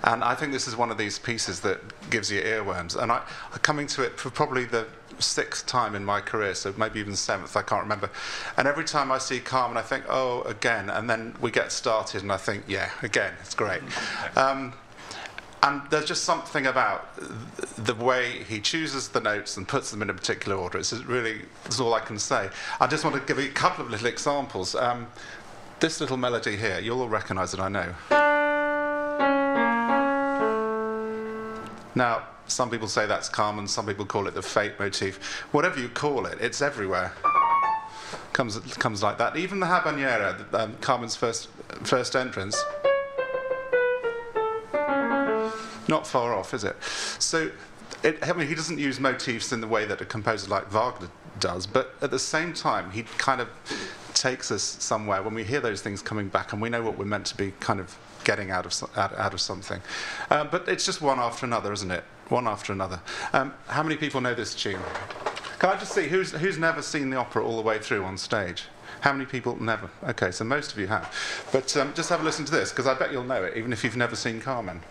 And 0.04 0.24
I 0.24 0.34
think 0.34 0.52
this 0.52 0.68
is 0.68 0.76
one 0.76 0.90
of 0.90 0.98
these 0.98 1.20
pieces 1.20 1.60
that 1.60 1.80
gives 2.10 2.32
you 2.32 2.42
earworms. 2.42 3.00
And 3.00 3.12
I, 3.12 3.22
I'm 3.54 3.60
coming 3.60 3.86
to 3.88 4.02
it 4.02 4.20
for 4.20 4.32
probably 4.32 4.66
the 4.66 4.88
sixth 5.20 5.68
time 5.68 5.94
in 5.94 6.04
my 6.04 6.20
career, 6.20 6.56
so 6.56 6.74
maybe 6.78 7.00
even 7.00 7.16
seventh, 7.16 7.56
I 7.56 7.62
can't 7.62 7.84
remember. 7.84 8.10
And 8.58 8.68
every 8.68 8.86
time 8.86 9.12
I 9.12 9.20
see 9.20 9.40
Carmen, 9.40 9.78
I 9.78 9.84
think, 9.84 10.06
oh, 10.10 10.42
again. 10.42 10.90
And 10.90 11.08
then 11.08 11.36
we 11.40 11.52
get 11.52 11.72
started, 11.72 12.24
and 12.24 12.32
I 12.32 12.38
think, 12.38 12.64
yeah, 12.68 12.90
again, 13.04 13.34
it's 13.42 13.54
great. 13.54 13.82
Um, 14.36 14.74
and 15.62 15.82
there's 15.90 16.06
just 16.06 16.24
something 16.24 16.68
about 16.68 17.10
the 17.76 17.94
way 17.94 18.44
he 18.44 18.62
chooses 18.62 19.10
the 19.10 19.20
notes 19.20 19.58
and 19.58 19.68
puts 19.68 19.92
them 19.92 20.02
in 20.02 20.10
a 20.10 20.14
particular 20.14 20.58
order. 20.58 20.78
It's 20.78 20.94
really, 20.94 21.42
that's 21.64 21.82
all 21.82 21.94
I 21.94 22.00
can 22.00 22.18
say. 22.18 22.50
I 22.80 22.88
just 22.88 23.04
want 23.04 23.18
to 23.18 23.22
give 23.22 23.44
you 23.44 23.50
a 23.50 23.54
couple 23.54 23.84
of 23.84 23.92
little 23.92 24.08
examples. 24.08 24.74
Um, 24.74 25.08
this 25.80 26.02
little 26.02 26.18
melody 26.18 26.58
here, 26.58 26.80
you'll 26.80 27.02
all 27.02 27.10
recognise 27.10 27.54
it, 27.54 27.60
I 27.60 27.70
know. 27.70 27.94
Now, 31.96 32.28
some 32.48 32.70
people 32.70 32.88
say 32.88 33.06
that's 33.06 33.30
Carmen, 33.30 33.68
some 33.68 33.86
people 33.86 34.06
call 34.06 34.28
it 34.28 34.34
the 34.34 34.42
fate 34.42 34.80
motif. 34.80 35.44
Whatever 35.52 35.80
you 35.80 35.90
call 35.90 36.26
it, 36.26 36.38
it's 36.42 36.62
everywhere. 36.62 37.14
Comes, 38.34 38.58
comes 38.76 39.04
like 39.04 39.18
that. 39.18 39.38
Even 39.38 39.60
the 39.60 39.66
habanera, 39.66 40.54
um, 40.54 40.76
Carmen's 40.82 41.16
first, 41.16 41.50
first 41.84 42.16
entrance. 42.16 42.62
Not 45.88 46.06
far 46.06 46.34
off, 46.34 46.54
is 46.54 46.64
it? 46.64 46.76
So, 47.20 47.52
it, 48.04 48.20
I 48.22 48.34
mean, 48.34 48.48
he 48.48 48.56
doesn't 48.56 48.78
use 48.78 49.00
motifs 49.00 49.52
in 49.52 49.62
the 49.62 49.68
way 49.68 49.86
that 49.86 50.02
a 50.02 50.06
composer 50.06 50.48
like 50.50 50.72
Wagner 50.72 51.10
does, 51.40 51.66
but 51.66 51.96
at 52.02 52.12
the 52.12 52.20
same 52.20 52.54
time, 52.54 52.92
he 52.92 53.04
kind 53.18 53.42
of 53.42 53.50
takes 54.20 54.52
us 54.52 54.62
somewhere 54.62 55.24
when 55.24 55.34
we 55.34 55.44
hear 55.44 55.62
those 55.62 55.82
things 55.82 56.02
coming 56.02 56.28
back 56.28 56.54
and 56.54 56.62
we 56.62 56.70
know 56.70 56.84
what 56.84 56.98
we're 56.98 57.06
meant 57.06 57.26
to 57.28 57.38
be 57.38 57.54
kind 57.60 57.80
of 57.80 57.98
getting 58.26 58.52
out 58.52 58.66
of, 58.66 58.98
out, 58.98 59.18
out 59.18 59.34
of 59.34 59.42
something. 59.42 59.82
Uh, 60.30 60.44
but 60.44 60.68
it's 60.68 60.86
just 60.86 61.02
one 61.02 61.20
after 61.20 61.46
another, 61.46 61.72
isn't 61.72 61.90
it? 61.90 62.04
One 62.28 62.48
after 62.48 62.74
another. 62.74 63.02
Um, 63.34 63.54
how 63.68 63.82
many 63.82 63.96
people 63.96 64.22
know 64.22 64.36
this 64.36 64.54
tune? 64.54 64.80
Can 65.58 65.70
I 65.72 65.78
just 65.78 65.94
see 65.94 66.08
who's, 66.08 66.32
who's 66.32 66.58
never 66.58 66.82
seen 66.82 67.10
the 67.10 67.18
opera 67.18 67.44
all 67.46 67.56
the 67.56 67.64
way 67.64 67.80
through 67.80 68.04
on 68.04 68.18
stage? 68.18 68.66
How 69.02 69.14
many 69.14 69.26
people 69.26 69.62
never? 69.62 69.90
Okay, 70.04 70.32
so 70.32 70.44
most 70.44 70.74
of 70.74 70.78
you 70.78 70.88
have. 70.88 71.14
But 71.52 71.76
um, 71.78 71.94
just 71.94 72.10
have 72.10 72.22
a 72.22 72.24
listen 72.24 72.46
to 72.46 72.52
this, 72.52 72.72
because 72.72 72.88
I 72.88 72.94
bet 72.94 73.12
you'll 73.12 73.24
know 73.24 73.44
it, 73.44 73.56
even 73.56 73.72
if 73.72 73.84
you've 73.84 73.98
never 73.98 74.16
seen 74.16 74.42
Carmen. 74.42 74.82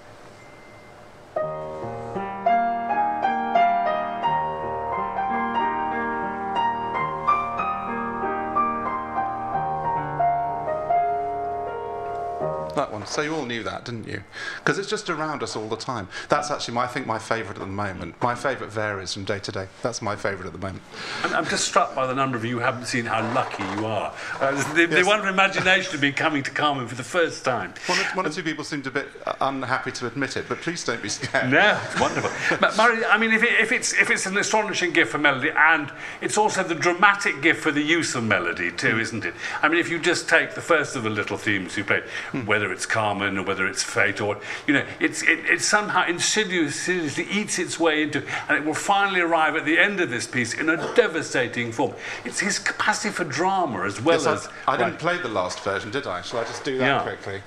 So 13.08 13.22
you 13.22 13.34
all 13.34 13.46
knew 13.46 13.62
that, 13.62 13.84
didn't 13.84 14.06
you? 14.06 14.22
Because 14.58 14.78
it's 14.78 14.88
just 14.88 15.08
around 15.08 15.42
us 15.42 15.56
all 15.56 15.68
the 15.68 15.76
time. 15.76 16.08
That's 16.28 16.50
actually, 16.50 16.74
my, 16.74 16.84
I 16.84 16.86
think, 16.86 17.06
my 17.06 17.18
favourite 17.18 17.56
at 17.56 17.60
the 17.60 17.66
moment. 17.66 18.20
My 18.22 18.34
favourite 18.34 18.70
varies 18.72 19.14
from 19.14 19.24
day 19.24 19.38
to 19.40 19.50
day. 19.52 19.66
That's 19.82 20.02
my 20.02 20.14
favourite 20.14 20.46
at 20.46 20.52
the 20.52 20.58
moment. 20.58 20.82
I'm, 21.24 21.34
I'm 21.34 21.44
just 21.46 21.66
struck 21.66 21.94
by 21.94 22.06
the 22.06 22.14
number 22.14 22.36
of 22.36 22.44
you 22.44 22.56
who 22.56 22.58
haven't 22.60 22.86
seen 22.86 23.06
how 23.06 23.22
lucky 23.34 23.62
you 23.78 23.86
are. 23.86 24.14
Uh, 24.40 24.52
the, 24.74 24.86
the 24.86 24.96
Yes. 24.98 25.06
wonder 25.06 25.28
imagination 25.28 25.94
of 25.94 26.00
being 26.00 26.12
coming 26.12 26.42
to 26.42 26.50
Carmen 26.50 26.86
for 26.86 26.94
the 26.96 27.02
first 27.02 27.44
time. 27.44 27.72
One 27.86 27.98
or, 27.98 28.02
one 28.14 28.26
or 28.26 28.30
two 28.30 28.42
people 28.42 28.62
seemed 28.64 28.86
a 28.86 28.90
bit 28.90 29.08
uh, 29.26 29.34
unhappy 29.40 29.92
to 29.92 30.06
admit 30.06 30.36
it, 30.36 30.46
but 30.48 30.60
please 30.60 30.84
don't 30.84 31.02
be 31.02 31.08
scared. 31.08 31.50
No, 31.50 31.80
it's 31.84 32.00
wonderful. 32.00 32.30
but 32.60 32.76
Murray, 32.76 33.04
I 33.04 33.16
mean, 33.16 33.32
if, 33.32 33.42
it, 33.42 33.52
if, 33.60 33.72
it's, 33.72 33.92
if 33.94 34.10
it's 34.10 34.26
an 34.26 34.36
astonishing 34.36 34.92
gift 34.92 35.12
for 35.12 35.18
melody, 35.18 35.50
and 35.56 35.90
it's 36.20 36.36
also 36.36 36.62
the 36.62 36.74
dramatic 36.74 37.40
gift 37.42 37.62
for 37.62 37.70
the 37.72 37.82
use 37.82 38.14
of 38.14 38.24
melody 38.24 38.70
too, 38.70 38.92
Hmm. 38.94 39.00
isn't 39.00 39.24
it? 39.24 39.34
I 39.62 39.68
mean, 39.68 39.78
if 39.80 39.88
you 39.90 39.98
just 39.98 40.28
take 40.28 40.54
the 40.54 40.60
first 40.60 40.94
of 40.96 41.02
the 41.04 41.10
little 41.10 41.36
themes 41.38 41.76
you 41.76 41.84
played, 41.84 42.02
Hmm. 42.32 42.44
whether 42.46 42.72
it's 42.72 42.86
Carmen 42.98 43.38
or 43.38 43.44
whether 43.44 43.64
it's 43.64 43.80
Fate, 43.84 44.20
or 44.20 44.40
you 44.66 44.74
know, 44.74 44.84
it's 44.98 45.22
it, 45.22 45.38
it 45.48 45.60
somehow 45.60 46.04
insidiously 46.08 47.28
eats 47.30 47.60
its 47.60 47.78
way 47.78 48.02
into, 48.02 48.24
and 48.48 48.58
it 48.58 48.64
will 48.64 48.74
finally 48.74 49.20
arrive 49.20 49.54
at 49.54 49.64
the 49.64 49.78
end 49.78 50.00
of 50.00 50.10
this 50.10 50.26
piece 50.26 50.52
in 50.52 50.68
a 50.68 50.76
devastating 50.96 51.70
form. 51.70 51.92
It's 52.24 52.40
his 52.40 52.58
capacity 52.58 53.10
for 53.14 53.22
drama 53.22 53.84
as 53.84 54.00
well 54.02 54.18
Yes, 54.20 54.26
as. 54.26 54.48
I, 54.66 54.72
I 54.72 54.76
didn't 54.76 54.90
right. 54.94 54.98
play 54.98 55.18
the 55.18 55.28
last 55.28 55.60
version, 55.60 55.92
did 55.92 56.08
I? 56.08 56.22
Shall 56.22 56.40
I 56.40 56.44
just 56.44 56.64
do 56.64 56.76
that 56.78 56.84
Yeah. 56.84 57.02
quickly? 57.02 57.40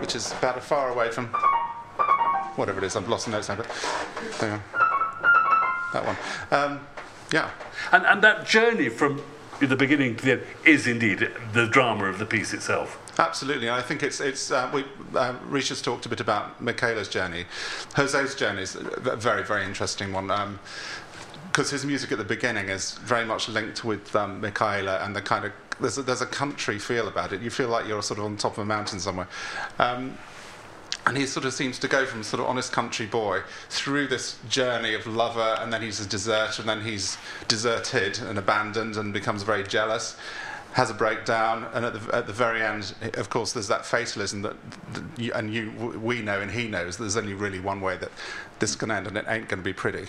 Which 0.00 0.14
is 0.14 0.30
about 0.38 0.56
as 0.56 0.64
far 0.64 0.90
away 0.90 1.10
from 1.10 1.26
whatever 2.54 2.78
it 2.78 2.84
is. 2.84 2.94
I've 2.94 3.08
lost 3.08 3.24
the 3.26 3.32
notes 3.32 3.48
now, 3.48 3.56
but 3.56 3.66
hang 4.38 4.52
on. 4.52 4.62
That 5.92 6.04
one. 6.06 6.16
Um, 6.52 6.86
yeah. 7.32 7.50
And, 7.90 8.06
and 8.06 8.22
that 8.22 8.46
journey 8.46 8.88
from 8.88 9.20
the 9.60 9.76
beginning 9.76 10.16
to 10.16 10.24
the 10.24 10.32
end 10.32 10.42
is 10.64 10.86
indeed 10.86 11.30
the 11.52 11.66
drama 11.66 12.06
of 12.06 12.18
the 12.18 12.26
piece 12.26 12.52
itself. 12.52 13.02
Absolutely, 13.18 13.70
I 13.70 13.80
think 13.80 14.02
it's 14.02 14.20
it's. 14.20 14.50
Uh, 14.50 14.70
we 14.72 14.84
uh, 15.14 15.34
Risha's 15.48 15.80
talked 15.80 16.04
a 16.06 16.08
bit 16.08 16.20
about 16.20 16.60
Michaela's 16.60 17.08
journey. 17.08 17.46
Jose's 17.94 18.34
journey 18.34 18.62
is 18.62 18.76
a 18.76 19.16
very 19.16 19.42
very 19.42 19.64
interesting 19.64 20.12
one. 20.12 20.30
Um, 20.30 20.58
because 21.52 21.70
his 21.70 21.86
music 21.86 22.12
at 22.12 22.18
the 22.18 22.24
beginning 22.24 22.68
is 22.68 22.98
very 22.98 23.24
much 23.24 23.48
linked 23.48 23.82
with 23.82 24.14
um, 24.14 24.42
Michaela 24.42 24.98
and 24.98 25.16
the 25.16 25.22
kind 25.22 25.46
of 25.46 25.52
there's 25.80 25.96
a, 25.96 26.02
there's 26.02 26.20
a 26.20 26.26
country 26.26 26.78
feel 26.78 27.08
about 27.08 27.32
it. 27.32 27.40
You 27.40 27.48
feel 27.48 27.68
like 27.68 27.86
you're 27.86 28.02
sort 28.02 28.18
of 28.18 28.26
on 28.26 28.36
top 28.36 28.52
of 28.52 28.58
a 28.58 28.64
mountain 28.66 29.00
somewhere. 29.00 29.28
Um, 29.78 30.18
and 31.06 31.16
he 31.16 31.24
sort 31.24 31.46
of 31.46 31.52
seems 31.52 31.78
to 31.78 31.88
go 31.88 32.04
from 32.04 32.22
sort 32.24 32.40
of 32.40 32.48
honest 32.48 32.72
country 32.72 33.06
boy 33.06 33.40
through 33.68 34.08
this 34.08 34.38
journey 34.48 34.92
of 34.92 35.06
lover, 35.06 35.56
and 35.60 35.72
then 35.72 35.80
he's 35.80 36.00
a 36.00 36.08
deserter, 36.08 36.62
and 36.62 36.68
then 36.68 36.82
he's 36.82 37.16
deserted 37.46 38.18
and 38.18 38.38
abandoned 38.38 38.96
and 38.96 39.12
becomes 39.12 39.44
very 39.44 39.62
jealous, 39.62 40.16
has 40.72 40.90
a 40.90 40.94
breakdown, 40.94 41.66
and 41.74 41.84
at 41.84 41.94
the, 41.94 42.14
at 42.14 42.26
the 42.26 42.32
very 42.32 42.60
end, 42.60 42.92
of 43.14 43.30
course, 43.30 43.52
there's 43.52 43.68
that 43.68 43.86
fatalism 43.86 44.42
that, 44.42 44.56
that 44.92 45.04
you, 45.16 45.32
and 45.32 45.54
you, 45.54 45.70
we 46.02 46.20
know 46.20 46.40
and 46.40 46.50
he 46.50 46.66
knows 46.66 46.96
there's 46.96 47.16
only 47.16 47.34
really 47.34 47.60
one 47.60 47.80
way 47.80 47.96
that 47.96 48.10
this 48.58 48.74
can 48.74 48.90
end, 48.90 49.06
and 49.06 49.16
it 49.16 49.24
ain't 49.28 49.48
going 49.48 49.60
to 49.60 49.64
be 49.64 49.72
pretty. 49.72 50.06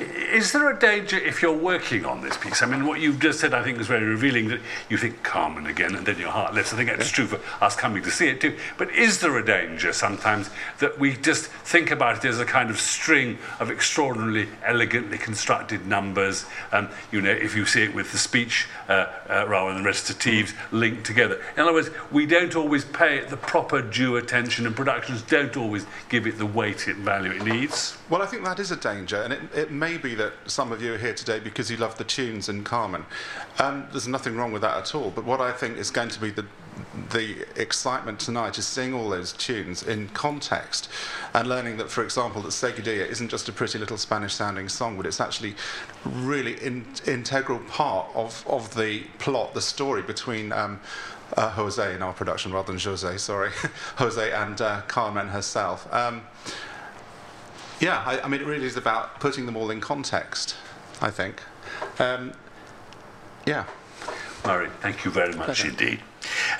Is 0.00 0.52
there 0.52 0.70
a 0.70 0.78
danger 0.78 1.16
if 1.16 1.42
you're 1.42 1.56
working 1.56 2.04
on 2.04 2.20
this 2.20 2.36
piece? 2.36 2.62
I 2.62 2.66
mean, 2.66 2.86
what 2.86 3.00
you've 3.00 3.18
just 3.18 3.40
said, 3.40 3.54
I 3.54 3.64
think, 3.64 3.80
is 3.80 3.86
very 3.86 4.04
revealing 4.04 4.48
that 4.48 4.60
you 4.88 4.96
think 4.96 5.22
Carmen 5.22 5.66
again 5.66 5.94
and 5.96 6.06
then 6.06 6.18
your 6.18 6.30
heart 6.30 6.54
lifts. 6.54 6.72
I 6.72 6.76
think 6.76 6.90
that's 6.90 7.10
true 7.10 7.26
for 7.26 7.40
us 7.64 7.74
coming 7.74 8.02
to 8.04 8.10
see 8.10 8.28
it 8.28 8.40
too. 8.40 8.56
But 8.76 8.92
is 8.92 9.20
there 9.20 9.36
a 9.36 9.44
danger 9.44 9.92
sometimes 9.92 10.50
that 10.78 10.98
we 10.98 11.16
just 11.16 11.46
think 11.46 11.90
about 11.90 12.24
it 12.24 12.28
as 12.28 12.38
a 12.38 12.44
kind 12.44 12.70
of 12.70 12.78
string 12.78 13.38
of 13.58 13.70
extraordinarily 13.70 14.48
elegantly 14.64 15.18
constructed 15.18 15.86
numbers? 15.86 16.44
Um, 16.70 16.88
you 17.10 17.20
know, 17.20 17.30
if 17.30 17.56
you 17.56 17.66
see 17.66 17.82
it 17.82 17.94
with 17.94 18.12
the 18.12 18.18
speech 18.18 18.68
uh, 18.88 19.06
uh, 19.28 19.46
rather 19.48 19.74
than 19.74 19.82
recitatives 19.82 20.54
linked 20.70 21.04
together. 21.04 21.42
In 21.56 21.62
other 21.62 21.72
words, 21.72 21.90
we 22.12 22.26
don't 22.26 22.54
always 22.54 22.84
pay 22.84 23.18
it 23.18 23.28
the 23.28 23.36
proper 23.36 23.82
due 23.82 24.16
attention, 24.16 24.66
and 24.66 24.76
productions 24.76 25.22
don't 25.22 25.56
always 25.56 25.86
give 26.08 26.26
it 26.26 26.38
the 26.38 26.46
weight 26.46 26.86
and 26.86 26.98
value 26.98 27.32
it 27.32 27.44
needs. 27.44 27.96
Well, 28.08 28.22
I 28.22 28.26
think 28.26 28.44
that 28.44 28.58
is 28.60 28.70
a 28.70 28.76
danger, 28.76 29.17
and 29.22 29.32
it, 29.32 29.40
it 29.54 29.70
may 29.70 29.96
be 29.96 30.14
that 30.14 30.32
some 30.46 30.72
of 30.72 30.82
you 30.82 30.94
are 30.94 30.98
here 30.98 31.14
today 31.14 31.38
because 31.38 31.70
you 31.70 31.76
love 31.76 31.98
the 31.98 32.04
tunes 32.04 32.48
in 32.48 32.64
Carmen. 32.64 33.04
Um, 33.58 33.86
there's 33.90 34.08
nothing 34.08 34.36
wrong 34.36 34.52
with 34.52 34.62
that 34.62 34.76
at 34.76 34.94
all. 34.94 35.10
But 35.10 35.24
what 35.24 35.40
I 35.40 35.52
think 35.52 35.78
is 35.78 35.90
going 35.90 36.10
to 36.10 36.20
be 36.20 36.30
the 36.30 36.46
the 37.10 37.46
excitement 37.56 38.20
tonight 38.20 38.58
is 38.58 38.66
seeing 38.66 38.94
all 38.94 39.08
those 39.08 39.32
tunes 39.32 39.82
in 39.82 40.08
context 40.10 40.88
and 41.34 41.48
learning 41.48 41.76
that, 41.78 41.90
for 41.90 42.04
example, 42.04 42.42
that 42.42 42.50
Seguidilla 42.50 43.06
isn't 43.08 43.28
just 43.28 43.48
a 43.48 43.52
pretty 43.52 43.78
little 43.78 43.96
Spanish-sounding 43.96 44.68
song, 44.68 44.96
but 44.96 45.06
it's 45.06 45.20
actually 45.20 45.54
really 46.04 46.62
in, 46.62 46.86
integral 47.06 47.58
part 47.60 48.08
of, 48.14 48.44
of 48.46 48.74
the 48.74 49.00
plot, 49.18 49.54
the 49.54 49.60
story 49.60 50.02
between. 50.02 50.52
Um, 50.52 50.80
uh, 51.36 51.50
Jose 51.50 51.94
in 51.94 52.00
our 52.02 52.14
production, 52.14 52.52
rather 52.52 52.72
than 52.72 52.80
Jose, 52.80 53.18
sorry, 53.18 53.50
Jose 53.96 54.32
and 54.32 54.58
uh, 54.62 54.80
Carmen 54.88 55.28
herself. 55.28 55.86
Um, 55.92 56.22
yeah, 57.80 58.02
I, 58.04 58.20
I 58.20 58.28
mean, 58.28 58.40
it 58.40 58.46
really 58.46 58.66
is 58.66 58.76
about 58.76 59.20
putting 59.20 59.46
them 59.46 59.56
all 59.56 59.70
in 59.70 59.80
context, 59.80 60.56
I 61.00 61.10
think. 61.10 61.42
Um, 61.98 62.32
yeah. 63.46 63.64
Murray, 64.44 64.68
thank 64.80 65.04
you 65.04 65.10
very 65.10 65.34
much 65.34 65.64
indeed. 65.64 66.00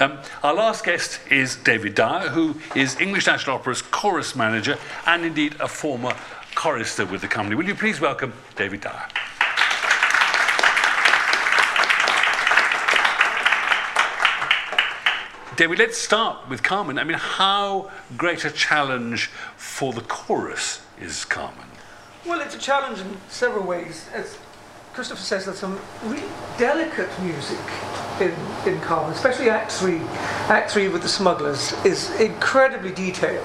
Um, 0.01 0.19
our 0.43 0.55
last 0.55 0.85
guest 0.85 1.21
is 1.31 1.57
David 1.57 1.95
Dyer, 1.95 2.29
who 2.29 2.57
is 2.75 3.01
English 3.01 3.27
National 3.27 3.57
Opera's 3.57 3.83
chorus 3.83 4.37
manager 4.37 4.79
and 5.07 5.25
indeed 5.25 5.57
a 5.61 5.69
former 5.69 6.15
chorister 6.55 7.07
with 7.07 7.21
the 7.21 7.29
company. 7.29 7.57
Will 7.57 7.67
you 7.67 7.75
please 7.75 8.01
welcome 8.01 8.33
David 8.57 8.81
Dyer? 8.81 9.07
David, 15.57 15.81
let's 15.81 15.99
start 15.99 16.49
with 16.49 16.63
Carmen. 16.63 17.01
I 17.01 17.05
mean, 17.05 17.19
how 17.19 17.91
great 18.17 18.45
a 18.45 18.51
challenge 18.51 19.27
for 19.57 19.93
the 19.93 20.03
chorus 20.03 20.81
is 21.01 21.25
Carmen? 21.25 21.67
Well, 22.27 22.41
it's 22.41 22.55
a 22.55 22.59
challenge 22.59 23.01
in 23.01 23.17
several 23.29 23.65
ways. 23.65 24.07
As 24.13 24.39
Christopher 24.93 25.23
says, 25.23 25.45
there's 25.45 25.59
some 25.59 25.79
really 26.05 26.29
delicate 26.59 27.09
music 27.23 27.59
in, 28.21 28.35
in 28.67 28.81
Carmen, 28.81 29.13
especially 29.13 29.51
Act 29.51 29.73
3. 29.73 29.99
Act 30.49 30.71
3 30.71 30.89
with 30.89 31.03
the 31.03 31.09
smugglers 31.09 31.73
is 31.85 32.11
incredibly 32.21 32.93
detailed 32.93 33.45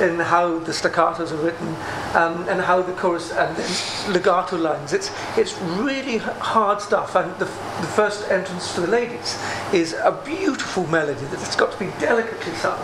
in 0.00 0.18
how 0.18 0.58
the 0.60 0.72
staccatos 0.72 1.32
are 1.32 1.44
written 1.44 1.68
um, 2.14 2.48
and 2.48 2.60
how 2.60 2.80
the 2.80 2.92
chorus 2.92 3.32
and 3.32 4.14
legato 4.14 4.56
lines. 4.56 4.92
It's, 4.92 5.10
it's 5.36 5.58
really 5.60 6.18
hard 6.18 6.80
stuff. 6.80 7.16
And 7.16 7.32
the, 7.34 7.46
the 7.46 7.90
first 7.94 8.30
entrance 8.30 8.72
for 8.72 8.82
the 8.82 8.86
ladies 8.86 9.38
is 9.72 9.94
a 9.94 10.22
beautiful 10.24 10.86
melody 10.86 11.24
that's 11.26 11.56
got 11.56 11.72
to 11.72 11.78
be 11.78 11.90
delicately 11.98 12.54
sung. 12.54 12.78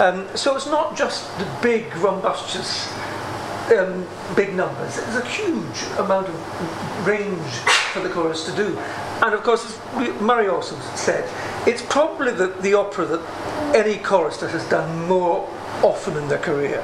Um, 0.00 0.26
so 0.36 0.56
it's 0.56 0.66
not 0.66 0.96
just 0.96 1.26
the 1.38 1.48
big, 1.62 1.84
rumbustious 1.96 2.92
um, 3.76 4.06
big 4.34 4.54
numbers. 4.54 4.96
There's 4.96 5.16
a 5.16 5.26
huge 5.26 5.82
amount 5.98 6.28
of 6.28 7.06
range 7.06 7.52
for 7.92 8.00
the 8.00 8.08
chorus 8.08 8.44
to 8.46 8.56
do. 8.56 8.78
And 9.22 9.34
of 9.34 9.42
course, 9.42 9.64
as 9.64 10.20
Murray 10.20 10.48
also 10.48 10.78
said, 10.94 11.28
it's 11.66 11.82
probably 11.82 12.32
the, 12.32 12.48
the 12.60 12.74
opera 12.74 13.06
that 13.06 13.74
any 13.74 13.98
chorister 13.98 14.48
has 14.48 14.64
done 14.68 15.08
more 15.08 15.48
often 15.82 16.16
in 16.16 16.28
their 16.28 16.38
career. 16.38 16.80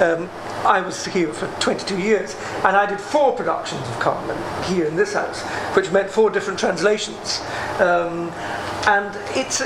Um, 0.00 0.28
I 0.64 0.80
was 0.80 1.04
here 1.04 1.32
for 1.32 1.48
22 1.60 1.98
years, 1.98 2.36
and 2.64 2.76
I 2.76 2.86
did 2.86 3.00
four 3.00 3.32
productions 3.32 3.86
of 3.88 3.98
Carmen 3.98 4.38
here 4.64 4.86
in 4.86 4.96
this 4.96 5.14
house, 5.14 5.42
which 5.74 5.90
meant 5.90 6.08
four 6.08 6.30
different 6.30 6.58
translations. 6.58 7.40
Um, 7.80 8.30
and 8.86 9.16
it's, 9.36 9.60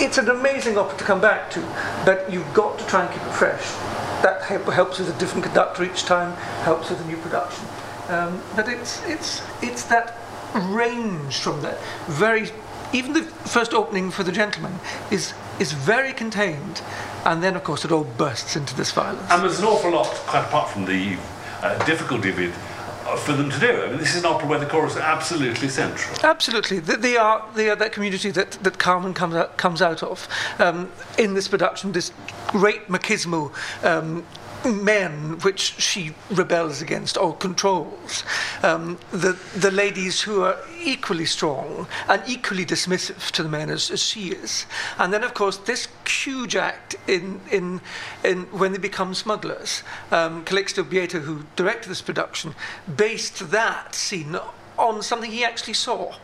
it's 0.00 0.16
an 0.16 0.30
amazing 0.30 0.78
opera 0.78 0.96
to 0.98 1.04
come 1.04 1.20
back 1.20 1.50
to, 1.50 1.60
but 2.06 2.30
you've 2.32 2.52
got 2.54 2.78
to 2.78 2.86
try 2.86 3.04
and 3.04 3.12
keep 3.12 3.22
it 3.22 3.32
fresh. 3.32 3.87
That 4.22 4.42
helps 4.42 4.98
with 4.98 5.14
a 5.14 5.18
different 5.18 5.44
conductor 5.44 5.84
each 5.84 6.04
time, 6.04 6.34
helps 6.62 6.90
with 6.90 7.00
a 7.00 7.06
new 7.06 7.16
production. 7.18 7.64
Um, 8.08 8.42
but 8.56 8.68
it's, 8.68 9.04
it's, 9.06 9.42
it's 9.62 9.84
that 9.84 10.16
range 10.54 11.38
from 11.38 11.62
that 11.62 11.78
very 12.06 12.50
even 12.92 13.12
the 13.12 13.22
first 13.22 13.74
opening 13.74 14.10
for 14.10 14.22
the 14.22 14.32
gentleman 14.32 14.78
is 15.10 15.34
is 15.60 15.72
very 15.72 16.12
contained 16.12 16.80
and 17.24 17.42
then 17.42 17.54
of 17.56 17.64
course 17.64 17.84
it 17.84 17.92
all 17.92 18.04
bursts 18.04 18.56
into 18.56 18.74
this 18.76 18.92
violence 18.92 19.30
and 19.30 19.42
there's 19.42 19.58
an 19.58 19.66
awful 19.66 19.90
lot 19.90 20.06
quite 20.06 20.44
apart 20.44 20.70
from 20.70 20.84
the 20.84 21.16
uh, 21.62 21.84
difficulty 21.84 22.30
of 22.30 22.38
it 22.38 22.50
uh, 22.54 22.67
for 23.16 23.32
them 23.32 23.50
to 23.50 23.58
do. 23.58 23.82
I 23.82 23.88
mean, 23.88 23.98
this 23.98 24.14
is 24.14 24.24
an 24.24 24.26
opera 24.26 24.48
where 24.48 24.58
the 24.58 24.66
chorus 24.66 24.96
are 24.96 25.00
absolutely 25.00 25.68
central. 25.68 26.16
Absolutely, 26.22 26.78
they 26.80 27.16
are 27.16 27.44
they 27.54 27.70
are 27.70 27.76
that 27.76 27.92
community 27.92 28.30
that 28.30 28.52
that 28.62 28.78
Carmen 28.78 29.14
comes 29.14 29.34
out 29.34 29.56
comes 29.56 29.82
out 29.82 30.02
of 30.02 30.28
um, 30.58 30.90
in 31.18 31.34
this 31.34 31.48
production. 31.48 31.92
This 31.92 32.12
great 32.48 32.88
machismo 32.88 33.52
um, 33.84 34.24
men 34.64 35.38
which 35.40 35.60
she 35.60 36.14
rebels 36.30 36.82
against 36.82 37.16
or 37.16 37.34
controls. 37.36 38.24
Um, 38.62 38.98
the, 39.10 39.38
the 39.56 39.70
ladies 39.70 40.22
who 40.22 40.42
are 40.42 40.58
equally 40.82 41.26
strong 41.26 41.86
and 42.08 42.22
equally 42.26 42.64
dismissive 42.64 43.30
to 43.32 43.42
the 43.42 43.48
men 43.48 43.70
as, 43.70 43.90
as 43.90 44.02
she 44.02 44.28
is. 44.28 44.66
And 44.98 45.12
then, 45.12 45.24
of 45.24 45.34
course, 45.34 45.56
this 45.56 45.88
huge 46.06 46.56
act 46.56 46.96
in, 47.06 47.40
in, 47.50 47.80
in 48.24 48.42
when 48.44 48.72
they 48.72 48.78
become 48.78 49.14
smugglers. 49.14 49.82
Um, 50.10 50.44
Calixto 50.44 50.84
Bieito, 50.84 51.20
who 51.20 51.44
directed 51.56 51.88
this 51.88 52.02
production, 52.02 52.54
based 52.96 53.50
that 53.50 53.94
scene 53.94 54.36
on 54.78 55.02
something 55.02 55.30
he 55.30 55.44
actually 55.44 55.74
saw. 55.74 56.14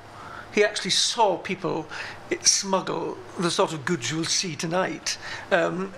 He 0.54 0.64
actually 0.64 0.92
saw 0.92 1.36
people 1.36 1.86
smuggle 2.42 3.18
the 3.38 3.50
sort 3.50 3.72
of 3.72 3.84
goods 3.84 4.10
you'll 4.10 4.24
see 4.24 4.56
tonight 4.56 5.18
um, 5.50 5.92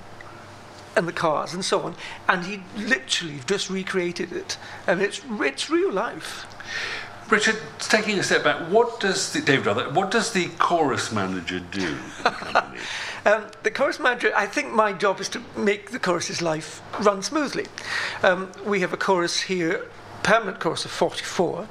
and 0.97 1.07
the 1.07 1.13
cars 1.13 1.55
and 1.55 1.65
so 1.65 1.83
on. 1.83 1.95
And 2.29 2.45
he 2.45 2.63
literally 2.77 3.41
just 3.47 3.71
recreated 3.71 4.33
it. 4.33 4.57
and 4.87 5.01
it's, 5.01 5.21
it's 5.41 5.71
real 5.71 5.93
life. 5.93 6.47
Richard, 7.31 7.57
taking 7.81 8.19
a 8.21 8.23
step 8.23 8.45
back, 8.45 8.71
what 8.71 9.01
does 9.01 9.33
the, 9.33 9.41
David, 9.41 9.95
what 9.97 10.13
does 10.13 10.33
the 10.33 10.47
chorus 10.59 11.11
manager 11.11 11.59
do? 11.59 11.97
The, 12.23 12.65
um, 13.27 13.45
the 13.65 13.71
chorus 13.73 13.99
manager, 13.99 14.33
I 14.37 14.47
think 14.47 14.73
my 14.73 14.93
job 14.93 15.21
is 15.21 15.29
to 15.31 15.43
make 15.57 15.91
the 15.91 15.99
chorus's 15.99 16.41
life 16.41 16.83
run 17.01 17.23
smoothly. 17.23 17.67
Um, 18.23 18.53
we 18.65 18.81
have 18.81 18.93
a 18.93 18.97
chorus 18.97 19.41
here, 19.41 19.87
permanent 20.23 20.61
chorus 20.61 20.85
of 20.85 20.93
44. 20.93 21.67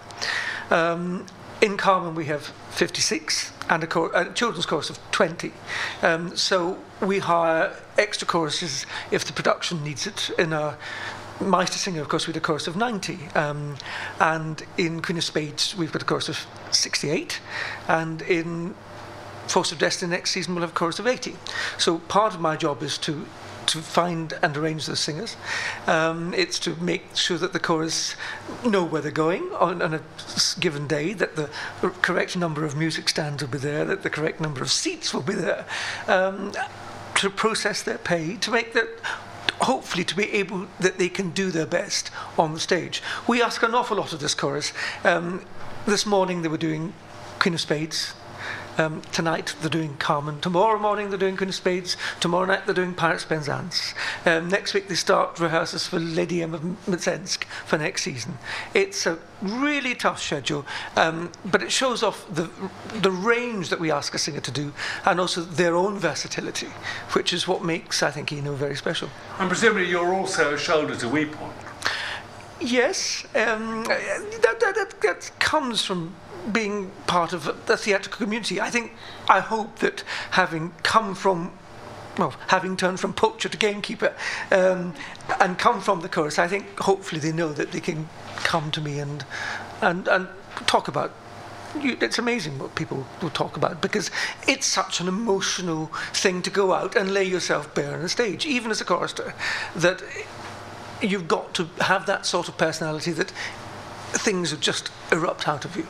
Um, 0.72 1.26
in 1.62 1.78
Carmen, 1.78 2.16
we 2.16 2.26
have 2.26 2.48
56 2.72 3.54
and 3.70 3.82
a, 3.82 3.88
cor- 3.88 4.12
a 4.14 4.34
children's 4.34 4.66
chorus 4.66 4.90
of 4.90 5.00
20. 5.12 5.54
Um, 6.02 6.36
so 6.36 6.78
we 7.02 7.20
hire 7.20 7.74
extra 7.98 8.28
choruses 8.28 8.86
if 9.12 9.26
the 9.26 9.34
production 9.34 9.84
needs 9.84 10.08
it. 10.08 10.30
In 10.38 10.54
a 10.54 10.78
Meistersinger, 11.40 12.00
of 12.00 12.08
course, 12.08 12.28
we 12.28 12.32
had 12.32 12.38
a 12.38 12.46
chorus 12.46 12.68
of 12.68 12.76
90. 12.76 13.20
Um, 13.36 13.76
and 14.20 14.64
in 14.78 15.02
Queen 15.02 15.18
of 15.18 15.24
Spades, 15.24 15.76
we've 15.76 15.92
got 15.92 16.02
a 16.02 16.06
chorus 16.06 16.30
of 16.30 16.46
68. 16.72 17.42
And 17.88 18.22
in 18.22 18.76
Force 19.48 19.72
of 19.72 19.80
Destiny 19.80 20.12
next 20.12 20.32
season, 20.32 20.56
we'll 20.56 20.62
have 20.62 20.72
a 20.72 20.74
chorus 20.74 21.00
of 21.00 21.08
80. 21.08 21.36
So 21.78 22.00
part 22.00 22.34
of 22.34 22.40
my 22.40 22.56
job 22.56 22.82
is 22.84 22.98
to 23.00 23.26
to 23.68 23.80
find 23.80 24.34
and 24.42 24.56
arrange 24.58 24.86
the 24.86 24.96
singers. 24.96 25.36
Um, 25.88 26.34
it's 26.34 26.60
to 26.60 26.76
make 26.82 27.16
sure 27.16 27.38
that 27.38 27.54
the 27.54 27.60
chorus 27.60 28.16
know 28.64 28.84
where 28.84 29.02
they're 29.02 29.12
going 29.12 29.44
on, 29.54 29.82
on, 29.82 29.94
a 29.94 30.02
given 30.60 30.88
day, 30.88 31.14
that 31.14 31.36
the 31.36 31.50
correct 32.02 32.38
number 32.38 32.66
of 32.66 32.76
music 32.76 33.10
stands 33.10 33.42
will 33.42 33.50
be 33.50 33.58
there, 33.58 33.86
that 33.86 34.04
the 34.04 34.10
correct 34.10 34.40
number 34.40 34.62
of 34.62 34.72
seats 34.72 35.14
will 35.14 35.22
be 35.22 35.34
there, 35.34 35.66
um, 36.08 36.52
to 37.26 37.30
process 37.32 37.82
their 37.82 37.98
pay, 37.98 38.36
to 38.38 38.52
make 38.52 38.74
that 38.74 38.88
hopefully 39.62 40.04
to 40.04 40.16
be 40.16 40.32
able 40.32 40.68
that 40.80 41.00
they 41.00 41.10
can 41.10 41.32
do 41.32 41.50
their 41.50 41.66
best 41.66 42.12
on 42.38 42.54
the 42.54 42.60
stage. 42.60 43.02
We 43.28 43.42
ask 43.42 43.64
an 43.64 43.74
awful 43.74 43.98
lot 43.98 44.14
of 44.14 44.20
this 44.20 44.36
chorus. 44.36 44.72
Um, 45.04 45.44
this 45.88 46.06
morning 46.06 46.44
they 46.44 46.50
were 46.50 46.58
doing 46.58 46.94
Queen 47.40 47.56
of 47.56 47.62
Spades, 47.62 48.14
um, 48.78 49.02
tonight 49.12 49.56
they're 49.62 49.70
doing 49.70 49.96
Carmen. 49.98 50.42
Tomorrow 50.42 50.80
morning 50.80 51.10
they're 51.10 51.20
doing 51.20 51.38
Queen 51.38 51.50
of 51.50 51.56
Spades. 51.56 51.98
Tomorrow 52.20 52.46
night 52.46 52.66
they're 52.66 52.76
doing 52.76 52.94
Pirates 52.94 53.26
Penzance. 53.26 53.94
Um, 54.26 54.50
next 54.50 54.74
week 54.74 54.88
they 54.88 54.96
start 54.96 55.40
rehearsals 55.40 55.88
for 55.88 56.00
Lady 56.00 56.42
of 56.42 56.52
Mtsensk 56.52 57.44
for 57.66 57.78
next 57.78 58.04
season. 58.04 58.38
It's 58.74 59.06
a 59.06 59.20
really 59.42 59.96
tough 59.96 60.22
schedule, 60.22 60.66
um, 60.96 61.32
but 61.46 61.62
it 61.62 61.72
shows 61.72 62.04
off 62.04 62.26
the, 62.34 62.50
the 63.02 63.12
range 63.12 63.70
that 63.70 63.80
we 63.80 63.92
ask 63.92 64.14
a 64.14 64.18
singer 64.18 64.42
to 64.42 64.52
do 64.52 64.74
and 65.06 65.20
also 65.20 65.42
their 65.42 65.76
own 65.76 65.98
versatility, 65.98 66.68
which 67.14 67.34
is 67.34 67.48
what 67.48 67.64
makes, 67.64 68.04
I 68.04 68.12
think, 68.12 68.32
ENO 68.32 68.56
very 68.56 68.76
special. 68.76 69.10
And 69.40 69.50
presumably 69.50 69.88
you're 69.90 70.14
also 70.14 70.54
a 70.54 70.58
shoulder 70.58 70.96
to 70.96 71.10
weep 71.10 71.40
on. 71.42 71.54
Yes, 72.60 73.26
um, 73.36 73.84
that, 73.84 74.60
that, 74.60 74.76
that, 74.76 74.94
that 75.02 75.32
comes 75.40 75.84
from 75.84 76.16
being 76.52 76.92
part 77.08 77.34
of 77.34 77.66
the 77.66 77.78
theatrical 77.78 78.18
community. 78.18 78.62
I 78.62 78.70
think, 78.70 78.94
I 79.28 79.40
hope 79.40 79.80
that 79.80 80.04
having 80.32 80.74
come 80.84 81.16
from 81.16 81.52
well, 82.18 82.34
having 82.48 82.78
turned 82.78 83.00
from 83.00 83.14
poacher 83.14 83.50
to 83.50 83.58
gamekeeper 83.58 84.14
um, 84.52 84.94
and 85.40 85.58
come 85.58 85.82
from 85.82 86.02
the 86.02 86.10
chorus, 86.10 86.40
I 86.40 86.48
think 86.48 86.80
hopefully 86.80 87.20
they 87.20 87.32
know 87.32 87.52
that 87.54 87.72
they 87.72 87.82
can 87.82 88.08
come 88.38 88.72
to 88.72 88.82
me 88.82 89.00
and 89.00 89.26
and 89.82 90.08
and 90.08 90.28
talk 90.66 90.88
about. 90.88 91.12
You, 91.82 91.98
it's 92.00 92.18
amazing 92.18 92.58
what 92.58 92.74
people 92.76 93.06
will 93.22 93.32
talk 93.32 93.58
about 93.58 93.82
because 93.82 94.10
it's 94.48 94.66
such 94.66 95.02
an 95.02 95.10
emotional 95.10 95.88
thing 96.14 96.42
to 96.44 96.50
go 96.50 96.72
out 96.72 96.96
and 96.96 97.14
lay 97.14 97.26
yourself 97.26 97.76
bare 97.76 97.96
on 97.96 98.00
a 98.00 98.08
stage, 98.08 98.46
even 98.46 98.72
as 98.72 98.80
a 98.80 98.86
chorister, 98.86 99.34
that 99.76 100.02
you've 101.02 101.28
got 101.28 101.54
to 101.56 101.66
have 101.82 102.06
that 102.06 102.26
sort 102.26 102.48
of 102.48 102.58
personality 102.58 103.12
that 103.12 103.32
things 104.14 104.56
just 104.56 104.90
erupt 105.12 105.50
out 105.50 105.66
of 105.66 105.76
you. 105.76 105.86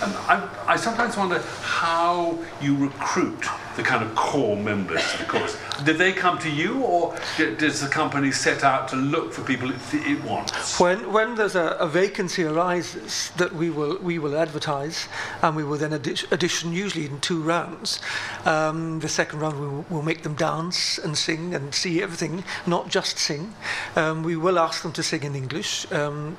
And 0.00 0.14
I, 0.14 0.48
I, 0.68 0.76
sometimes 0.76 1.16
wonder 1.16 1.40
how 1.60 2.38
you 2.60 2.76
recruit 2.76 3.44
the 3.74 3.82
kind 3.82 4.04
of 4.04 4.14
core 4.14 4.56
members 4.56 5.02
of 5.12 5.18
the 5.18 5.24
chorus. 5.24 5.56
Did 5.84 5.98
they 5.98 6.12
come 6.12 6.38
to 6.38 6.48
you, 6.48 6.82
or 6.82 7.16
does 7.36 7.80
the 7.80 7.88
company 7.88 8.30
set 8.30 8.62
out 8.62 8.86
to 8.88 8.96
look 8.96 9.32
for 9.32 9.42
people 9.42 9.72
it, 9.72 9.80
it 9.92 10.22
wants? 10.22 10.78
When, 10.78 11.12
when 11.12 11.34
there's 11.34 11.56
a, 11.56 11.76
a, 11.80 11.88
vacancy 11.88 12.44
arises, 12.44 13.32
that 13.38 13.52
we 13.52 13.70
will 13.70 13.98
we 13.98 14.20
will 14.20 14.36
advertise, 14.36 15.08
and 15.42 15.56
we 15.56 15.64
will 15.64 15.78
then 15.78 15.90
addi- 15.90 16.32
audition 16.32 16.72
usually 16.72 17.06
in 17.06 17.18
two 17.20 17.42
rounds. 17.42 18.00
Um, 18.44 19.00
the 19.00 19.08
second 19.08 19.40
round 19.40 19.60
we 19.60 19.66
will 19.66 19.86
we'll 19.90 20.02
make 20.02 20.22
them 20.22 20.34
dance 20.34 20.98
and 20.98 21.18
sing 21.18 21.56
and 21.56 21.74
see 21.74 22.00
everything, 22.00 22.44
not 22.68 22.88
just 22.88 23.18
sing. 23.18 23.54
Um, 23.96 24.22
we 24.22 24.36
will 24.36 24.60
ask 24.60 24.84
them 24.84 24.92
to 24.92 25.02
sing 25.02 25.24
in 25.24 25.34
English. 25.34 25.90
Um, 25.90 26.36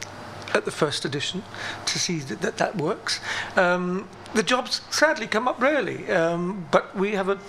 at 0.53 0.65
the 0.65 0.71
first 0.71 1.05
edition 1.05 1.43
to 1.85 1.99
see 1.99 2.19
that 2.19 2.41
that, 2.41 2.57
that 2.57 2.75
works. 2.77 3.19
Um, 3.55 4.07
the 4.33 4.43
jobs 4.43 4.81
sadly 4.89 5.27
come 5.27 5.47
up 5.47 5.61
rarely, 5.61 6.09
um, 6.11 6.67
but 6.71 6.95
we 6.95 7.13
have 7.13 7.29
a 7.29 7.39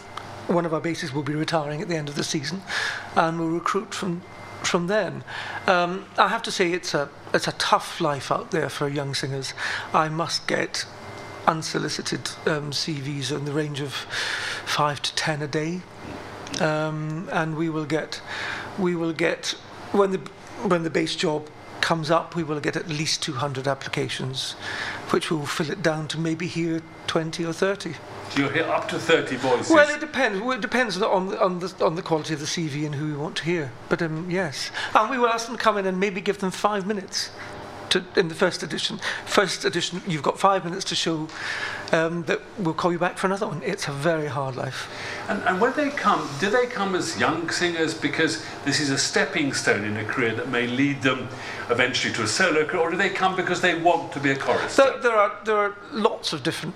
one 0.46 0.66
of 0.66 0.74
our 0.74 0.80
basses 0.80 1.14
will 1.14 1.22
be 1.22 1.34
retiring 1.34 1.80
at 1.80 1.88
the 1.88 1.96
end 1.96 2.08
of 2.08 2.16
the 2.16 2.24
season, 2.24 2.62
and 3.14 3.38
we'll 3.38 3.48
recruit 3.48 3.94
from 3.94 4.22
from 4.62 4.88
then. 4.88 5.24
Um, 5.66 6.04
I 6.18 6.28
have 6.28 6.42
to 6.42 6.50
say 6.50 6.72
it's 6.72 6.94
a 6.94 7.08
it's 7.32 7.48
a 7.48 7.52
tough 7.52 8.00
life 8.00 8.30
out 8.30 8.50
there 8.50 8.68
for 8.68 8.88
young 8.88 9.14
singers. 9.14 9.54
I 9.94 10.08
must 10.08 10.46
get 10.46 10.84
unsolicited 11.46 12.30
um, 12.46 12.70
CVs 12.70 13.34
in 13.34 13.44
the 13.44 13.52
range 13.52 13.80
of 13.80 13.92
five 14.64 15.00
to 15.02 15.14
ten 15.14 15.42
a 15.42 15.48
day, 15.48 15.80
um, 16.60 17.28
and 17.32 17.56
we 17.56 17.68
will 17.68 17.86
get 17.86 18.20
we 18.78 18.94
will 18.94 19.12
get 19.12 19.54
when 19.92 20.10
the 20.12 20.18
when 20.62 20.82
the 20.82 20.90
bass 20.90 21.16
job 21.16 21.48
comes 21.80 22.10
up, 22.10 22.36
we 22.36 22.42
will 22.42 22.60
get 22.60 22.76
at 22.76 22.88
least 22.88 23.22
200 23.22 23.66
applications, 23.66 24.52
which 25.10 25.31
will 25.31 25.46
fill 25.46 25.70
it 25.70 25.83
down 25.83 26.08
to 26.08 26.18
maybe 26.18 26.46
here 26.46 26.83
20 27.06 27.44
or 27.44 27.52
30. 27.52 27.94
You'll 28.37 28.48
hit 28.50 28.66
up 28.66 28.88
to 28.90 28.98
30 28.98 29.37
voices? 29.37 29.72
Well, 29.72 29.88
it 29.92 30.00
depends. 30.00 30.40
Well, 30.40 30.52
it 30.52 30.60
depends 30.60 31.00
on, 31.02 31.37
on, 31.37 31.58
the, 31.58 31.74
on 31.85 31.96
the 31.96 32.02
quality 32.02 32.35
of 32.35 32.40
the 32.40 32.46
CV 32.46 32.87
and 32.87 32.94
who 32.94 33.06
we 33.06 33.14
want 33.14 33.37
to 33.37 33.44
hear. 33.44 33.72
But 33.88 34.02
um, 34.02 34.31
yes. 34.31 34.70
And 34.94 35.10
we 35.10 35.18
will 35.18 35.28
ask 35.28 35.46
them 35.46 35.56
to 35.56 35.62
come 35.62 35.78
in 35.78 35.87
and 35.87 35.98
maybe 35.98 36.20
give 36.20 36.38
them 36.38 36.52
five 36.52 36.87
minutes. 36.87 37.31
To, 37.90 38.04
in 38.16 38.28
the 38.28 38.34
first 38.34 38.62
edition. 38.62 39.00
First 39.26 39.64
edition, 39.64 40.02
you've 40.06 40.22
got 40.22 40.38
five 40.38 40.64
minutes 40.64 40.84
to 40.86 40.94
show 40.94 41.28
um, 41.92 42.24
that 42.24 42.40
we'll 42.58 42.74
call 42.74 42.92
you 42.92 42.98
back 42.98 43.18
for 43.18 43.26
another 43.26 43.46
one. 43.46 43.62
It's 43.64 43.88
a 43.88 43.92
very 43.92 44.26
hard 44.26 44.56
life. 44.56 44.88
And, 45.28 45.42
and 45.42 45.60
when 45.60 45.72
they 45.74 45.90
come, 45.90 46.28
do 46.40 46.50
they 46.50 46.66
come 46.66 46.94
as 46.94 47.18
young 47.18 47.50
singers 47.50 47.94
because 47.94 48.44
this 48.64 48.80
is 48.80 48.90
a 48.90 48.98
stepping 48.98 49.52
stone 49.52 49.84
in 49.84 49.96
a 49.96 50.04
career 50.04 50.34
that 50.34 50.48
may 50.48 50.66
lead 50.66 51.02
them 51.02 51.28
eventually 51.68 52.12
to 52.14 52.22
a 52.22 52.26
solo 52.26 52.64
career, 52.64 52.82
or 52.82 52.90
do 52.90 52.96
they 52.96 53.10
come 53.10 53.36
because 53.36 53.60
they 53.60 53.74
want 53.80 54.12
to 54.12 54.20
be 54.20 54.30
a 54.30 54.36
chorister? 54.36 54.82
There, 54.82 55.00
there 55.00 55.16
are 55.16 55.38
there 55.44 55.56
are 55.56 55.76
lots 55.92 56.32
of 56.32 56.42
different 56.42 56.74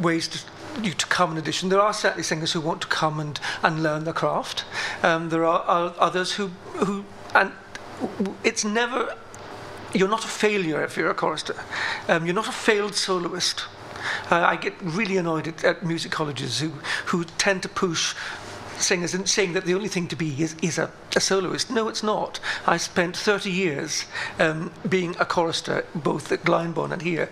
ways 0.00 0.28
to 0.28 0.38
you 0.82 0.92
to 0.92 1.06
come 1.06 1.32
in 1.32 1.38
addition. 1.38 1.68
There 1.68 1.80
are 1.80 1.92
certainly 1.92 2.22
singers 2.22 2.52
who 2.52 2.60
want 2.60 2.82
to 2.82 2.86
come 2.86 3.18
and, 3.18 3.40
and 3.62 3.82
learn 3.82 4.04
the 4.04 4.12
craft. 4.12 4.64
Um, 5.02 5.28
there 5.28 5.44
are, 5.44 5.62
are 5.62 5.94
others 5.98 6.32
who 6.32 6.48
who 6.74 7.04
and 7.34 7.52
it's 8.44 8.64
never 8.64 9.16
you're 9.94 10.08
not 10.08 10.24
a 10.24 10.28
failure 10.28 10.82
if 10.84 10.96
you're 10.96 11.10
a 11.10 11.14
chorister. 11.14 11.54
Um, 12.08 12.26
you're 12.26 12.34
not 12.34 12.48
a 12.48 12.52
failed 12.52 12.94
soloist. 12.94 13.64
Uh, 14.30 14.36
I 14.36 14.56
get 14.56 14.74
really 14.80 15.16
annoyed 15.16 15.48
at, 15.48 15.64
at 15.64 15.84
music 15.84 16.12
colleges 16.12 16.60
who, 16.60 16.70
who 17.06 17.24
tend 17.24 17.62
to 17.62 17.68
push 17.68 18.14
singers 18.80 19.14
and 19.14 19.28
saying 19.28 19.52
that 19.54 19.64
the 19.64 19.74
only 19.74 19.88
thing 19.88 20.06
to 20.08 20.16
be 20.16 20.40
is, 20.42 20.54
is 20.62 20.78
a, 20.78 20.90
a 21.16 21.20
soloist. 21.20 21.70
No, 21.70 21.88
it's 21.88 22.02
not. 22.02 22.40
I 22.66 22.76
spent 22.76 23.16
30 23.16 23.50
years 23.50 24.04
um, 24.38 24.70
being 24.88 25.16
a 25.18 25.24
chorister, 25.24 25.84
both 25.94 26.30
at 26.32 26.44
Glyndebourne 26.44 26.92
and 26.92 27.02
here, 27.02 27.28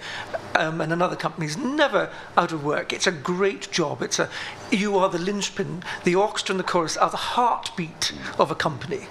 um, 0.55 0.81
and 0.81 0.93
another 0.93 1.17
companies, 1.17 1.57
never 1.57 2.11
out 2.37 2.53
of 2.53 2.65
work. 2.65 2.93
It's 2.93 3.07
a 3.07 3.13
great 3.13 3.71
job. 3.71 4.03
It's 4.03 4.19
a, 4.19 4.29
you 4.71 4.99
are 4.99 5.09
the 5.09 5.19
linchpin. 5.19 5.83
The 6.05 6.15
orchestra 6.15 6.55
and 6.55 6.61
the 6.61 6.65
chorus 6.65 6.97
are 6.97 7.11
the 7.11 7.17
heartbeat 7.17 8.13
of 8.39 8.51
a 8.51 8.55
company. 8.55 9.07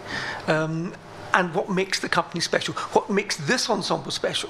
Um, 0.47 0.93
and 1.35 1.53
what 1.53 1.69
makes 1.69 1.99
the 1.99 2.07
company 2.07 2.39
special, 2.39 2.73
what 2.93 3.09
makes 3.09 3.35
this 3.35 3.69
ensemble 3.69 4.09
special. 4.09 4.49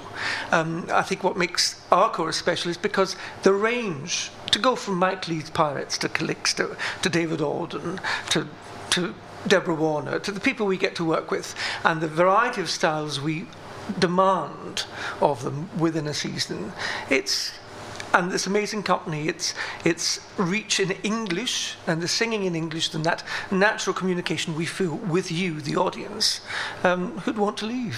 Um, 0.51 0.87
I 0.91 1.01
think 1.01 1.23
what 1.23 1.35
makes 1.35 1.81
our 1.91 2.11
chorus 2.11 2.37
special 2.37 2.69
is 2.69 2.77
because 2.77 3.15
the 3.41 3.53
range, 3.53 4.29
to 4.51 4.59
go 4.59 4.75
from 4.75 4.95
Mike 4.95 5.27
Leigh's 5.27 5.49
Pirates 5.49 5.97
to 5.97 6.07
Calixto, 6.07 6.77
to 7.01 7.09
David 7.09 7.41
Alden, 7.41 7.99
to, 8.29 8.47
to 8.91 9.15
Deborah 9.47 9.73
Warner, 9.73 10.19
to 10.19 10.31
the 10.31 10.39
people 10.39 10.67
we 10.67 10.77
get 10.77 10.95
to 10.95 11.03
work 11.03 11.31
with, 11.31 11.55
and 11.83 12.01
the 12.01 12.07
variety 12.07 12.61
of 12.61 12.69
styles 12.69 13.19
we 13.19 13.47
demand 13.97 14.85
of 15.21 15.43
them 15.43 15.69
within 15.77 16.05
a 16.05 16.13
season, 16.13 16.71
it's 17.09 17.51
and 18.15 18.31
this 18.31 18.47
amazing 18.47 18.81
company, 18.83 19.27
its 19.27 19.53
its 19.83 20.19
reach 20.37 20.79
in 20.79 20.91
English 21.03 21.75
and 21.85 22.01
the 22.01 22.07
singing 22.07 22.45
in 22.45 22.55
English 22.55 22.93
and 22.93 23.05
that 23.05 23.23
natural 23.51 23.93
communication 23.93 24.55
we 24.55 24.65
feel 24.65 24.95
with 24.95 25.31
you, 25.31 25.61
the 25.61 25.75
audience, 25.75 26.41
um, 26.83 27.17
who'd 27.19 27.37
want 27.37 27.57
to 27.57 27.65
leave. 27.65 27.97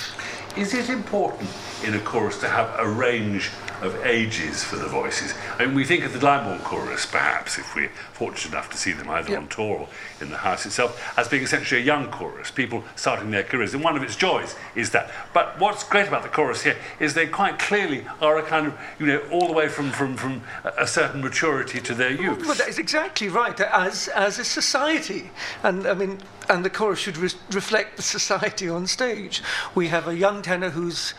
Is 0.55 0.73
it 0.73 0.89
important 0.89 1.49
in 1.83 1.93
a 1.93 1.99
chorus 1.99 2.39
to 2.39 2.47
have 2.47 2.69
a 2.79 2.89
range 2.89 3.51
of 3.81 3.95
ages 4.05 4.63
for 4.63 4.75
the 4.77 4.87
voices? 4.87 5.33
I 5.59 5.65
mean, 5.65 5.75
we 5.75 5.85
think 5.85 6.03
of 6.05 6.13
the 6.13 6.19
Glyndebourne 6.19 6.63
chorus, 6.63 7.05
perhaps, 7.05 7.57
if 7.57 7.75
we're 7.75 7.91
fortunate 8.13 8.53
enough 8.53 8.69
to 8.71 8.77
see 8.77 8.91
them 8.93 9.09
either 9.09 9.31
Yep. 9.31 9.39
on 9.39 9.47
tour 9.49 9.77
or 9.81 9.89
in 10.21 10.29
the 10.29 10.37
house 10.37 10.65
itself, 10.65 11.13
as 11.17 11.27
being 11.27 11.43
essentially 11.43 11.81
a 11.81 11.83
young 11.83 12.09
chorus, 12.09 12.49
people 12.49 12.83
starting 12.95 13.29
their 13.31 13.43
careers. 13.43 13.73
And 13.73 13.83
one 13.83 13.95
of 13.95 14.03
its 14.03 14.15
joys 14.15 14.55
is 14.75 14.89
that. 14.91 15.11
But 15.33 15.59
what's 15.59 15.83
great 15.83 16.07
about 16.07 16.23
the 16.23 16.29
chorus 16.29 16.63
here 16.63 16.77
is 16.99 17.13
they 17.13 17.27
quite 17.27 17.59
clearly 17.59 18.05
are 18.21 18.37
a 18.37 18.43
kind 18.43 18.67
of, 18.67 18.73
you 18.99 19.05
know, 19.05 19.19
all 19.31 19.47
the 19.47 19.53
way 19.53 19.67
from, 19.67 19.91
from, 19.91 20.15
from 20.17 20.41
a 20.63 20.87
a 20.87 20.87
certain 20.87 21.21
maturity 21.21 21.79
to 21.81 21.93
their 21.93 22.11
youth. 22.11 22.45
Well, 22.45 22.55
that 22.55 22.69
is 22.69 22.79
exactly 22.79 23.27
right. 23.27 23.59
As 23.59 24.07
as 24.09 24.39
a 24.39 24.43
society, 24.45 25.31
and 25.63 25.85
I 25.85 25.93
mean, 25.95 26.19
and 26.49 26.63
the 26.63 26.69
chorus 26.69 26.99
should 26.99 27.17
re- 27.17 27.29
reflect 27.51 27.97
the 27.97 28.03
society 28.03 28.69
on 28.69 28.87
stage. 28.87 29.41
We 29.75 29.89
have 29.89 30.07
a 30.07 30.15
young 30.15 30.41
tenor 30.43 30.69
who's 30.69 31.13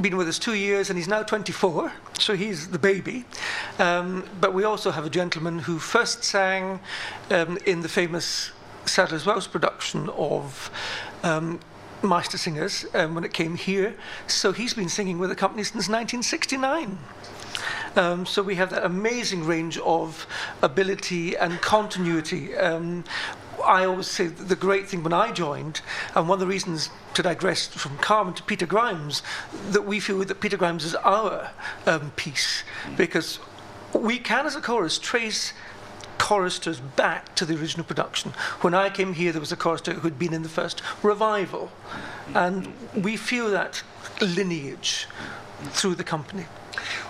been 0.00 0.16
with 0.16 0.28
us 0.28 0.38
two 0.38 0.54
years 0.54 0.90
and 0.90 0.98
he's 0.98 1.08
now 1.08 1.22
24, 1.22 1.92
so 2.18 2.36
he's 2.36 2.68
the 2.68 2.78
baby. 2.78 3.24
Um, 3.78 4.24
but 4.40 4.52
we 4.52 4.64
also 4.64 4.90
have 4.90 5.04
a 5.04 5.10
gentleman 5.10 5.60
who 5.60 5.78
first 5.78 6.24
sang 6.24 6.80
um, 7.30 7.58
in 7.66 7.80
the 7.80 7.88
famous 7.88 8.52
Sadler's 8.84 9.26
Wells 9.26 9.46
production 9.46 10.08
of. 10.10 10.70
Um, 11.22 11.60
Meister 12.02 12.36
Singers 12.36 12.84
um, 12.94 13.14
when 13.14 13.24
it 13.24 13.32
came 13.32 13.56
here, 13.56 13.94
so 14.26 14.52
he's 14.52 14.74
been 14.74 14.88
singing 14.88 15.18
with 15.18 15.30
the 15.30 15.34
company 15.34 15.64
since 15.64 15.88
1969. 15.88 16.98
Um, 17.96 18.26
so 18.26 18.42
we 18.42 18.56
have 18.56 18.70
that 18.70 18.84
amazing 18.84 19.44
range 19.44 19.78
of 19.78 20.26
ability 20.62 21.36
and 21.36 21.60
continuity. 21.62 22.54
Um, 22.54 23.04
I 23.66 23.84
always 23.84 24.06
say 24.06 24.28
the 24.28 24.56
great 24.56 24.88
thing 24.88 25.02
when 25.02 25.12
I 25.12 25.32
joined, 25.32 25.80
and 26.14 26.28
one 26.28 26.36
of 26.36 26.40
the 26.40 26.46
reasons 26.46 26.90
to 27.14 27.22
digress 27.22 27.66
from 27.66 27.98
Carmen 27.98 28.34
to 28.34 28.42
Peter 28.42 28.66
Grimes, 28.66 29.22
that 29.70 29.84
we 29.84 30.00
feel 30.00 30.18
that 30.18 30.40
Peter 30.40 30.56
Grimes 30.56 30.84
is 30.84 30.94
our 30.96 31.50
um, 31.86 32.12
piece, 32.16 32.62
because 32.96 33.40
we 33.92 34.18
can, 34.18 34.46
as 34.46 34.54
a 34.54 34.60
chorus, 34.60 34.98
trace 34.98 35.52
choristers 36.18 36.80
back 36.80 37.34
to 37.34 37.44
the 37.44 37.54
original 37.54 37.84
production. 37.84 38.32
When 38.60 38.74
I 38.74 38.88
came 38.88 39.14
here, 39.14 39.32
there 39.32 39.40
was 39.40 39.52
a 39.52 39.56
chorister 39.56 39.92
who 39.94 40.00
had 40.00 40.18
been 40.18 40.32
in 40.32 40.42
the 40.42 40.48
first 40.48 40.82
revival, 41.02 41.72
and 42.34 42.72
we 42.94 43.16
feel 43.16 43.50
that 43.50 43.82
lineage 44.20 45.06
through 45.70 45.96
the 45.96 46.04
company. 46.04 46.46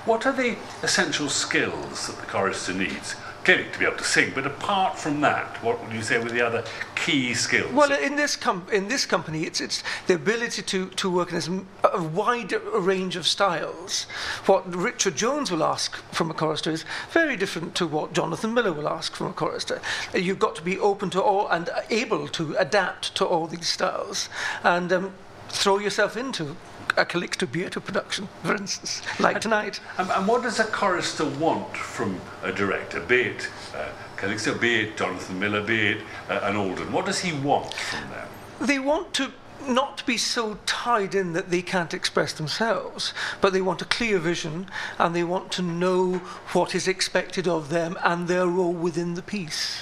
What 0.04 0.26
are 0.26 0.32
the 0.32 0.56
essential 0.82 1.28
skills 1.28 2.06
that 2.06 2.18
the 2.18 2.26
chorister 2.26 2.72
needs? 2.72 3.14
Clearly 3.46 3.66
to 3.70 3.78
be 3.78 3.84
able 3.84 3.96
to 3.98 4.02
sing, 4.02 4.32
but 4.34 4.44
apart 4.44 4.98
from 4.98 5.20
that, 5.20 5.62
what 5.62 5.80
would 5.80 5.92
you 5.92 6.02
say 6.02 6.18
were 6.18 6.28
the 6.28 6.44
other 6.44 6.64
key 6.96 7.32
skills? 7.32 7.72
Well, 7.72 7.92
in 7.92 8.16
this 8.16 8.34
com- 8.34 8.66
in 8.72 8.88
this 8.88 9.06
company, 9.06 9.44
it's 9.44 9.60
it's 9.60 9.84
the 10.08 10.14
ability 10.16 10.62
to 10.62 10.88
to 10.88 11.08
work 11.08 11.32
in 11.32 11.64
a 11.84 12.02
wide 12.02 12.52
range 12.74 13.14
of 13.14 13.24
styles. 13.24 14.08
What 14.46 14.74
Richard 14.74 15.14
Jones 15.14 15.52
will 15.52 15.62
ask 15.62 15.94
from 16.10 16.28
a 16.28 16.34
chorister 16.34 16.72
is 16.72 16.84
very 17.12 17.36
different 17.36 17.76
to 17.76 17.86
what 17.86 18.12
Jonathan 18.12 18.52
Miller 18.52 18.72
will 18.72 18.88
ask 18.88 19.14
from 19.14 19.28
a 19.28 19.32
chorister. 19.32 19.80
You've 20.12 20.40
got 20.40 20.56
to 20.56 20.62
be 20.62 20.76
open 20.76 21.10
to 21.10 21.22
all 21.22 21.46
and 21.46 21.70
able 21.88 22.26
to 22.26 22.56
adapt 22.56 23.14
to 23.14 23.24
all 23.24 23.46
these 23.46 23.68
styles 23.68 24.28
and 24.64 24.92
um, 24.92 25.14
throw 25.50 25.78
yourself 25.78 26.16
into 26.16 26.56
a 26.96 27.04
Calixto 27.04 27.46
Bieito 27.46 27.84
production, 27.84 28.28
for 28.42 28.54
instance, 28.54 29.02
like 29.20 29.40
tonight. 29.40 29.80
And, 29.98 30.10
and 30.10 30.26
what 30.26 30.42
does 30.42 30.58
a 30.60 30.64
chorister 30.64 31.24
want 31.24 31.76
from 31.76 32.20
a 32.42 32.52
director, 32.52 33.00
be 33.00 33.22
it 33.22 33.48
uh, 33.74 33.88
Calixto, 34.16 34.58
be 34.58 34.80
it 34.80 34.96
Jonathan 34.96 35.38
Miller, 35.38 35.62
be 35.62 35.88
it 35.88 36.02
uh, 36.30 36.40
an 36.42 36.56
Alden? 36.56 36.92
What 36.92 37.06
does 37.06 37.20
he 37.20 37.32
want 37.32 37.74
from 37.74 38.08
them? 38.10 38.28
they 38.60 38.78
want 38.78 39.12
to 39.14 39.32
not 39.66 40.04
be 40.06 40.16
so 40.16 40.58
tied 40.66 41.14
in 41.14 41.32
that 41.32 41.50
they 41.50 41.62
can't 41.62 41.92
express 41.92 42.32
themselves, 42.32 43.12
but 43.40 43.52
they 43.52 43.60
want 43.60 43.82
a 43.82 43.86
clear 43.86 44.18
vision 44.18 44.66
and 44.98 45.14
they 45.14 45.24
want 45.24 45.50
to 45.52 45.62
know 45.62 46.16
what 46.52 46.74
is 46.74 46.86
expected 46.86 47.48
of 47.48 47.68
them 47.68 47.98
and 48.04 48.28
their 48.28 48.46
role 48.46 48.72
within 48.72 49.14
the 49.14 49.22
piece. 49.22 49.80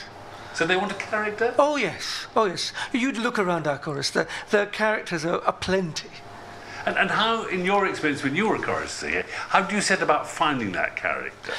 So 0.55 0.67
they 0.67 0.77
want 0.77 0.93
a 0.93 0.95
character? 0.95 1.55
Oh, 1.59 1.77
yes, 1.77 2.27
oh, 2.37 2.45
yes. 2.45 2.73
You'd 2.93 3.19
look 3.19 3.39
around 3.39 3.67
our 3.67 3.77
chorus, 3.77 4.11
the, 4.11 4.29
their 4.51 4.67
characters 4.67 5.25
are, 5.25 5.43
are 5.43 5.53
plenty. 5.53 6.11
And, 6.87 6.97
and 6.99 7.11
how, 7.11 7.47
in 7.47 7.64
your 7.64 7.87
experience 7.87 8.22
when 8.22 8.37
you 8.37 8.49
were 8.49 8.57
a 8.57 8.62
chorister 8.62 9.09
here, 9.09 9.26
how 9.49 9.62
do 9.62 9.74
you 9.74 9.80
set 9.80 10.03
about 10.03 10.28
finding 10.28 10.72
that 10.72 10.97
character? 10.97 11.53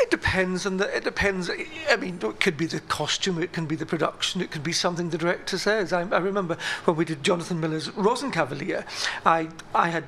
It 0.00 0.10
depends 0.10 0.64
on 0.64 0.78
the. 0.78 0.96
It 0.96 1.04
depends. 1.04 1.50
I 1.90 1.96
mean, 1.96 2.18
it 2.22 2.40
could 2.40 2.56
be 2.56 2.66
the 2.66 2.80
costume, 2.80 3.42
it 3.42 3.52
can 3.52 3.66
be 3.66 3.76
the 3.76 3.84
production, 3.84 4.40
it 4.40 4.50
could 4.50 4.62
be 4.62 4.72
something 4.72 5.10
the 5.10 5.18
director 5.18 5.58
says. 5.58 5.92
I, 5.92 6.00
I 6.00 6.18
remember 6.18 6.56
when 6.86 6.96
we 6.96 7.04
did 7.04 7.22
Jonathan 7.22 7.60
Miller's 7.60 7.88
Rosenkavalier, 7.90 8.84
I 9.26 9.48
I 9.74 9.90
had 9.90 10.04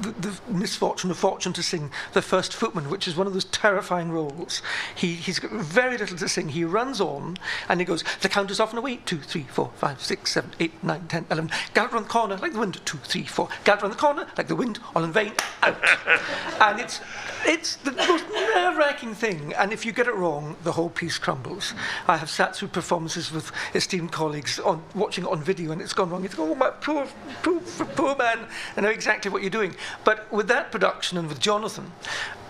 the, 0.00 0.12
the 0.12 0.40
misfortune 0.48 1.10
or 1.10 1.14
fortune 1.14 1.52
to 1.52 1.62
sing 1.62 1.90
the 2.14 2.22
first 2.22 2.54
footman, 2.54 2.88
which 2.88 3.06
is 3.06 3.16
one 3.16 3.26
of 3.26 3.34
those 3.34 3.44
terrifying 3.44 4.10
roles. 4.10 4.62
He 4.94 5.12
he's 5.12 5.38
got 5.38 5.50
very 5.50 5.98
little 5.98 6.16
to 6.16 6.28
sing. 6.28 6.48
He 6.48 6.64
runs 6.64 7.00
on 7.00 7.36
and 7.68 7.80
he 7.80 7.84
goes. 7.84 8.02
The 8.22 8.30
count 8.30 8.50
is 8.50 8.60
off 8.60 8.70
and 8.70 8.78
away. 8.78 8.96
Two, 9.04 9.18
three, 9.18 9.46
four, 9.50 9.72
five, 9.76 10.02
six, 10.02 10.32
seven, 10.32 10.52
eight, 10.58 10.82
nine, 10.82 11.06
ten, 11.08 11.26
eleven. 11.30 11.50
Gallop 11.74 11.92
round 11.92 12.06
the 12.06 12.10
corner 12.10 12.36
like 12.38 12.54
the 12.54 12.60
wind. 12.60 12.80
Two, 12.86 12.98
three, 12.98 13.24
four. 13.24 13.48
Gallop 13.64 13.82
round 13.82 13.94
the 13.94 13.98
corner 13.98 14.26
like 14.38 14.48
the 14.48 14.56
wind. 14.56 14.78
All 14.94 15.04
in 15.04 15.12
vain. 15.12 15.32
Out. 15.62 15.76
and 16.60 16.80
it's 16.80 17.00
it's 17.46 17.76
the 17.76 17.92
most 17.92 18.24
nerve-wracking 18.30 19.14
thing, 19.14 19.52
and 19.54 19.72
if 19.72 19.84
you 19.84 19.92
get 19.92 20.06
it 20.06 20.14
wrong, 20.14 20.56
the 20.64 20.72
whole 20.72 20.90
piece 20.90 21.18
crumbles. 21.18 21.74
I 22.08 22.16
have 22.16 22.30
sat 22.30 22.56
through 22.56 22.68
performances 22.68 23.32
with 23.32 23.50
esteemed 23.74 24.12
colleagues 24.12 24.58
on 24.58 24.82
watching 24.94 25.24
it 25.24 25.30
on 25.30 25.42
video, 25.42 25.72
and 25.72 25.80
it's 25.80 25.92
gone 25.92 26.10
wrong. 26.10 26.22
Think, 26.22 26.38
oh 26.38 26.54
my 26.54 26.70
poor, 26.70 27.06
poor, 27.42 27.60
poor 27.60 28.16
man, 28.16 28.46
I 28.76 28.80
know 28.80 28.88
exactly 28.88 29.30
what 29.30 29.42
you're 29.42 29.50
doing. 29.50 29.74
But 30.04 30.30
with 30.32 30.48
that 30.48 30.72
production 30.72 31.18
and 31.18 31.28
with 31.28 31.40
Jonathan, 31.40 31.92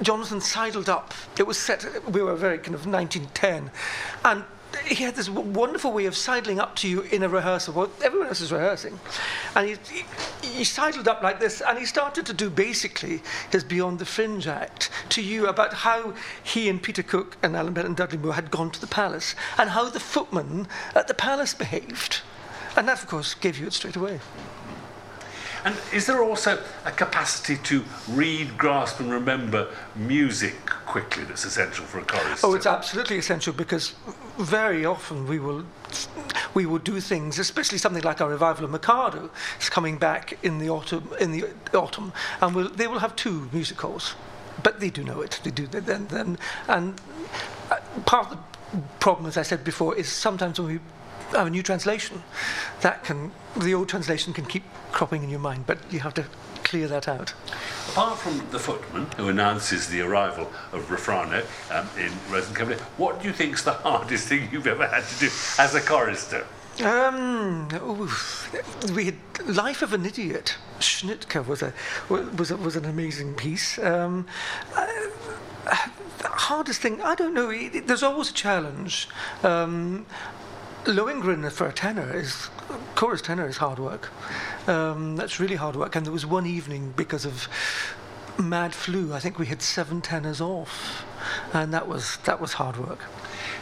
Jonathan 0.03 0.41
sidled 0.41 0.89
up. 0.89 1.15
It 1.39 1.47
was 1.47 1.59
set. 1.59 1.87
We 2.11 2.23
were 2.23 2.35
very 2.37 2.59
kind 2.59 2.75
of 2.75 2.87
1910, 2.87 3.71
and 4.25 4.45
he 4.87 5.05
had 5.05 5.15
this 5.15 5.29
wonderful 5.29 5.93
way 5.93 6.07
of 6.07 6.17
sidling 6.17 6.59
up 6.59 6.77
to 6.77 6.89
you 6.89 7.03
in 7.03 7.23
a 7.23 7.29
rehearsal. 7.29 7.75
Well, 7.75 7.91
everyone 8.03 8.29
else 8.29 8.41
is 8.41 8.53
rehearsing. 8.53 8.99
And 9.55 9.69
he, 9.69 9.77
he, 9.93 10.49
he 10.49 10.65
sidled 10.65 11.09
up 11.09 11.23
like 11.23 11.41
this, 11.41 11.61
and 11.61 11.79
he 11.79 11.87
started 11.87 12.27
to 12.27 12.33
do 12.33 12.51
basically 12.51 13.23
his 13.51 13.65
Beyond 13.65 13.99
the 13.99 14.05
Fringe 14.05 14.47
act 14.47 14.91
to 15.11 15.23
you 15.23 15.47
about 15.47 15.73
how 15.73 16.15
he 16.43 16.69
and 16.69 16.83
Peter 16.83 17.03
Cook 17.03 17.37
and 17.43 17.57
Alan 17.57 17.73
Bennett 17.73 17.89
and 17.89 17.97
Dudley 17.97 18.19
Moore 18.19 18.35
had 18.35 18.51
gone 18.51 18.71
to 18.71 18.81
the 18.81 18.87
palace, 18.87 19.35
and 19.59 19.71
how 19.71 19.89
the 19.89 20.01
footman 20.01 20.67
at 20.95 21.09
the 21.09 21.15
palace 21.15 21.55
behaved. 21.55 22.21
And 22.77 22.89
that, 22.89 23.03
of 23.03 23.09
course, 23.09 23.35
gave 23.35 23.59
you 23.59 23.67
it 23.67 23.73
straight 23.73 23.97
away. 23.97 24.21
And 25.65 25.75
is 25.95 26.07
there 26.07 26.23
also 26.23 26.63
a 26.85 26.91
capacity 26.91 27.57
to 27.65 27.85
read, 28.11 28.59
grasp, 28.59 29.01
and 29.01 29.11
remember 29.11 29.69
music 29.95 30.55
quickly 30.87 31.25
that's 31.25 31.45
essential 31.45 31.85
for 31.85 31.99
a 31.99 32.05
chorus? 32.05 32.43
Oh, 32.45 32.55
it's 32.55 32.67
absolutely 32.67 33.19
essential 33.19 33.53
because 33.53 33.95
very 34.39 34.85
often 34.85 35.27
we 35.27 35.39
will 35.39 35.65
we 36.55 36.67
will 36.67 36.79
do 36.79 37.01
things, 37.01 37.39
especially 37.39 37.79
something 37.79 38.03
like 38.03 38.21
our 38.21 38.31
revival 38.31 38.65
of 38.65 38.71
Mikado 38.71 39.31
is 39.61 39.69
coming 39.69 39.99
back 39.99 40.39
in 40.43 40.59
the 40.59 40.69
autumn 40.69 41.09
in 41.21 41.33
the 41.33 41.47
autumn, 41.73 42.13
and 42.41 42.55
we'll, 42.55 42.69
they 42.69 42.87
will 42.87 43.01
have 43.01 43.17
two 43.17 43.49
musicals, 43.53 44.15
but 44.63 44.81
they 44.81 44.91
do 44.91 45.05
know 45.05 45.21
it. 45.21 45.41
They 45.43 45.51
do 45.51 45.67
then 45.67 46.07
then 46.07 46.39
and 46.69 47.01
uh, 47.71 47.77
part 48.07 48.31
of 48.31 48.39
the 48.73 48.79
problem, 49.01 49.27
as 49.27 49.37
I 49.37 49.43
said 49.43 49.65
before, 49.65 49.95
is 49.97 50.09
sometimes 50.09 50.59
when 50.59 50.69
we 50.69 50.81
have 51.33 51.47
a 51.47 51.51
new 51.51 51.63
translation, 51.63 52.23
that 52.81 53.05
can 53.05 53.33
the 53.57 53.75
old 53.75 53.89
translation 53.89 54.33
can 54.33 54.47
keep 54.47 54.65
cropping 54.93 55.23
in 55.23 55.31
your 55.31 55.41
mind, 55.41 55.67
but 55.67 55.79
you 55.93 56.01
have 56.01 56.15
to 56.15 56.25
clear 56.75 56.89
that 56.89 57.07
out. 57.07 57.33
Apart 57.91 58.19
from 58.19 58.45
the 58.51 58.59
footman 58.59 59.07
who 59.17 59.29
announces 59.29 59.87
the 59.87 60.01
arrival 60.01 60.51
of 60.73 60.83
Refrano 60.89 61.45
um, 61.71 61.89
in 61.97 62.11
Rosenkavalier, 62.33 62.81
what 62.99 63.21
do 63.21 63.29
you 63.29 63.33
think's 63.33 63.63
the 63.63 63.73
hardest 63.87 64.27
thing 64.27 64.49
you've 64.51 64.67
ever 64.67 64.89
had 64.89 65.05
to 65.05 65.19
do 65.21 65.27
as 65.61 65.77
a 65.77 65.81
chorister? 65.81 66.45
Um, 66.83 67.69
oof. 67.75 68.53
we 68.93 69.05
had 69.05 69.15
Life 69.47 69.83
of 69.83 69.93
an 69.93 70.05
Idiot. 70.05 70.57
Schnittke 70.81 71.47
was 71.47 71.63
a 71.63 71.73
was 72.09 72.51
a, 72.51 72.57
was 72.57 72.75
an 72.75 72.87
amazing 72.87 73.35
piece. 73.35 73.79
Um, 73.79 74.27
uh, 74.75 74.87
the 76.19 76.29
hardest 76.29 76.81
thing, 76.81 77.01
I 77.03 77.15
don't 77.15 77.35
know. 77.35 77.53
There's 77.69 78.03
always 78.03 78.31
a 78.31 78.35
challenge. 78.35 79.09
Um, 79.45 80.07
Lohengrin 80.85 81.51
for 81.51 81.67
a 81.67 81.73
tenor 81.73 82.15
is 82.15 82.49
chorus 82.95 83.23
tenor 83.23 83.49
is 83.49 83.57
hard 83.57 83.79
work. 83.79 84.11
Um, 84.69 85.17
that's 85.17 85.41
really 85.41 85.57
hard 85.57 85.77
work. 85.77 85.97
And 85.97 86.05
there 86.05 86.13
was 86.13 86.27
one 86.27 86.47
evening 86.47 86.93
because 86.97 87.25
of 87.25 87.49
mad 88.39 88.75
flu. 88.75 89.13
I 89.13 89.19
think 89.19 89.39
we 89.39 89.47
had 89.47 89.63
seven 89.63 90.03
tenors 90.03 90.41
off, 90.41 91.05
and 91.53 91.73
that 91.73 91.89
was 91.89 92.19
that 92.25 92.41
was 92.41 92.55
hard 92.55 92.77
work. 92.77 93.01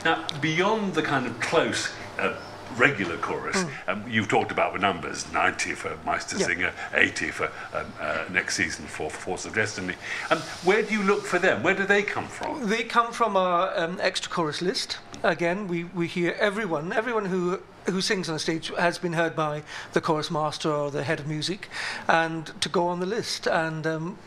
Now, 0.04 0.26
beyond 0.40 0.94
the 0.94 1.02
kind 1.02 1.26
of 1.26 1.38
close. 1.40 1.90
Uh, 2.18 2.34
regular 2.76 3.16
chorus. 3.18 3.56
Mm. 3.56 3.88
Um, 3.88 4.04
you've 4.08 4.28
talked 4.28 4.50
about 4.50 4.72
the 4.72 4.78
numbers 4.78 5.30
90 5.32 5.72
for 5.72 5.90
Meistersinger, 6.06 6.72
yeah. 6.72 6.98
80 6.98 7.30
for 7.30 7.46
um, 7.74 7.92
uh, 8.00 8.24
next 8.30 8.56
season 8.56 8.86
for 8.86 9.10
Force 9.10 9.44
of 9.44 9.54
Destiny. 9.54 9.94
Um, 10.30 10.38
where 10.64 10.82
do 10.82 10.92
you 10.92 11.02
look 11.02 11.24
for 11.24 11.38
them? 11.38 11.62
Where 11.62 11.74
do 11.74 11.84
they 11.84 12.02
come 12.02 12.26
from? 12.26 12.68
They 12.68 12.84
come 12.84 13.12
from 13.12 13.36
our 13.36 13.76
um, 13.78 13.98
extra 14.00 14.30
chorus 14.30 14.62
list. 14.62 14.98
Again, 15.22 15.68
we, 15.68 15.84
we 15.84 16.06
hear 16.06 16.36
everyone, 16.38 16.92
everyone 16.92 17.26
who 17.26 17.60
who 17.86 18.00
sings 18.00 18.28
on 18.28 18.34
the 18.34 18.38
stage 18.38 18.70
has 18.78 18.96
been 18.96 19.14
heard 19.14 19.34
by 19.34 19.60
the 19.92 20.00
chorus 20.00 20.30
master 20.30 20.70
or 20.70 20.92
the 20.92 21.02
head 21.02 21.18
of 21.18 21.26
music, 21.26 21.68
and 22.06 22.46
to 22.60 22.68
go 22.68 22.86
on 22.86 23.00
the 23.00 23.06
list. 23.06 23.48
And 23.48 23.84
um, 23.86 24.18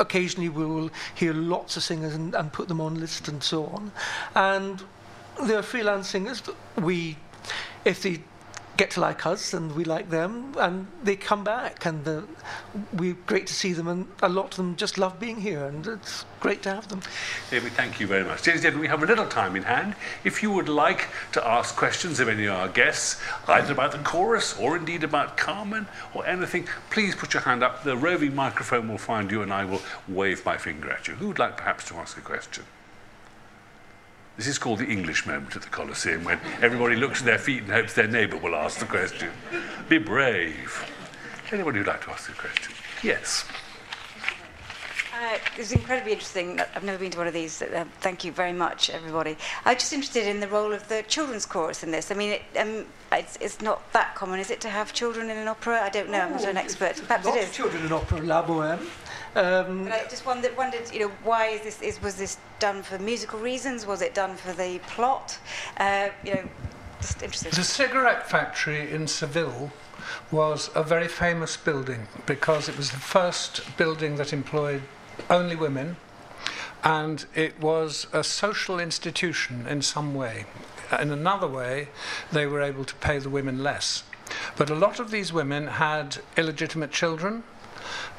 occasionally 0.00 0.48
we 0.48 0.64
will 0.64 0.90
hear 1.14 1.32
lots 1.32 1.76
of 1.76 1.82
singers 1.82 2.14
and, 2.14 2.34
and 2.34 2.52
put 2.52 2.68
them 2.68 2.80
on 2.80 2.98
list 2.98 3.28
and 3.28 3.42
so 3.42 3.66
on. 3.66 3.92
And 4.34 4.82
they're 5.44 5.62
freelance 5.62 6.08
singers. 6.08 6.42
We 6.76 7.16
if 7.84 8.02
they 8.02 8.20
get 8.80 8.90
to 8.90 9.00
like 9.00 9.26
us 9.26 9.52
and 9.52 9.76
we 9.76 9.84
like 9.84 10.08
them 10.08 10.54
and 10.58 10.86
they 11.02 11.14
come 11.14 11.44
back 11.44 11.84
and 11.84 12.08
uh, 12.08 12.22
we're 12.94 13.16
great 13.26 13.46
to 13.46 13.52
see 13.52 13.74
them 13.74 13.86
and 13.86 14.06
a 14.22 14.28
lot 14.28 14.46
of 14.52 14.56
them 14.56 14.74
just 14.74 14.96
love 14.96 15.20
being 15.20 15.38
here 15.38 15.66
and 15.66 15.86
it's 15.86 16.24
great 16.40 16.62
to 16.62 16.70
have 16.70 16.88
them. 16.88 17.02
David, 17.50 17.72
thank 17.72 18.00
you 18.00 18.06
very 18.06 18.24
much. 18.24 18.46
Ladies 18.46 18.64
we 18.74 18.88
have 18.88 19.02
a 19.02 19.06
little 19.06 19.26
time 19.26 19.54
in 19.54 19.64
hand. 19.64 19.94
If 20.24 20.42
you 20.42 20.50
would 20.52 20.70
like 20.70 21.08
to 21.32 21.46
ask 21.46 21.76
questions 21.76 22.20
of 22.20 22.28
any 22.30 22.46
of 22.46 22.54
our 22.54 22.68
guests, 22.68 23.20
either 23.48 23.74
about 23.74 23.92
the 23.92 23.98
chorus 23.98 24.58
or 24.58 24.78
indeed 24.78 25.04
about 25.04 25.36
Carmen 25.36 25.86
or 26.14 26.26
anything, 26.26 26.66
please 26.88 27.14
put 27.14 27.34
your 27.34 27.42
hand 27.42 27.62
up. 27.62 27.84
The 27.84 27.98
roving 27.98 28.34
microphone 28.34 28.88
will 28.88 28.96
find 28.96 29.30
you 29.30 29.42
and 29.42 29.52
I 29.52 29.66
will 29.66 29.82
wave 30.08 30.42
my 30.46 30.56
finger 30.56 30.90
at 30.90 31.06
you. 31.06 31.16
Who 31.16 31.28
would 31.28 31.38
like 31.38 31.58
perhaps 31.58 31.84
to 31.88 31.96
ask 31.96 32.16
a 32.16 32.22
question? 32.22 32.64
This 34.40 34.46
is 34.46 34.58
called 34.58 34.78
the 34.78 34.86
English 34.86 35.26
moment 35.26 35.54
at 35.54 35.60
the 35.60 35.68
Colosseum, 35.68 36.24
when 36.24 36.40
everybody 36.62 36.96
looks 36.96 37.18
at 37.20 37.26
their 37.26 37.36
feet 37.36 37.64
and 37.64 37.70
hopes 37.70 37.92
their 37.92 38.06
neighbour 38.06 38.38
will 38.38 38.54
ask 38.54 38.78
the 38.78 38.86
question. 38.86 39.30
Be 39.90 39.98
brave. 39.98 40.82
Anyone 41.52 41.74
who'd 41.74 41.86
like 41.86 42.02
to 42.04 42.10
ask 42.10 42.30
a 42.30 42.32
question? 42.32 42.72
Yes. 43.02 43.44
Uh, 45.14 45.36
it's 45.58 45.72
incredibly 45.72 46.12
interesting. 46.12 46.58
I've 46.74 46.84
never 46.84 46.96
been 46.96 47.10
to 47.10 47.18
one 47.18 47.26
of 47.26 47.34
these. 47.34 47.60
Uh, 47.60 47.84
thank 48.00 48.24
you 48.24 48.32
very 48.32 48.54
much, 48.54 48.88
everybody. 48.88 49.36
I'm 49.66 49.76
just 49.76 49.92
interested 49.92 50.26
in 50.26 50.40
the 50.40 50.48
role 50.48 50.72
of 50.72 50.88
the 50.88 51.04
children's 51.06 51.44
chorus 51.44 51.82
in 51.82 51.90
this. 51.90 52.10
I 52.10 52.14
mean, 52.14 52.30
it, 52.30 52.42
um, 52.58 52.86
it's, 53.12 53.36
it's, 53.42 53.60
not 53.60 53.92
that 53.92 54.14
common, 54.14 54.40
is 54.40 54.50
it, 54.50 54.62
to 54.62 54.70
have 54.70 54.94
children 54.94 55.28
in 55.28 55.36
an 55.36 55.48
opera? 55.48 55.82
I 55.82 55.90
don't 55.90 56.08
know. 56.08 56.20
I'm 56.20 56.32
not 56.32 56.44
an 56.44 56.56
expert. 56.56 56.96
Perhaps 56.96 57.26
Lots 57.26 57.36
it 57.36 57.40
is. 57.40 57.48
Of 57.50 57.54
children 57.54 57.84
in 57.84 57.92
opera, 57.92 58.22
La 58.22 58.42
Boheme. 58.42 58.88
Um, 59.36 59.84
but 59.84 59.92
I 59.92 60.04
just 60.08 60.26
wondered, 60.26 60.56
wondered, 60.56 60.92
you 60.92 61.00
know, 61.00 61.12
why 61.22 61.48
is 61.48 61.62
this? 61.62 61.80
Is, 61.82 62.02
was 62.02 62.16
this 62.16 62.38
done 62.58 62.82
for 62.82 62.98
musical 62.98 63.38
reasons? 63.38 63.86
Was 63.86 64.02
it 64.02 64.12
done 64.14 64.36
for 64.36 64.52
the 64.52 64.80
plot? 64.88 65.38
Uh, 65.76 66.08
you 66.24 66.34
know, 66.34 66.48
just 67.00 67.22
interested. 67.22 67.52
The 67.52 67.62
cigarette 67.62 68.28
factory 68.28 68.90
in 68.90 69.06
Seville 69.06 69.70
was 70.32 70.70
a 70.74 70.82
very 70.82 71.06
famous 71.06 71.56
building 71.56 72.08
because 72.26 72.68
it 72.68 72.76
was 72.76 72.90
the 72.90 72.96
first 72.96 73.62
building 73.76 74.16
that 74.16 74.32
employed 74.32 74.82
only 75.28 75.54
women, 75.54 75.96
and 76.82 77.24
it 77.34 77.60
was 77.60 78.08
a 78.12 78.24
social 78.24 78.80
institution 78.80 79.66
in 79.68 79.82
some 79.82 80.14
way. 80.14 80.46
In 80.98 81.12
another 81.12 81.46
way, 81.46 81.88
they 82.32 82.46
were 82.46 82.62
able 82.62 82.84
to 82.84 82.94
pay 82.96 83.18
the 83.18 83.30
women 83.30 83.62
less. 83.62 84.02
But 84.56 84.70
a 84.70 84.74
lot 84.74 84.98
of 84.98 85.12
these 85.12 85.32
women 85.32 85.66
had 85.68 86.18
illegitimate 86.36 86.90
children 86.90 87.44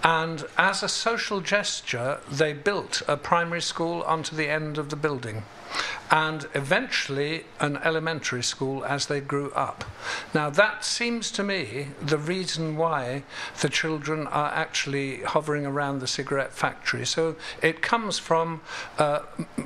and 0.04 0.46
as 0.58 0.84
a 0.84 0.90
social 0.90 1.42
gesture, 1.42 2.20
they 2.30 2.54
built 2.54 3.02
a 3.08 3.18
primary 3.18 3.62
school 3.62 4.02
onto 4.04 4.36
the 4.36 4.50
end 4.50 4.78
of 4.78 4.90
the 4.90 4.96
building 4.96 5.44
and 6.10 6.46
eventually 6.54 7.46
an 7.60 7.78
elementary 7.78 8.44
school 8.44 8.84
as 8.84 9.06
they 9.06 9.22
grew 9.22 9.50
up. 9.52 9.86
Now, 10.34 10.50
that 10.50 10.84
seems 10.84 11.32
to 11.32 11.44
me 11.44 11.88
the 12.02 12.18
reason 12.18 12.76
why 12.76 13.24
the 13.62 13.70
children 13.70 14.28
are 14.28 14.52
actually 14.52 15.22
hovering 15.22 15.66
around 15.66 16.00
the 16.00 16.08
cigarette 16.08 16.52
factory. 16.52 17.06
So 17.06 17.38
it 17.62 17.82
comes 17.82 18.20
from 18.20 18.62
uh, 18.98 19.20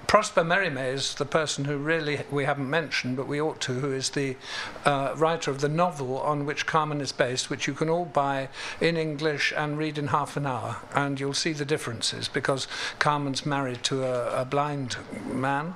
Prosper 0.06 0.44
Mérimée, 0.44 1.16
the 1.18 1.26
person 1.26 1.66
who 1.66 1.78
really 1.78 2.22
we 2.30 2.46
haven't 2.46 2.70
mentioned, 2.70 3.18
but 3.18 3.28
we 3.28 3.42
ought 3.42 3.60
to, 3.62 3.74
who 3.74 3.92
is 3.92 4.12
the 4.12 4.36
uh, 4.86 5.14
writer 5.18 5.50
of 5.50 5.62
the 5.62 5.70
novel 5.70 6.20
on 6.20 6.46
which 6.46 6.66
Carmen 6.66 7.02
is 7.02 7.12
based, 7.12 7.50
which 7.50 7.68
you 7.68 7.74
can 7.74 7.90
all 7.90 8.06
buy 8.06 8.50
in 8.80 8.98
English 8.98 9.52
and 9.58 9.78
read 9.78 9.98
in 9.98 10.08
half 10.08 10.38
an 10.38 10.46
hour, 10.46 10.78
and 10.94 11.20
you'll 11.20 11.34
see 11.34 11.54
the 11.54 11.66
differences 11.66 12.28
because 12.28 12.68
Carmen's 13.00 13.46
married 13.46 13.84
to 13.84 14.04
a, 14.04 14.42
a 14.42 14.46
blind 14.46 14.98
man 15.26 15.76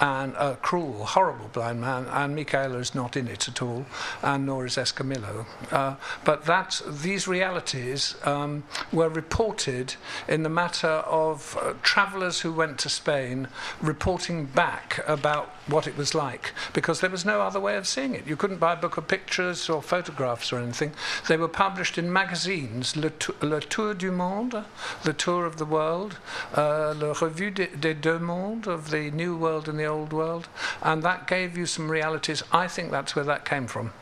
and 0.00 0.34
a 0.36 0.56
cruel, 0.56 1.04
horrible 1.04 1.48
blind 1.52 1.80
man, 1.80 2.06
and 2.06 2.36
Micaëla 2.36 2.80
is 2.80 2.94
not 2.94 3.16
in 3.16 3.28
it 3.28 3.48
at 3.48 3.62
all, 3.62 3.86
and 4.22 4.46
nor 4.46 4.66
is 4.66 4.76
Escamillo. 4.76 5.46
Uh, 5.70 5.96
but 6.24 6.44
that 6.44 6.82
these 6.86 7.26
realities 7.26 8.16
um, 8.24 8.64
were 8.92 9.08
reported 9.08 9.94
in 10.28 10.42
the 10.42 10.48
matter 10.48 10.88
of 10.88 11.56
uh, 11.60 11.74
travellers 11.82 12.40
who 12.40 12.52
went 12.52 12.78
to 12.78 12.88
Spain 12.88 13.48
reporting 13.80 14.46
back 14.46 15.00
about 15.06 15.55
what 15.66 15.86
it 15.86 15.96
was 15.96 16.14
like, 16.14 16.52
because 16.72 17.00
there 17.00 17.10
was 17.10 17.24
no 17.24 17.40
other 17.40 17.58
way 17.58 17.76
of 17.76 17.86
seeing 17.86 18.14
it. 18.14 18.26
You 18.26 18.36
couldn't 18.36 18.58
buy 18.58 18.74
a 18.74 18.76
book 18.76 18.96
of 18.96 19.08
pictures 19.08 19.68
or 19.68 19.82
photographs 19.82 20.52
or 20.52 20.58
anything. 20.58 20.92
They 21.28 21.36
were 21.36 21.48
published 21.48 21.98
in 21.98 22.12
magazines, 22.12 22.96
Le, 22.96 23.10
Le 23.40 23.60
Tour 23.60 23.94
du 23.94 24.12
Monde, 24.12 24.64
the 25.02 25.12
Tour 25.12 25.44
of 25.44 25.56
the 25.56 25.64
World, 25.64 26.18
uh, 26.56 26.94
Le 26.96 27.12
Revue 27.12 27.50
des 27.50 27.94
Deux 27.94 28.18
Mondes, 28.18 28.66
of 28.66 28.90
the 28.90 29.10
New 29.10 29.36
World 29.36 29.68
and 29.68 29.78
the 29.78 29.86
Old 29.86 30.12
World, 30.12 30.48
and 30.82 31.02
that 31.02 31.26
gave 31.26 31.56
you 31.56 31.66
some 31.66 31.90
realities. 31.90 32.42
I 32.52 32.68
think 32.68 32.90
that's 32.90 33.16
where 33.16 33.24
that 33.24 33.44
came 33.44 33.66
from. 33.66 33.92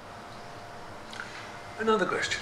Another 1.79 2.07
question. 2.07 2.41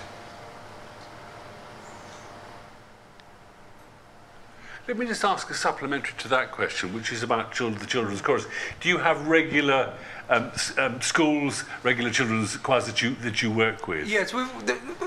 Let 4.89 4.99
me 4.99 5.07
just 5.07 5.24
ask 5.24 5.49
a 5.49 5.55
supplementary 5.55 6.14
to 6.18 6.28
that 6.28 6.51
question, 6.51 6.93
which 6.93 7.12
is 7.12 7.22
about 7.22 7.53
children, 7.53 7.80
the 7.80 7.87
children's 7.87 8.20
chorus. 8.20 8.47
Do 8.80 8.89
you 8.89 8.99
have 8.99 9.28
regular 9.28 9.95
um, 10.28 10.51
um, 10.76 11.01
schools, 11.01 11.62
regular 11.85 12.11
children's 12.11 12.57
choirs 12.57 12.87
that 12.87 13.01
you 13.01 13.14
that 13.22 13.43
you 13.43 13.53
work 13.53 13.87
with? 13.87 14.09
Yes, 14.09 14.35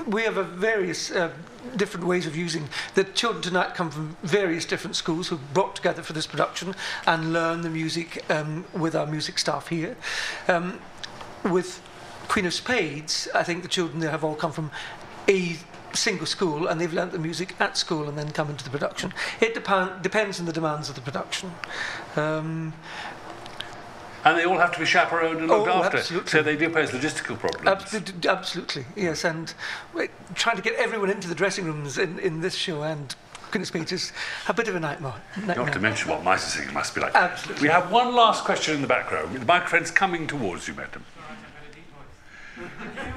we 0.06 0.22
have 0.22 0.36
various 0.46 1.10
uh, 1.10 1.30
different 1.76 2.06
ways 2.06 2.26
of 2.26 2.34
using. 2.34 2.70
The 2.94 3.04
children 3.04 3.42
tonight 3.42 3.74
come 3.74 3.90
from 3.90 4.16
various 4.22 4.64
different 4.64 4.96
schools 4.96 5.28
who 5.28 5.36
brought 5.52 5.76
together 5.76 6.02
for 6.02 6.14
this 6.14 6.26
production 6.26 6.74
and 7.06 7.34
learn 7.34 7.60
the 7.60 7.70
music 7.70 8.24
um, 8.30 8.64
with 8.72 8.96
our 8.96 9.06
music 9.06 9.38
staff 9.38 9.68
here. 9.68 9.94
Um, 10.48 10.80
with 11.44 11.82
Queen 12.28 12.46
of 12.46 12.54
Spades, 12.54 13.28
I 13.34 13.42
think 13.42 13.62
the 13.62 13.68
children 13.68 14.00
there 14.00 14.10
have 14.10 14.24
all 14.24 14.36
come 14.36 14.52
from 14.52 14.70
a 15.28 15.58
single 15.96 16.26
school 16.26 16.66
and 16.66 16.80
they've 16.80 16.92
learnt 16.92 17.12
the 17.12 17.18
music 17.18 17.54
at 17.60 17.76
school 17.76 18.08
and 18.08 18.16
then 18.16 18.30
come 18.30 18.50
into 18.50 18.64
the 18.64 18.70
production. 18.70 19.12
It 19.40 19.54
dep- 19.54 20.02
depends 20.02 20.40
on 20.40 20.46
the 20.46 20.52
demands 20.52 20.88
of 20.88 20.94
the 20.94 21.00
production. 21.00 21.52
Um, 22.16 22.72
and 24.24 24.36
they 24.36 24.44
all 24.44 24.58
have 24.58 24.72
to 24.72 24.80
be 24.80 24.86
chaperoned 24.86 25.38
and 25.38 25.46
looked 25.46 25.68
oh, 25.68 25.84
after. 25.84 25.98
Absolutely. 25.98 26.28
So 26.28 26.42
they 26.42 26.56
do 26.56 26.68
pose 26.68 26.90
logistical 26.90 27.38
problems. 27.38 27.68
Absolutely, 27.68 28.28
absolutely, 28.28 28.84
yes. 28.96 29.24
And 29.24 29.54
trying 30.34 30.56
to 30.56 30.62
get 30.62 30.74
everyone 30.74 31.10
into 31.10 31.28
the 31.28 31.34
dressing 31.34 31.64
rooms 31.64 31.96
in, 31.96 32.18
in 32.18 32.40
this 32.40 32.56
show 32.56 32.82
and 32.82 33.14
goodness 33.52 33.72
me, 33.72 33.84
just 33.84 34.12
a 34.48 34.54
bit 34.54 34.66
of 34.66 34.74
a 34.74 34.80
nightmare. 34.80 35.14
nightmare. 35.36 35.56
Not 35.56 35.72
to 35.72 35.78
mention 35.78 36.10
what 36.10 36.22
Meistersinger 36.22 36.72
must 36.72 36.94
be 36.94 37.00
like. 37.00 37.14
Absolutely. 37.14 37.62
We 37.62 37.68
have 37.72 37.92
one 37.92 38.14
last 38.14 38.44
question 38.44 38.74
in 38.74 38.82
the 38.82 38.88
back 38.88 39.12
row. 39.12 39.26
The 39.26 39.44
microphone's 39.44 39.92
coming 39.92 40.26
towards 40.26 40.66
you, 40.66 40.74
madam. 40.74 41.04
Could 42.56 42.96
you 42.96 43.12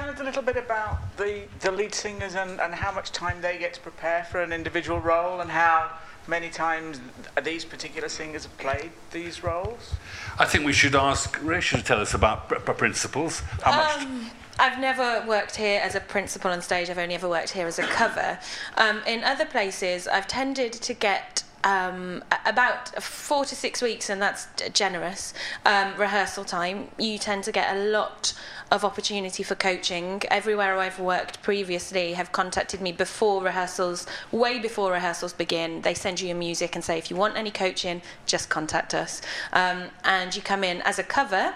tell 0.00 0.08
us 0.10 0.20
a 0.20 0.24
little 0.24 0.42
bit 0.42 0.56
about 0.56 1.16
the, 1.16 1.42
the 1.60 1.70
lead 1.70 1.94
singers 1.94 2.34
and, 2.34 2.60
and 2.60 2.74
how 2.74 2.92
much 2.92 3.12
time 3.12 3.40
they 3.40 3.58
get 3.58 3.74
to 3.74 3.80
prepare 3.80 4.24
for 4.24 4.40
an 4.40 4.52
individual 4.52 4.98
role 4.98 5.40
and 5.40 5.50
how 5.50 5.90
many 6.26 6.48
times 6.48 7.00
these 7.44 7.64
particular 7.64 8.08
singers 8.08 8.44
have 8.44 8.56
played 8.58 8.90
these 9.10 9.44
roles? 9.44 9.94
I 10.38 10.46
think 10.46 10.64
we 10.64 10.72
should 10.72 10.94
ask 10.94 11.38
Rachel 11.42 11.78
to 11.78 11.84
tell 11.84 12.00
us 12.00 12.14
about 12.14 12.48
pr- 12.48 12.56
pr- 12.56 12.72
principals. 12.72 13.40
How 13.62 13.76
much? 13.76 14.02
Um, 14.02 14.30
I've 14.58 14.78
never 14.78 15.24
worked 15.26 15.56
here 15.56 15.80
as 15.82 15.94
a 15.94 16.00
principal 16.00 16.50
on 16.50 16.62
stage. 16.62 16.88
I've 16.88 16.98
only 16.98 17.14
ever 17.14 17.28
worked 17.28 17.50
here 17.50 17.66
as 17.66 17.78
a 17.78 17.82
cover. 17.82 18.38
Um, 18.76 19.02
in 19.06 19.24
other 19.24 19.46
places, 19.46 20.08
I've 20.08 20.28
tended 20.28 20.72
to 20.72 20.94
get 20.94 21.42
um, 21.64 22.24
about 22.46 23.02
four 23.02 23.44
to 23.44 23.54
six 23.54 23.82
weeks, 23.82 24.08
and 24.08 24.20
that's 24.20 24.46
generous 24.72 25.34
um, 25.64 25.94
rehearsal 25.96 26.44
time. 26.44 26.88
You 26.98 27.18
tend 27.18 27.44
to 27.44 27.52
get 27.52 27.76
a 27.76 27.78
lot 27.78 28.32
of 28.70 28.84
opportunity 28.84 29.42
for 29.42 29.54
coaching. 29.54 30.22
Everywhere 30.30 30.78
I've 30.78 30.98
worked 30.98 31.42
previously 31.42 32.12
have 32.14 32.32
contacted 32.32 32.80
me 32.80 32.92
before 32.92 33.42
rehearsals, 33.42 34.06
way 34.30 34.58
before 34.58 34.92
rehearsals 34.92 35.32
begin. 35.32 35.82
They 35.82 35.94
send 35.94 36.20
you 36.20 36.28
your 36.28 36.36
music 36.36 36.74
and 36.74 36.84
say, 36.84 36.96
if 36.98 37.10
you 37.10 37.16
want 37.16 37.36
any 37.36 37.50
coaching, 37.50 38.02
just 38.26 38.48
contact 38.48 38.94
us. 38.94 39.20
Um, 39.52 39.84
and 40.04 40.34
you 40.34 40.42
come 40.42 40.64
in 40.64 40.80
as 40.82 40.98
a 40.98 41.02
cover 41.02 41.54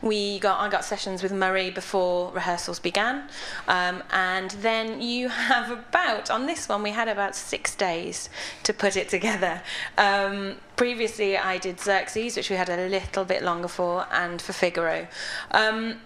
we 0.00 0.38
got 0.38 0.60
I 0.60 0.68
got 0.68 0.84
sessions 0.84 1.22
with 1.22 1.32
Murray 1.32 1.70
before 1.70 2.32
rehearsals 2.32 2.78
began, 2.78 3.28
um, 3.68 4.02
and 4.10 4.50
then 4.62 5.00
you 5.00 5.28
have 5.52 5.70
about 5.70 6.30
on 6.30 6.46
this 6.46 6.68
one 6.68 6.82
we 6.82 6.90
had 6.90 7.08
about 7.08 7.34
six 7.36 7.74
days 7.74 8.28
to 8.62 8.72
put 8.72 8.96
it 8.96 9.08
together. 9.08 9.62
Um, 9.98 10.56
previously, 10.76 11.36
I 11.36 11.58
did 11.58 11.80
Xerxes, 11.80 12.36
which 12.36 12.50
we 12.50 12.56
had 12.56 12.68
a 12.68 12.88
little 12.88 13.24
bit 13.24 13.42
longer 13.42 13.68
for, 13.68 14.06
and 14.12 14.40
for 14.40 14.52
Figaro. 14.52 15.08
Um, 15.50 16.00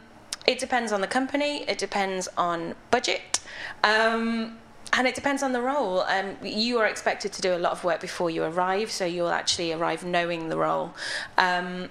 it 0.46 0.58
depends 0.58 0.92
on 0.92 1.00
the 1.00 1.06
company. 1.06 1.64
It 1.68 1.78
depends 1.78 2.28
on 2.36 2.74
budget. 2.90 3.40
Um, 3.82 4.58
and 4.92 5.06
it 5.06 5.14
depends 5.14 5.42
on 5.42 5.52
the 5.52 5.60
role. 5.60 6.00
Um, 6.00 6.36
you 6.42 6.78
are 6.78 6.86
expected 6.86 7.32
to 7.34 7.42
do 7.42 7.54
a 7.54 7.58
lot 7.58 7.72
of 7.72 7.84
work 7.84 8.00
before 8.00 8.30
you 8.30 8.44
arrive, 8.44 8.90
so 8.90 9.04
you'll 9.04 9.28
actually 9.28 9.72
arrive 9.72 10.04
knowing 10.04 10.48
the 10.48 10.56
role. 10.56 10.94
Um, 11.36 11.90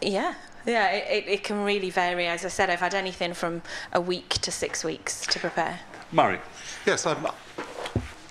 yeah, 0.00 0.34
yeah, 0.66 0.90
it, 0.90 1.24
it, 1.24 1.28
it 1.28 1.44
can 1.44 1.64
really 1.64 1.90
vary. 1.90 2.26
As 2.26 2.44
I 2.44 2.48
said, 2.48 2.70
I've 2.70 2.80
had 2.80 2.94
anything 2.94 3.34
from 3.34 3.62
a 3.92 4.00
week 4.00 4.28
to 4.28 4.50
six 4.50 4.84
weeks 4.84 5.26
to 5.28 5.38
prepare. 5.38 5.80
Murray. 6.12 6.40
Yes, 6.84 7.06
um, 7.06 7.26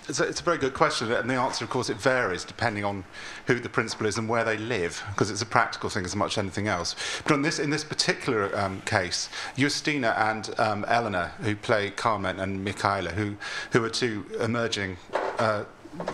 it's, 0.08 0.20
a, 0.20 0.24
it's 0.24 0.40
a 0.40 0.44
very 0.44 0.58
good 0.58 0.74
question, 0.74 1.12
and 1.12 1.30
the 1.30 1.36
answer, 1.36 1.66
of 1.66 1.72
course, 1.72 1.90
it 1.90 1.98
varies 1.98 2.44
depending 2.44 2.86
on 2.86 3.04
who 3.48 3.60
the 3.60 3.70
principal 3.70 4.06
is 4.06 4.18
and 4.18 4.30
where 4.30 4.44
they 4.44 4.58
live, 4.58 5.04
because 5.10 5.32
it's 5.32 5.42
a 5.42 5.46
practical 5.46 5.90
thing 5.90 6.06
as 6.06 6.16
much 6.16 6.34
as 6.34 6.38
anything 6.40 6.68
else. 6.68 6.96
But 7.24 7.34
on 7.34 7.42
this, 7.42 7.60
in 7.60 7.70
this 7.70 7.84
particular 7.84 8.56
um, 8.58 8.82
case, 8.82 9.30
Justina 9.56 10.14
and 10.18 10.54
um, 10.60 10.86
Eleanor, 10.88 11.32
who 11.42 11.56
play 11.56 11.90
Carmen, 11.90 12.40
and 12.40 12.66
Micaëla, 12.66 13.12
who, 13.12 13.36
who 13.72 13.84
are 13.84 13.90
two 13.90 14.26
emerging 14.40 14.98
uh, 15.40 15.66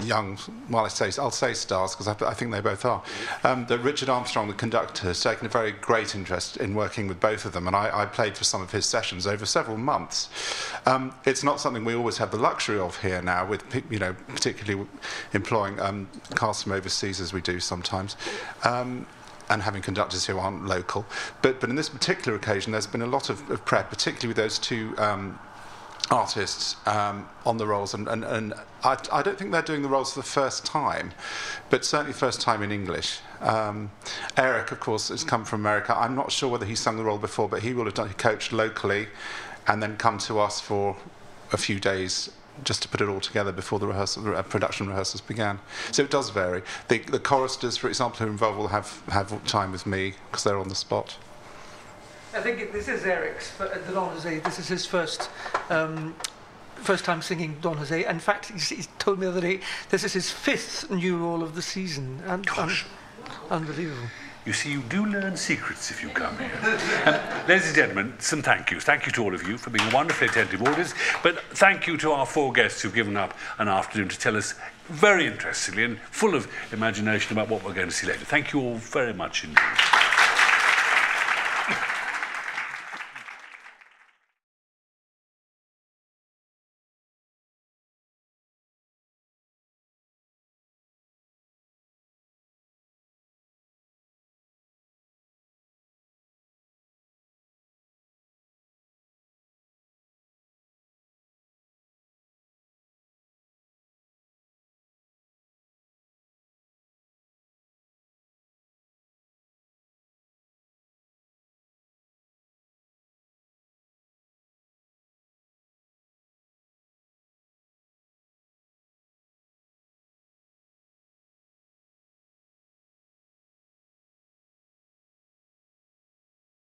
young, 0.03 0.37
well, 0.69 0.85
I 0.85 0.87
say, 0.87 1.11
I'll 1.21 1.31
say 1.31 1.53
stars 1.53 1.95
because 1.95 2.07
I, 2.07 2.15
I 2.29 2.33
think 2.33 2.51
they 2.51 2.61
both 2.61 2.85
are. 2.85 3.03
Um, 3.43 3.65
that 3.67 3.79
Richard 3.79 4.09
Armstrong, 4.09 4.47
the 4.47 4.53
conductor, 4.53 5.07
has 5.07 5.21
taken 5.21 5.45
a 5.45 5.49
very 5.49 5.71
great 5.71 6.15
interest 6.15 6.57
in 6.57 6.73
working 6.75 7.07
with 7.07 7.19
both 7.19 7.45
of 7.45 7.53
them, 7.53 7.67
and 7.67 7.75
I, 7.75 8.03
I 8.03 8.05
played 8.05 8.37
for 8.37 8.43
some 8.43 8.61
of 8.61 8.71
his 8.71 8.85
sessions 8.85 9.27
over 9.27 9.45
several 9.45 9.77
months. 9.77 10.29
Um, 10.85 11.13
it's 11.25 11.43
not 11.43 11.59
something 11.59 11.85
we 11.85 11.95
always 11.95 12.17
have 12.17 12.31
the 12.31 12.37
luxury 12.37 12.79
of 12.79 13.01
here 13.01 13.21
now, 13.21 13.45
with 13.45 13.63
you 13.89 13.99
know, 13.99 14.13
particularly 14.27 14.87
employing 15.33 15.79
um, 15.79 16.09
cast 16.35 16.63
from 16.63 16.73
overseas 16.73 17.19
as 17.19 17.33
we 17.33 17.41
do 17.41 17.59
sometimes. 17.59 18.17
Um, 18.63 19.05
and 19.49 19.61
having 19.61 19.81
conductors 19.81 20.25
who 20.25 20.39
aren't 20.39 20.65
local. 20.65 21.05
But, 21.41 21.59
but 21.59 21.69
in 21.69 21.75
this 21.75 21.89
particular 21.89 22.37
occasion, 22.37 22.71
there's 22.71 22.87
been 22.87 23.01
a 23.01 23.07
lot 23.07 23.29
of, 23.29 23.49
of 23.51 23.65
prep, 23.65 23.89
particularly 23.89 24.29
with 24.29 24.37
those 24.37 24.57
two 24.57 24.95
um, 24.97 25.37
artists 26.09 26.75
um, 26.87 27.27
on 27.45 27.57
the 27.57 27.65
roles, 27.65 27.93
and, 27.93 28.07
and, 28.07 28.23
and 28.23 28.53
I, 28.83 28.97
I 29.11 29.21
don't 29.21 29.37
think 29.37 29.51
they're 29.51 29.61
doing 29.61 29.81
the 29.81 29.89
roles 29.89 30.13
for 30.13 30.19
the 30.19 30.25
first 30.27 30.65
time, 30.65 31.13
but 31.69 31.85
certainly 31.85 32.13
first 32.13 32.41
time 32.41 32.63
in 32.63 32.71
English. 32.71 33.19
Um, 33.39 33.91
Eric, 34.37 34.71
of 34.71 34.79
course, 34.79 35.09
has 35.09 35.23
come 35.23 35.45
from 35.45 35.61
America. 35.61 35.97
I'm 35.97 36.15
not 36.15 36.31
sure 36.31 36.49
whether 36.49 36.65
he's 36.65 36.79
sung 36.79 36.97
the 36.97 37.03
role 37.03 37.17
before, 37.17 37.47
but 37.47 37.61
he 37.61 37.73
will 37.73 37.85
have 37.85 37.93
done. 37.93 38.07
He 38.07 38.13
coached 38.15 38.51
locally, 38.51 39.07
and 39.67 39.81
then 39.81 39.97
come 39.97 40.17
to 40.19 40.39
us 40.39 40.59
for 40.59 40.97
a 41.51 41.57
few 41.57 41.79
days 41.79 42.31
just 42.63 42.81
to 42.81 42.87
put 42.87 43.01
it 43.01 43.07
all 43.07 43.19
together 43.19 43.51
before 43.51 43.79
the 43.79 43.87
rehearsal, 43.87 44.35
uh, 44.35 44.41
production 44.43 44.87
rehearsals 44.87 45.21
began. 45.21 45.59
So 45.91 46.03
it 46.03 46.11
does 46.11 46.29
vary. 46.29 46.63
The, 46.89 46.99
the 46.99 47.19
choristers, 47.19 47.77
for 47.77 47.87
example, 47.87 48.19
who 48.19 48.25
are 48.25 48.29
involved 48.29 48.57
will 48.57 48.67
have, 48.67 49.01
have 49.07 49.45
time 49.45 49.71
with 49.71 49.85
me 49.85 50.13
because 50.29 50.43
they're 50.43 50.59
on 50.59 50.69
the 50.69 50.75
spot. 50.75 51.17
I 52.33 52.39
think 52.39 52.59
it, 52.59 52.71
this 52.71 52.87
is 52.87 53.03
Eric's, 53.05 53.51
but 53.57 53.71
uh, 53.71 53.79
the 53.85 53.93
Don 53.93 54.13
Jose. 54.13 54.39
This 54.39 54.59
is 54.59 54.67
his 54.67 54.85
first. 54.85 55.29
Um, 55.69 56.15
First 56.75 57.05
time 57.05 57.21
singing 57.21 57.57
Don 57.61 57.77
Jose. 57.77 58.05
In 58.05 58.17
fact, 58.17 58.47
he's, 58.47 58.69
he's 58.69 58.87
told 58.97 59.19
me 59.19 59.27
the 59.27 59.31
other 59.31 59.41
day 59.41 59.59
this 59.91 60.03
is 60.03 60.13
his 60.13 60.31
fifth 60.31 60.89
new 60.89 61.15
role 61.15 61.43
of 61.43 61.53
the 61.53 61.61
season. 61.61 62.23
And, 62.25 62.43
Gosh. 62.43 62.87
unbelievable. 63.51 64.07
You 64.45 64.53
see, 64.53 64.71
you 64.71 64.81
do 64.89 65.05
learn 65.05 65.37
secrets 65.37 65.91
if 65.91 66.01
you 66.01 66.09
come 66.09 66.35
here. 66.39 66.49
um, 67.05 67.47
ladies 67.47 67.67
and 67.67 67.75
gentlemen, 67.75 68.15
some 68.17 68.41
thank 68.41 68.71
yous. 68.71 68.83
Thank 68.83 69.05
you 69.05 69.11
to 69.11 69.23
all 69.23 69.35
of 69.35 69.47
you 69.47 69.59
for 69.59 69.69
being 69.69 69.91
wonderfully 69.91 70.27
attentive 70.27 70.63
audience, 70.63 70.95
but 71.21 71.39
thank 71.51 71.85
you 71.85 71.97
to 71.97 72.11
our 72.13 72.25
four 72.25 72.51
guests 72.51 72.81
who've 72.81 72.95
given 72.95 73.15
up 73.15 73.37
an 73.59 73.67
afternoon 73.67 74.09
to 74.09 74.17
tell 74.17 74.35
us 74.35 74.55
very 74.85 75.27
interestingly 75.27 75.83
and 75.83 75.99
full 76.09 76.33
of 76.33 76.51
imagination 76.71 77.33
about 77.33 77.49
what 77.49 77.63
we're 77.63 77.75
going 77.75 77.89
to 77.89 77.93
see 77.93 78.07
later. 78.07 78.25
Thank 78.25 78.53
you 78.53 78.61
all 78.61 78.75
very 78.75 79.13
much 79.13 79.43
indeed. 79.43 79.59